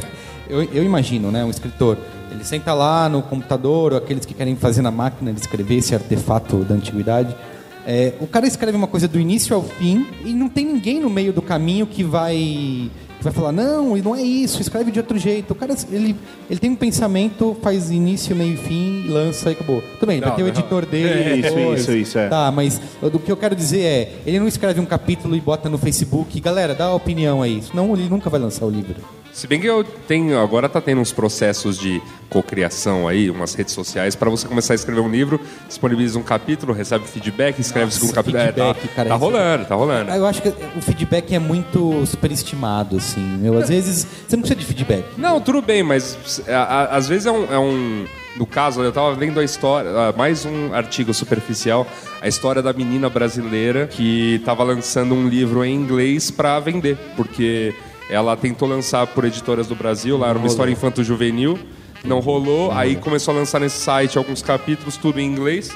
eu, 0.46 0.62
eu 0.62 0.84
imagino, 0.84 1.30
né? 1.30 1.42
Um 1.42 1.48
escritor. 1.48 1.96
Ele 2.30 2.44
senta 2.44 2.74
lá 2.74 3.08
no 3.08 3.22
computador, 3.22 3.92
ou 3.92 3.98
aqueles 3.98 4.26
que 4.26 4.34
querem 4.34 4.54
fazer 4.56 4.82
na 4.82 4.90
máquina 4.90 5.32
de 5.32 5.40
escrever 5.40 5.76
esse 5.76 5.94
artefato 5.94 6.58
da 6.58 6.74
antiguidade. 6.74 7.34
É, 7.86 8.12
o 8.20 8.26
cara 8.26 8.46
escreve 8.46 8.76
uma 8.76 8.86
coisa 8.86 9.08
do 9.08 9.18
início 9.18 9.56
ao 9.56 9.62
fim 9.62 10.06
e 10.22 10.34
não 10.34 10.50
tem 10.50 10.66
ninguém 10.66 11.00
no 11.00 11.08
meio 11.08 11.32
do 11.32 11.40
caminho 11.40 11.86
que 11.86 12.04
vai 12.04 12.90
vai 13.24 13.32
falar 13.32 13.52
não, 13.52 13.96
não 13.96 14.14
é 14.14 14.22
isso, 14.22 14.60
escreve 14.60 14.90
de 14.90 14.98
outro 14.98 15.18
jeito. 15.18 15.52
O 15.52 15.54
cara 15.54 15.74
ele, 15.90 16.14
ele 16.48 16.60
tem 16.60 16.70
um 16.70 16.76
pensamento, 16.76 17.56
faz 17.62 17.90
início, 17.90 18.36
meio 18.36 18.54
e 18.54 18.56
fim, 18.56 19.06
lança 19.08 19.50
e 19.50 19.52
acabou. 19.52 19.82
Tudo 19.98 20.06
bem, 20.06 20.20
Não, 20.20 20.28
vai 20.28 20.36
ter 20.36 20.42
o 20.42 20.46
não. 20.46 20.52
editor 20.52 20.86
dele. 20.86 21.40
Isso, 21.40 21.54
depois. 21.54 21.80
isso, 21.80 21.92
isso, 21.92 22.18
é. 22.18 22.28
Tá, 22.28 22.50
mas 22.50 22.80
o 23.02 23.18
que 23.18 23.32
eu 23.32 23.36
quero 23.36 23.56
dizer 23.56 23.80
é, 23.80 24.12
ele 24.26 24.38
não 24.38 24.46
escreve 24.48 24.80
um 24.80 24.86
capítulo 24.86 25.34
e 25.34 25.40
bota 25.40 25.68
no 25.68 25.78
Facebook, 25.78 26.38
galera, 26.40 26.74
dá 26.74 26.86
a 26.86 26.94
opinião 26.94 27.42
aí. 27.42 27.62
Não, 27.72 27.92
ele 27.94 28.08
nunca 28.08 28.28
vai 28.30 28.40
lançar 28.40 28.66
o 28.66 28.70
livro. 28.70 28.96
Se 29.34 29.48
bem 29.48 29.60
que 29.60 29.66
eu 29.66 29.82
tenho, 29.82 30.38
agora 30.38 30.68
tá 30.68 30.80
tendo 30.80 31.00
uns 31.00 31.10
processos 31.12 31.76
de 31.76 32.00
cocriação 32.30 33.08
aí, 33.08 33.28
umas 33.28 33.52
redes 33.54 33.74
sociais, 33.74 34.14
para 34.14 34.30
você 34.30 34.46
começar 34.46 34.74
a 34.74 34.76
escrever 34.76 35.00
um 35.00 35.10
livro, 35.10 35.40
disponibiliza 35.66 36.16
um 36.16 36.22
capítulo, 36.22 36.72
recebe 36.72 37.04
feedback, 37.08 37.58
escreve 37.58 37.88
o 37.88 37.90
segundo 37.92 38.10
Nossa, 38.10 38.22
capítulo. 38.22 38.42
É, 38.44 38.52
tá, 38.52 38.74
cara, 38.94 39.08
tá 39.08 39.16
isso- 39.16 39.24
rolando, 39.24 39.64
tá 39.64 39.74
rolando. 39.74 40.10
Eu 40.12 40.24
acho 40.24 40.40
que 40.40 40.48
o 40.48 40.80
feedback 40.80 41.34
é 41.34 41.40
muito 41.40 42.06
superestimado, 42.06 42.96
assim. 42.96 43.20
Meu, 43.20 43.58
às 43.58 43.68
vezes 43.68 44.06
você 44.26 44.36
não 44.36 44.42
precisa 44.42 44.60
de 44.60 44.66
feedback. 44.66 45.04
Não, 45.18 45.40
tudo 45.40 45.60
bem, 45.60 45.82
mas 45.82 46.40
a- 46.48 46.52
a- 46.52 46.96
às 46.96 47.08
vezes 47.08 47.26
é 47.26 47.32
um, 47.32 47.52
é 47.52 47.58
um- 47.58 48.04
No 48.36 48.46
caso, 48.46 48.82
eu 48.82 48.90
tava 48.90 49.10
lendo 49.16 49.38
a 49.38 49.44
história, 49.44 49.88
ah, 49.90 50.12
mais 50.16 50.44
um 50.44 50.74
artigo 50.74 51.14
superficial, 51.14 51.86
a 52.20 52.26
história 52.26 52.60
da 52.60 52.72
menina 52.72 53.08
brasileira 53.08 53.86
que 53.86 54.42
tava 54.44 54.64
lançando 54.64 55.14
um 55.14 55.28
livro 55.28 55.64
em 55.64 55.72
inglês 55.72 56.32
para 56.32 56.58
vender, 56.58 56.96
porque 57.16 57.72
ela 58.10 58.36
tentou 58.36 58.68
lançar 58.68 59.06
por 59.06 59.24
editoras 59.24 59.66
do 59.66 59.74
Brasil, 59.74 60.16
lá 60.18 60.28
era 60.28 60.38
uma 60.38 60.46
história 60.46 60.70
infanto-juvenil, 60.70 61.58
não 62.04 62.20
rolou, 62.20 62.70
aí 62.72 62.96
começou 62.96 63.34
a 63.34 63.38
lançar 63.38 63.60
nesse 63.60 63.78
site 63.78 64.18
alguns 64.18 64.42
capítulos, 64.42 64.96
tudo 64.96 65.18
em 65.20 65.24
inglês. 65.26 65.70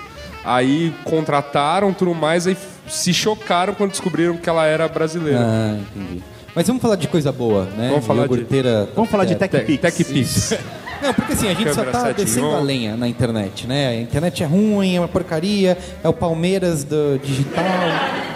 Aí 0.45 0.95
contrataram 1.05 1.93
tudo 1.93 2.14
mais, 2.14 2.47
aí 2.47 2.57
se 2.88 3.12
chocaram 3.12 3.75
quando 3.75 3.91
descobriram 3.91 4.37
que 4.37 4.49
ela 4.49 4.64
era 4.67 4.88
brasileira. 4.88 5.41
Ah, 5.43 5.79
entendi. 5.97 6.23
Mas 6.55 6.67
vamos 6.67 6.81
falar 6.81 6.97
de 6.97 7.07
coisa 7.09 7.31
boa, 7.31 7.64
né? 7.77 7.88
Vamos 7.91 8.07
falar 8.07 8.27
de- 8.27 8.33
Iogurteira- 8.35 8.88
Vamos 8.95 9.11
falar 9.11 9.25
de 9.27 9.35
é, 9.35 9.37
Tech 9.37 9.59
Pix. 9.64 9.81
Tech 9.81 10.05
Pix. 10.05 10.55
Não, 11.03 11.14
porque 11.14 11.33
assim, 11.33 11.47
a 11.49 11.55
gente 11.55 11.69
só 11.69 11.75
Câmera 11.77 11.93
tá 11.93 12.01
sete 12.07 12.17
descendo 12.25 12.47
a 12.57 12.61
lenha 12.61 12.97
na 12.97 13.07
internet, 13.07 13.67
né? 13.67 13.88
A 13.88 13.95
internet 14.01 14.43
é 14.43 14.47
ruim, 14.47 14.97
é 14.97 15.01
uma 15.01 15.07
porcaria, 15.09 15.77
é 16.03 16.09
o 16.09 16.12
Palmeiras 16.12 16.83
do 16.85 17.19
digital. 17.23 17.64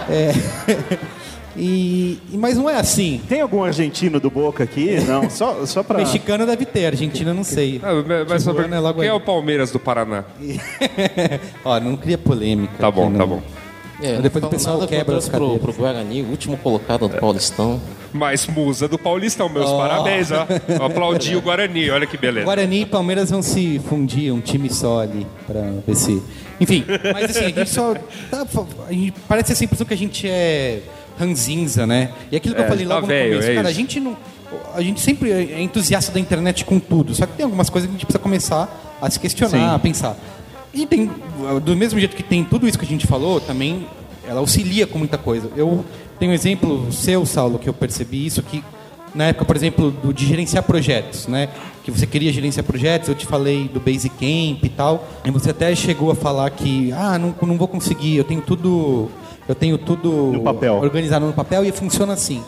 é... 0.09 0.33
e... 1.57 2.19
e- 2.33 2.37
Mas 2.37 2.57
não 2.57 2.69
é 2.69 2.77
assim. 2.77 3.21
Tem 3.29 3.41
algum 3.41 3.63
argentino 3.63 4.19
do 4.21 4.31
Boca 4.31 4.65
aqui? 4.65 5.01
Não, 5.07 5.29
só, 5.31 5.65
só 5.67 5.83
pra. 5.83 5.99
Mexicano 6.03 6.47
deve 6.47 6.65
ter, 6.65 6.87
Argentina 6.87 7.33
não 7.35 7.45
sei. 7.45 7.81
Ah, 7.83 7.91
mas 8.29 8.43
só 8.43 8.53
pra- 8.53 8.63
Tijuana 8.65 8.77
é 8.77 8.81
logo 8.81 9.01
quem 9.01 9.09
é 9.09 9.13
aí. 9.13 9.17
o 9.17 9.21
Palmeiras 9.21 9.71
do 9.71 9.79
Paraná? 9.79 10.25
Ó, 11.65 11.81
não 11.81 11.97
cria 11.97 12.19
polêmica. 12.19 12.73
Tá 12.79 12.91
bom, 12.91 13.09
aqui, 13.09 13.19
tá 13.19 13.27
bom. 13.27 13.43
É, 14.03 14.21
Depois 14.21 14.43
o 14.45 14.49
pessoal 14.49 14.85
quebra 14.89 15.17
as 15.17 15.29
pro, 15.29 15.59
pro 15.61 15.73
Guarani, 15.73 16.23
o 16.23 16.27
último 16.31 16.57
colocado 16.57 17.07
do 17.07 17.17
Paulistão. 17.21 17.81
Mas 18.13 18.47
musa 18.49 18.89
do 18.89 18.99
Paulistão, 18.99 19.49
meus 19.49 19.71
parabéns, 19.71 20.29
ó. 20.33 20.45
Aplaudi 20.85 21.37
o 21.37 21.41
Guarani, 21.41 21.89
olha 21.89 22.05
que 22.05 22.17
beleza. 22.19 22.45
Guarani 22.45 22.83
e 22.83 22.87
Palmeiras 22.87 23.31
vão 23.31 23.43
se 23.43 23.81
fundir, 23.89 24.33
um 24.33 24.41
time 24.41 24.69
só 24.69 25.01
ali, 25.03 25.25
pra 25.47 25.61
ver 25.87 25.95
se. 25.95 26.21
Enfim, 26.61 26.85
mas 27.13 27.31
assim, 27.31 27.45
a 27.45 27.49
gente 27.51 27.71
só. 27.71 27.95
tá- 28.29 28.45
a 28.89 28.93
gente- 28.93 29.13
parece 29.29 29.53
essa 29.53 29.65
impressão 29.65 29.87
que 29.87 29.95
a 29.95 29.97
gente 29.97 30.29
é 30.29 30.81
ranzinza, 31.19 31.87
né? 31.87 32.11
E 32.31 32.37
aquilo 32.37 32.55
que 32.55 32.61
É, 32.61 32.65
eu 32.65 32.69
falei 32.69 32.87
tá 32.87 32.95
logo 32.95 33.07
velho, 33.07 33.31
no 33.31 33.35
começo, 33.37 33.51
é 33.51 33.55
cara, 33.55 33.69
a 33.69 33.73
gente 33.73 34.01
não. 34.01 34.17
A 34.75 34.83
gente 34.83 35.01
sempre 35.01 35.31
é 35.31 35.61
entusiasta 35.63 36.13
da 36.13 36.21
internet 36.21 36.65
com 36.65 36.79
tudo, 36.79 37.15
só 37.15 37.27
que 37.27 37.35
tem 37.35 37.45
algumas 37.45 37.71
coisas 37.71 37.89
que 37.89 37.95
a 37.95 37.99
gente 37.99 38.07
precisa 38.07 38.23
começar 38.23 38.99
a 39.01 39.11
se 39.11 39.19
questionar, 39.19 39.51
Sim. 39.71 39.75
a 39.75 39.79
pensar. 39.79 40.17
E 40.75 40.87
tem, 40.87 41.11
do 41.65 41.77
mesmo 41.77 41.99
jeito 41.99 42.17
que 42.17 42.23
tem 42.23 42.45
tudo 42.45 42.67
isso 42.69 42.79
que 42.79 42.85
a 42.85 42.89
gente 42.89 43.07
falou, 43.07 43.41
também 43.41 43.87
ela 44.27 44.41
auxilia 44.41 44.87
com 44.87 44.99
muita 44.99 45.19
coisa. 45.19 45.51
Eu 45.57 45.85
tenho 46.19 46.33
um 46.33 46.35
exemplo 46.35 46.91
seu, 46.93 47.27
Saulo, 47.27 47.59
que 47.59 47.69
eu 47.69 47.75
percebi 47.75 48.25
isso, 48.25 48.43
que 48.43 48.63
na 49.15 49.25
época, 49.25 49.45
por 49.45 49.57
exemplo, 49.57 49.91
do, 49.91 50.13
de 50.13 50.27
gerenciar 50.27 50.63
projetos, 50.63 51.27
né? 51.27 51.49
Que 51.85 51.91
você 51.91 52.07
queria 52.07 52.33
gerenciar 52.33 52.65
projetos, 52.65 53.09
eu 53.09 53.15
te 53.15 53.27
falei 53.27 53.69
do 53.69 53.81
Basecamp 53.81 54.63
e 54.63 54.73
tal, 54.75 55.07
e 55.25 55.31
você 55.31 55.51
até 55.51 55.75
chegou 55.75 56.11
a 56.11 56.15
falar 56.15 56.49
que, 56.51 56.93
ah, 56.93 57.19
não, 57.19 57.35
não 57.43 57.59
vou 57.59 57.69
conseguir, 57.69 58.17
eu 58.17 58.25
tenho 58.25 58.41
tudo, 58.41 59.11
eu 59.49 59.55
tenho 59.55 59.79
tudo 59.79 60.43
organizado 60.81 61.27
no 61.27 61.33
papel 61.33 61.65
e 61.65 61.73
funciona 61.73 62.13
assim. 62.13 62.43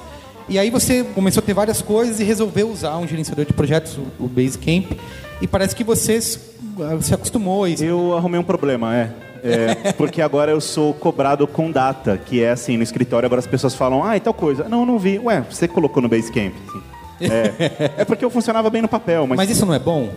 E 0.48 0.58
aí 0.58 0.70
você 0.70 1.02
começou 1.14 1.42
a 1.42 1.44
ter 1.44 1.54
várias 1.54 1.80
coisas 1.80 2.20
e 2.20 2.24
resolveu 2.24 2.68
usar 2.68 2.98
um 2.98 3.06
gerenciador 3.06 3.44
de 3.44 3.52
projetos, 3.52 3.98
o 4.18 4.28
Basecamp, 4.28 4.92
e 5.40 5.46
parece 5.46 5.74
que 5.74 5.82
você 5.82 6.20
se 6.20 6.54
se 7.00 7.14
acostumou. 7.14 7.66
E 7.68 7.76
Eu 7.80 8.16
arrumei 8.16 8.40
um 8.40 8.44
problema, 8.44 8.96
é. 8.96 9.10
É, 9.42 9.92
porque 9.96 10.22
agora 10.22 10.50
eu 10.50 10.60
sou 10.60 10.94
cobrado 10.94 11.46
com 11.46 11.70
data, 11.70 12.16
que 12.16 12.42
é 12.42 12.50
assim, 12.50 12.76
no 12.76 12.82
escritório 12.82 13.26
agora 13.26 13.40
as 13.40 13.46
pessoas 13.46 13.74
falam, 13.74 14.02
ah, 14.02 14.16
e 14.16 14.20
tal 14.20 14.34
coisa. 14.34 14.68
Não, 14.68 14.86
não 14.86 14.98
vi. 14.98 15.18
Ué, 15.18 15.44
você 15.48 15.68
colocou 15.68 16.02
no 16.02 16.08
Basecamp. 16.08 16.54
Assim. 16.68 16.82
É, 17.30 17.92
é 18.02 18.04
porque 18.04 18.24
eu 18.24 18.30
funcionava 18.30 18.70
bem 18.70 18.82
no 18.82 18.88
papel, 18.88 19.26
mas, 19.26 19.36
Mas 19.36 19.50
isso 19.50 19.66
não 19.66 19.74
é 19.74 19.78
bom? 19.78 20.10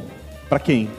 pra 0.49 0.59
quem? 0.59 0.89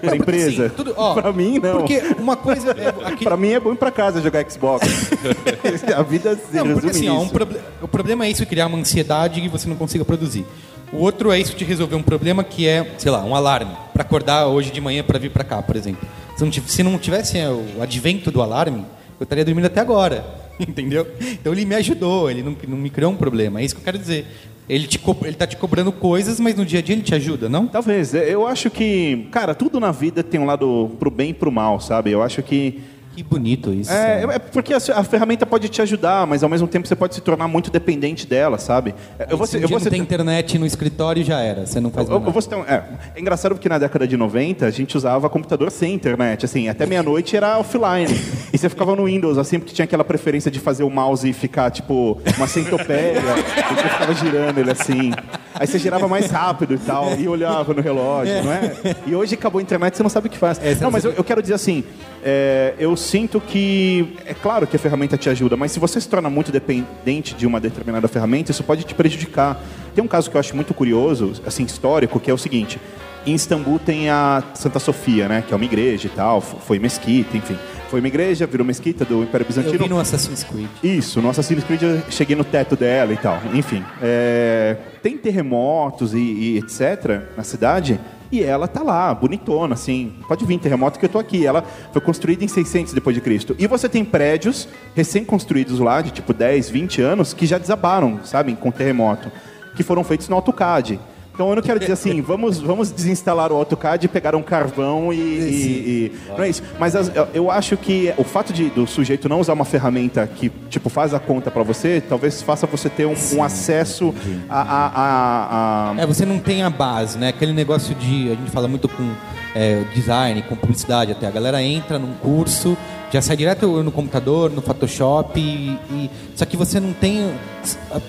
Pra 0.00 0.16
empresa? 0.16 0.66
assim, 0.66 0.74
tudo- 0.76 0.94
ó, 0.96 1.14
pra 1.14 1.32
mim, 1.32 1.58
não. 1.58 1.78
Porque 1.78 1.98
uma 2.18 2.36
coisa 2.36 2.70
é 2.70 2.88
aquele- 2.88 3.24
Pra 3.24 3.36
mim 3.36 3.50
é 3.52 3.60
bom 3.60 3.72
ir 3.72 3.76
pra 3.76 3.90
casa 3.90 4.20
jogar 4.20 4.48
Xbox. 4.50 4.86
A 5.96 6.02
vida 6.02 6.36
se 6.36 6.56
Não, 6.56 6.72
porque 6.72 6.90
assim, 6.90 7.08
ó, 7.08 7.20
um 7.20 7.28
proble- 7.28 7.60
o 7.80 7.88
problema 7.88 8.26
é 8.26 8.30
isso, 8.30 8.44
criar 8.46 8.66
uma 8.66 8.78
ansiedade 8.78 9.40
e 9.40 9.48
você 9.48 9.68
não 9.68 9.76
consiga 9.76 10.04
produzir. 10.04 10.44
O 10.92 10.98
outro 10.98 11.32
é 11.32 11.40
isso 11.40 11.56
de 11.56 11.64
resolver 11.64 11.96
um 11.96 12.02
problema 12.02 12.44
que 12.44 12.66
é, 12.68 12.86
sei 12.98 13.10
lá, 13.10 13.24
um 13.24 13.34
alarme. 13.34 13.72
Para 13.92 14.02
acordar 14.02 14.46
hoje 14.46 14.70
de 14.70 14.80
manhã 14.80 15.02
para 15.02 15.18
vir 15.18 15.30
para 15.30 15.42
cá, 15.44 15.62
por 15.62 15.74
exemplo. 15.76 16.06
Se 16.36 16.44
não, 16.44 16.52
se 16.52 16.82
não 16.82 16.98
tivesse 16.98 17.38
é, 17.38 17.48
o 17.48 17.64
advento 17.80 18.30
do 18.30 18.42
alarme, 18.42 18.84
eu 19.18 19.24
estaria 19.24 19.44
dormindo 19.44 19.66
até 19.66 19.80
agora. 19.80 20.24
Entendeu? 20.60 21.06
Então 21.20 21.52
ele 21.52 21.64
me 21.64 21.74
ajudou, 21.76 22.30
ele 22.30 22.42
não, 22.42 22.54
não 22.68 22.76
me 22.76 22.90
criou 22.90 23.10
um 23.10 23.16
problema. 23.16 23.60
É 23.60 23.64
isso 23.64 23.74
que 23.74 23.80
eu 23.80 23.84
quero 23.84 23.98
dizer. 23.98 24.26
Ele, 24.68 24.86
te 24.86 24.98
co- 24.98 25.16
ele 25.22 25.34
tá 25.34 25.46
te 25.46 25.56
cobrando 25.56 25.90
coisas, 25.92 26.38
mas 26.38 26.54
no 26.54 26.64
dia 26.64 26.78
a 26.78 26.82
dia 26.82 26.94
ele 26.94 27.02
te 27.02 27.14
ajuda, 27.14 27.48
não? 27.48 27.66
Talvez. 27.66 28.14
É, 28.14 28.32
Eu 28.32 28.46
acho 28.46 28.70
que, 28.70 29.26
cara, 29.30 29.54
tudo 29.54 29.78
na 29.80 29.90
vida 29.90 30.22
tem 30.22 30.40
um 30.40 30.46
lado 30.46 30.90
pro 30.98 31.10
bem 31.10 31.30
e 31.30 31.34
pro 31.34 31.50
mal, 31.50 31.80
sabe? 31.80 32.10
Eu 32.10 32.22
acho 32.22 32.42
que 32.42 32.80
Que 33.14 33.22
bonito 33.22 33.70
isso. 33.74 33.92
É, 33.92 34.22
é 34.22 34.38
porque 34.38 34.72
a, 34.72 34.78
a 34.78 35.04
ferramenta 35.04 35.44
pode 35.44 35.68
te 35.68 35.82
ajudar, 35.82 36.26
mas 36.26 36.42
ao 36.42 36.48
mesmo 36.48 36.66
tempo 36.66 36.88
você 36.88 36.96
pode 36.96 37.14
se 37.14 37.20
tornar 37.20 37.46
muito 37.48 37.70
dependente 37.70 38.26
dela, 38.26 38.56
sabe? 38.56 38.94
É, 39.18 39.26
Eu 39.30 39.36
vou, 39.36 39.46
Se 39.46 39.56
eu 39.56 39.60
dia 39.60 39.68
vou 39.68 39.78
não 39.84 39.90
tem 39.90 40.00
internet 40.00 40.58
no 40.58 40.64
escritório, 40.64 41.22
já 41.22 41.40
era. 41.40 41.66
Você 41.66 41.78
não 41.78 41.90
faz 41.90 42.08
eu, 42.08 42.14
eu 42.14 42.20
é, 42.66 42.82
é 43.14 43.20
engraçado 43.20 43.52
porque 43.54 43.68
na 43.68 43.76
década 43.78 44.06
de 44.08 44.16
90 44.16 44.64
a 44.64 44.70
gente 44.70 44.96
usava 44.96 45.28
computador 45.28 45.70
sem 45.70 45.92
internet, 45.92 46.46
assim, 46.46 46.68
até 46.70 46.86
meia-noite 46.86 47.36
era 47.36 47.58
offline. 47.58 48.06
E 48.52 48.58
você 48.58 48.68
ficava 48.68 48.94
no 48.94 49.06
Windows, 49.06 49.38
assim, 49.38 49.58
porque 49.58 49.72
tinha 49.72 49.84
aquela 49.84 50.04
preferência 50.04 50.50
de 50.50 50.60
fazer 50.60 50.84
o 50.84 50.90
mouse 50.90 51.28
e 51.28 51.32
ficar, 51.32 51.70
tipo, 51.70 52.20
uma 52.36 52.46
centopeia, 52.46 53.18
e 53.70 53.74
você 53.74 53.88
ficava 53.88 54.14
girando 54.14 54.58
ele 54.58 54.70
assim. 54.70 55.10
Aí 55.54 55.66
você 55.66 55.78
girava 55.78 56.06
mais 56.06 56.30
rápido 56.30 56.74
e 56.74 56.78
tal, 56.78 57.18
e 57.18 57.26
olhava 57.26 57.72
no 57.72 57.80
relógio, 57.80 58.42
não 58.44 58.52
é? 58.52 58.76
E 59.06 59.14
hoje 59.14 59.34
acabou 59.34 59.58
a 59.58 59.62
internet, 59.62 59.96
você 59.96 60.02
não 60.02 60.10
sabe 60.10 60.26
o 60.26 60.30
que 60.30 60.36
faz. 60.36 60.60
É, 60.62 60.74
não, 60.74 60.90
mas 60.90 61.04
eu, 61.04 61.12
eu 61.12 61.24
quero 61.24 61.40
dizer 61.40 61.54
assim, 61.54 61.82
é, 62.22 62.74
eu 62.78 62.94
sinto 62.94 63.40
que, 63.40 64.16
é 64.26 64.34
claro 64.34 64.66
que 64.66 64.76
a 64.76 64.78
ferramenta 64.78 65.16
te 65.16 65.30
ajuda, 65.30 65.56
mas 65.56 65.72
se 65.72 65.80
você 65.80 65.98
se 65.98 66.08
torna 66.08 66.28
muito 66.28 66.52
dependente 66.52 67.34
de 67.34 67.46
uma 67.46 67.58
determinada 67.58 68.06
ferramenta, 68.06 68.50
isso 68.50 68.62
pode 68.62 68.84
te 68.84 68.94
prejudicar. 68.94 69.58
Tem 69.94 70.04
um 70.04 70.08
caso 70.08 70.30
que 70.30 70.36
eu 70.36 70.40
acho 70.40 70.54
muito 70.54 70.74
curioso, 70.74 71.32
assim, 71.46 71.64
histórico, 71.64 72.20
que 72.20 72.30
é 72.30 72.34
o 72.34 72.38
seguinte. 72.38 72.78
Em 73.24 73.34
Istambul 73.34 73.78
tem 73.78 74.10
a 74.10 74.42
Santa 74.52 74.80
Sofia, 74.80 75.28
né? 75.28 75.44
Que 75.46 75.54
é 75.54 75.56
uma 75.56 75.64
igreja 75.64 76.08
e 76.08 76.10
tal, 76.10 76.40
foi 76.40 76.78
mesquita, 76.78 77.36
enfim. 77.36 77.56
Foi 77.92 78.00
uma 78.00 78.08
igreja, 78.08 78.46
virou 78.46 78.66
mesquita 78.66 79.04
do 79.04 79.22
Império 79.22 79.44
Eu 79.44 79.48
Bizantino. 79.48 79.84
vi 79.84 79.90
no 79.90 80.00
Assassin's 80.00 80.42
Creed. 80.42 80.66
Isso, 80.82 81.20
no 81.20 81.28
Assassin's 81.28 81.62
Creed 81.62 81.82
eu 81.82 82.00
cheguei 82.08 82.34
no 82.34 82.42
teto 82.42 82.74
dela 82.74 83.12
e 83.12 83.18
tal. 83.18 83.38
Enfim, 83.52 83.84
é, 84.00 84.78
tem 85.02 85.18
terremotos 85.18 86.14
e, 86.14 86.18
e 86.18 86.56
etc. 86.56 87.20
na 87.36 87.42
cidade 87.44 88.00
e 88.30 88.42
ela 88.42 88.66
tá 88.66 88.82
lá, 88.82 89.12
bonitona, 89.12 89.74
assim. 89.74 90.14
Pode 90.26 90.42
vir 90.46 90.58
terremoto 90.58 90.98
que 90.98 91.04
eu 91.04 91.08
tô 91.10 91.18
aqui. 91.18 91.44
Ela 91.46 91.62
foi 91.92 92.00
construída 92.00 92.42
em 92.42 92.48
600 92.48 92.94
depois 92.94 93.14
de 93.14 93.20
Cristo. 93.20 93.54
E 93.58 93.66
você 93.66 93.90
tem 93.90 94.06
prédios 94.06 94.66
recém-construídos 94.94 95.78
lá, 95.78 96.00
de 96.00 96.12
tipo 96.12 96.32
10, 96.32 96.70
20 96.70 97.02
anos, 97.02 97.34
que 97.34 97.44
já 97.44 97.58
desabaram, 97.58 98.20
sabe, 98.24 98.56
com 98.56 98.70
terremoto, 98.70 99.30
que 99.76 99.82
foram 99.82 100.02
feitos 100.02 100.30
no 100.30 100.36
AutoCAD. 100.36 100.98
Então 101.34 101.48
eu 101.48 101.56
não 101.56 101.62
quero 101.62 101.80
dizer 101.80 101.92
assim, 101.92 102.20
vamos, 102.20 102.60
vamos 102.60 102.90
desinstalar 102.90 103.50
o 103.50 103.56
AutoCAD 103.56 104.04
e 104.04 104.08
pegar 104.08 104.36
um 104.36 104.42
carvão 104.42 105.12
e. 105.12 105.16
e- 105.16 105.20
e- 105.20 106.12
Não 106.28 106.42
é 106.44 106.48
isso. 106.50 106.62
Mas 106.78 106.94
as- 106.94 107.10
eu- 107.14 107.28
eu 107.32 107.50
acho 107.50 107.76
que 107.76 108.12
o 108.18 108.24
fato 108.24 108.52
de, 108.52 108.68
do 108.68 108.86
sujeito 108.86 109.28
não 109.28 109.40
usar 109.40 109.54
uma 109.54 109.64
ferramenta 109.64 110.26
que 110.26 110.50
tipo 110.68 110.90
faz 110.90 111.14
a 111.14 111.18
conta 111.18 111.50
para 111.50 111.62
você, 111.62 112.02
talvez 112.06 112.42
faça 112.42 112.66
você 112.66 112.88
ter 112.90 113.06
um, 113.06 113.14
um 113.34 113.42
acesso 113.42 114.14
a. 114.48 114.60
a, 114.60 114.86
a- 114.86 115.92
a- 115.92 116.02
É, 116.02 116.06
você 116.06 116.26
não 116.26 116.38
tem 116.38 116.62
a 116.62 116.68
base, 116.70 117.16
né? 117.18 117.28
Aquele 117.28 117.52
negócio 117.54 117.94
de. 117.94 118.26
A 118.32 118.34
gente 118.34 118.50
fala 118.50 118.68
muito 118.68 118.86
com 118.88 119.10
é, 119.54 119.82
design, 119.94 120.42
com 120.42 120.56
publicidade 120.56 121.12
até. 121.12 121.26
A 121.26 121.30
galera 121.30 121.62
entra 121.62 121.98
num 121.98 122.14
curso, 122.14 122.76
já 123.12 123.20
sai 123.20 123.36
direto 123.36 123.82
no 123.82 123.92
computador, 123.92 124.50
no 124.50 124.62
Photoshop, 124.62 125.38
e, 125.38 125.78
e- 125.90 126.10
só 126.34 126.44
que 126.46 126.56
você 126.56 126.80
não 126.80 126.92
tem. 126.92 127.30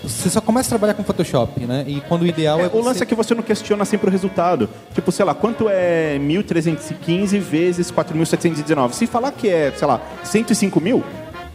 Você 0.04 0.30
só 0.30 0.40
começa 0.40 0.68
a 0.68 0.72
trabalhar 0.72 0.94
com 0.94 1.04
Photoshop, 1.04 1.60
né? 1.66 1.84
E 1.88 2.00
quando 2.08 2.22
o 2.22 2.28
ideal 2.28 2.60
é. 2.60 2.64
É, 2.64 2.70
o 2.72 2.78
lance 2.82 3.00
você- 3.00 3.04
é 3.04 3.08
que 3.08 3.16
você 3.16 3.36
não 3.36 3.44
questiona 3.44 3.84
sempre 3.86 4.08
o 4.08 4.12
resultado. 4.12 4.70
Tipo, 4.94 5.12
sei 5.12 5.26
lá, 5.26 5.34
quanto 5.34 5.68
é 5.70 6.18
1.315 6.20 7.38
vezes 7.40 7.92
4.719? 7.92 8.94
Se 8.94 9.06
falar 9.08 9.32
que 9.32 9.50
é, 9.50 9.72
sei 9.76 9.88
lá, 9.88 10.00
105 10.24 10.80
mil, 10.80 11.04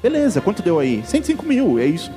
beleza, 0.03 0.41
quanto 0.41 0.63
deu 0.63 0.79
aí? 0.79 1.03
105 1.07 1.47
mil, 1.47 1.79
é 1.79 1.87
isso. 1.87 2.11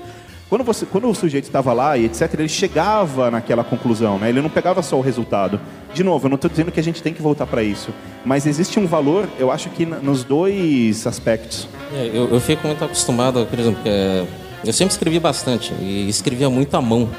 Quando, 0.50 0.66
você, 0.66 0.86
quando 0.86 1.08
o 1.10 1.16
sujeito 1.16 1.46
estava 1.46 1.72
lá 1.72 1.98
e 1.98 2.04
etc., 2.04 2.34
ele 2.38 2.50
chegava 2.50 3.32
naquela 3.32 3.64
conclusão, 3.64 4.20
né? 4.20 4.28
Ele 4.28 4.42
não 4.42 4.50
pegava 4.50 4.82
só 4.82 4.98
o 4.98 5.02
resultado. 5.02 5.58
De 5.94 6.04
novo, 6.04 6.26
eu 6.26 6.30
não 6.30 6.36
estou 6.36 6.50
dizendo 6.50 6.72
que 6.72 6.80
a 6.80 6.84
gente 6.84 7.02
tem 7.04 7.14
que 7.14 7.22
voltar 7.22 7.46
para 7.46 7.62
isso. 7.64 7.92
Mas 8.24 8.46
existe 8.46 8.80
um 8.80 8.88
valor, 8.88 9.28
eu 9.38 9.52
acho 9.52 9.70
que 9.70 9.86
nos 9.86 10.24
dois 10.24 11.06
aspectos. 11.06 11.68
É, 11.94 12.10
eu, 12.14 12.30
eu 12.30 12.40
fico 12.40 12.66
muito 12.66 12.84
acostumado, 12.84 13.46
por 13.46 13.60
exemplo, 13.60 13.82
que, 13.84 13.90
é, 13.90 14.26
eu 14.64 14.72
sempre 14.72 14.94
escrevi 14.94 15.20
bastante 15.20 15.74
e 15.82 16.08
escrevia 16.08 16.50
muito 16.50 16.76
à 16.76 16.82
mão. 16.82 17.10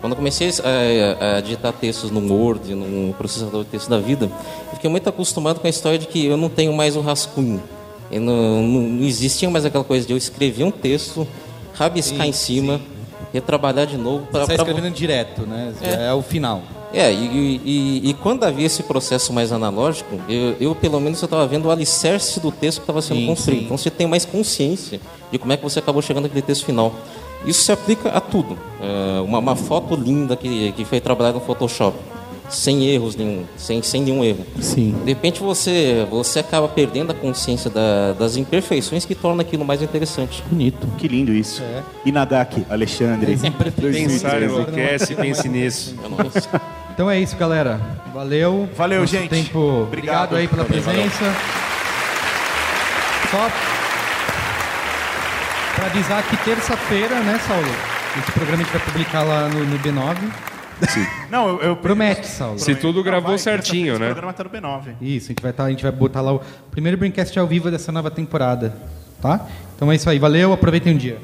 Quando 0.00 0.12
eu 0.12 0.16
comecei 0.16 0.50
a, 0.62 1.38
a 1.38 1.40
digitar 1.40 1.72
textos 1.72 2.10
no 2.10 2.20
Word, 2.32 2.74
no 2.74 3.12
processador 3.14 3.64
de 3.64 3.70
texto 3.70 3.88
da 3.88 3.98
vida, 3.98 4.26
eu 4.26 4.74
fiquei 4.74 4.88
muito 4.90 5.08
acostumado 5.08 5.58
com 5.58 5.66
a 5.66 5.70
história 5.70 5.98
de 5.98 6.06
que 6.06 6.26
eu 6.26 6.36
não 6.36 6.48
tenho 6.48 6.72
mais 6.72 6.96
o 6.96 7.00
rascunho. 7.00 7.60
E 8.10 8.18
não, 8.18 8.62
não 8.62 9.04
existia 9.04 9.50
mais 9.50 9.64
aquela 9.64 9.84
coisa 9.84 10.06
de 10.06 10.12
eu 10.12 10.16
escrever 10.16 10.64
um 10.64 10.70
texto, 10.70 11.26
rabiscar 11.74 12.26
em 12.26 12.32
cima, 12.32 12.80
retrabalhar 13.32 13.86
de 13.86 13.96
novo 13.96 14.24
Você 14.24 14.30
para 14.30 14.40
está 14.42 14.54
escrevendo 14.54 14.90
direto, 14.92 15.42
né? 15.42 15.72
É, 15.82 16.08
é 16.08 16.12
o 16.12 16.22
final. 16.22 16.62
É, 16.92 17.12
e, 17.12 17.60
e- 17.64 18.10
e 18.10 18.14
quando 18.14 18.44
havia 18.44 18.66
esse 18.66 18.82
processo 18.82 19.32
mais 19.32 19.52
analógico, 19.52 20.18
eu, 20.28 20.56
eu, 20.58 20.74
pelo 20.74 20.98
menos 21.00 21.20
eu 21.20 21.26
estava 21.26 21.46
vendo 21.46 21.66
o 21.66 21.70
alicerce 21.70 22.40
do 22.40 22.50
texto 22.50 22.78
que 22.78 22.82
estava 22.84 23.02
sendo 23.02 23.20
Sim, 23.20 23.26
construído. 23.26 23.58
sim. 23.58 23.64
Então 23.66 23.76
você 23.78 23.90
tem 23.90 24.06
mais 24.06 24.24
consciência 24.24 25.00
de 25.30 25.38
como 25.38 25.52
é 25.52 25.56
que 25.56 25.62
você 25.62 25.78
acabou 25.78 26.00
chegando 26.02 26.22
naquele 26.24 26.42
texto 26.42 26.64
final. 26.64 26.94
Isso 27.46 27.62
se 27.62 27.70
aplica 27.70 28.08
a 28.10 28.20
tudo. 28.20 28.58
É, 28.80 29.20
uma, 29.20 29.38
uma 29.38 29.54
foto 29.56 29.94
linda 29.94 30.34
que, 30.36 30.72
que 30.72 30.84
foi 30.84 30.98
trabalhada 31.00 31.38
no 31.38 31.44
Photoshop, 31.44 31.96
sem 32.48 32.86
erros 32.88 33.14
nenhum, 33.14 33.44
sem, 33.56 33.82
sem 33.82 34.02
nenhum 34.02 34.24
erro. 34.24 34.44
Sim. 34.58 34.94
De 35.04 35.10
repente 35.12 35.40
você, 35.40 36.06
você 36.10 36.38
acaba 36.40 36.66
perdendo 36.66 37.10
a 37.12 37.14
consciência 37.14 37.68
da- 37.70 38.14
das 38.14 38.36
imperfeições 38.36 39.04
que 39.04 39.14
torna 39.14 39.42
aquilo 39.42 39.64
mais 39.64 39.82
interessante. 39.82 40.42
Bonito. 40.50 40.86
Que 40.96 41.06
lindo 41.06 41.32
isso. 41.32 41.62
Inagaki, 42.06 42.64
Alexandre. 42.70 43.36
Sempre 43.36 43.70
Pensar, 43.70 44.40
2013. 44.40 44.44
enlouquece, 44.46 45.14
pense 45.14 45.48
nisso. 45.48 45.94
Eu 46.02 46.08
não- 46.08 46.18
Então 46.98 47.08
é 47.08 47.20
isso, 47.20 47.36
galera. 47.36 47.78
Valeu. 48.12 48.68
Valeu, 48.76 49.02
Nosso 49.02 49.12
gente. 49.12 49.30
Tempo. 49.30 49.84
Obrigado. 49.84 50.32
Obrigado 50.32 50.34
aí 50.34 50.48
pela 50.48 50.64
Valeu, 50.64 50.82
valeu. 50.82 51.00
presença. 51.02 51.32
Só 53.30 53.50
para 55.76 55.86
avisar 55.86 56.24
que 56.24 56.36
terça-feira, 56.38 57.20
né, 57.20 57.38
Saulo? 57.46 57.68
Esse 58.18 58.32
programa 58.32 58.62
a 58.62 58.64
gente 58.64 58.72
vai 58.76 58.84
publicar 58.84 59.22
lá 59.22 59.48
no, 59.48 59.64
no 59.64 59.78
B9. 59.78 60.16
Não, 61.30 61.48
eu, 61.48 61.60
eu 61.60 61.76
Promete, 61.76 62.26
Saulo. 62.26 62.58
Se 62.58 62.74
tudo 62.74 63.04
gravou 63.04 63.28
vai, 63.28 63.38
certinho, 63.38 63.96
né? 63.96 64.06
programa 64.06 64.32
tá 64.32 64.42
no 64.42 64.50
B9. 64.50 64.94
Isso, 65.00 65.26
a 65.26 65.28
gente 65.28 65.42
vai, 65.44 65.52
tá, 65.52 65.66
a 65.66 65.70
gente 65.70 65.84
vai 65.84 65.92
botar 65.92 66.20
lá 66.20 66.32
o 66.32 66.40
primeiro 66.72 66.98
Braincast 66.98 67.38
ao 67.38 67.46
vivo 67.46 67.70
dessa 67.70 67.92
nova 67.92 68.10
temporada, 68.10 68.74
tá? 69.22 69.46
Então 69.76 69.92
é 69.92 69.94
isso 69.94 70.10
aí, 70.10 70.18
valeu, 70.18 70.52
aproveitem 70.52 70.96
o 70.96 70.98
dia. 70.98 71.20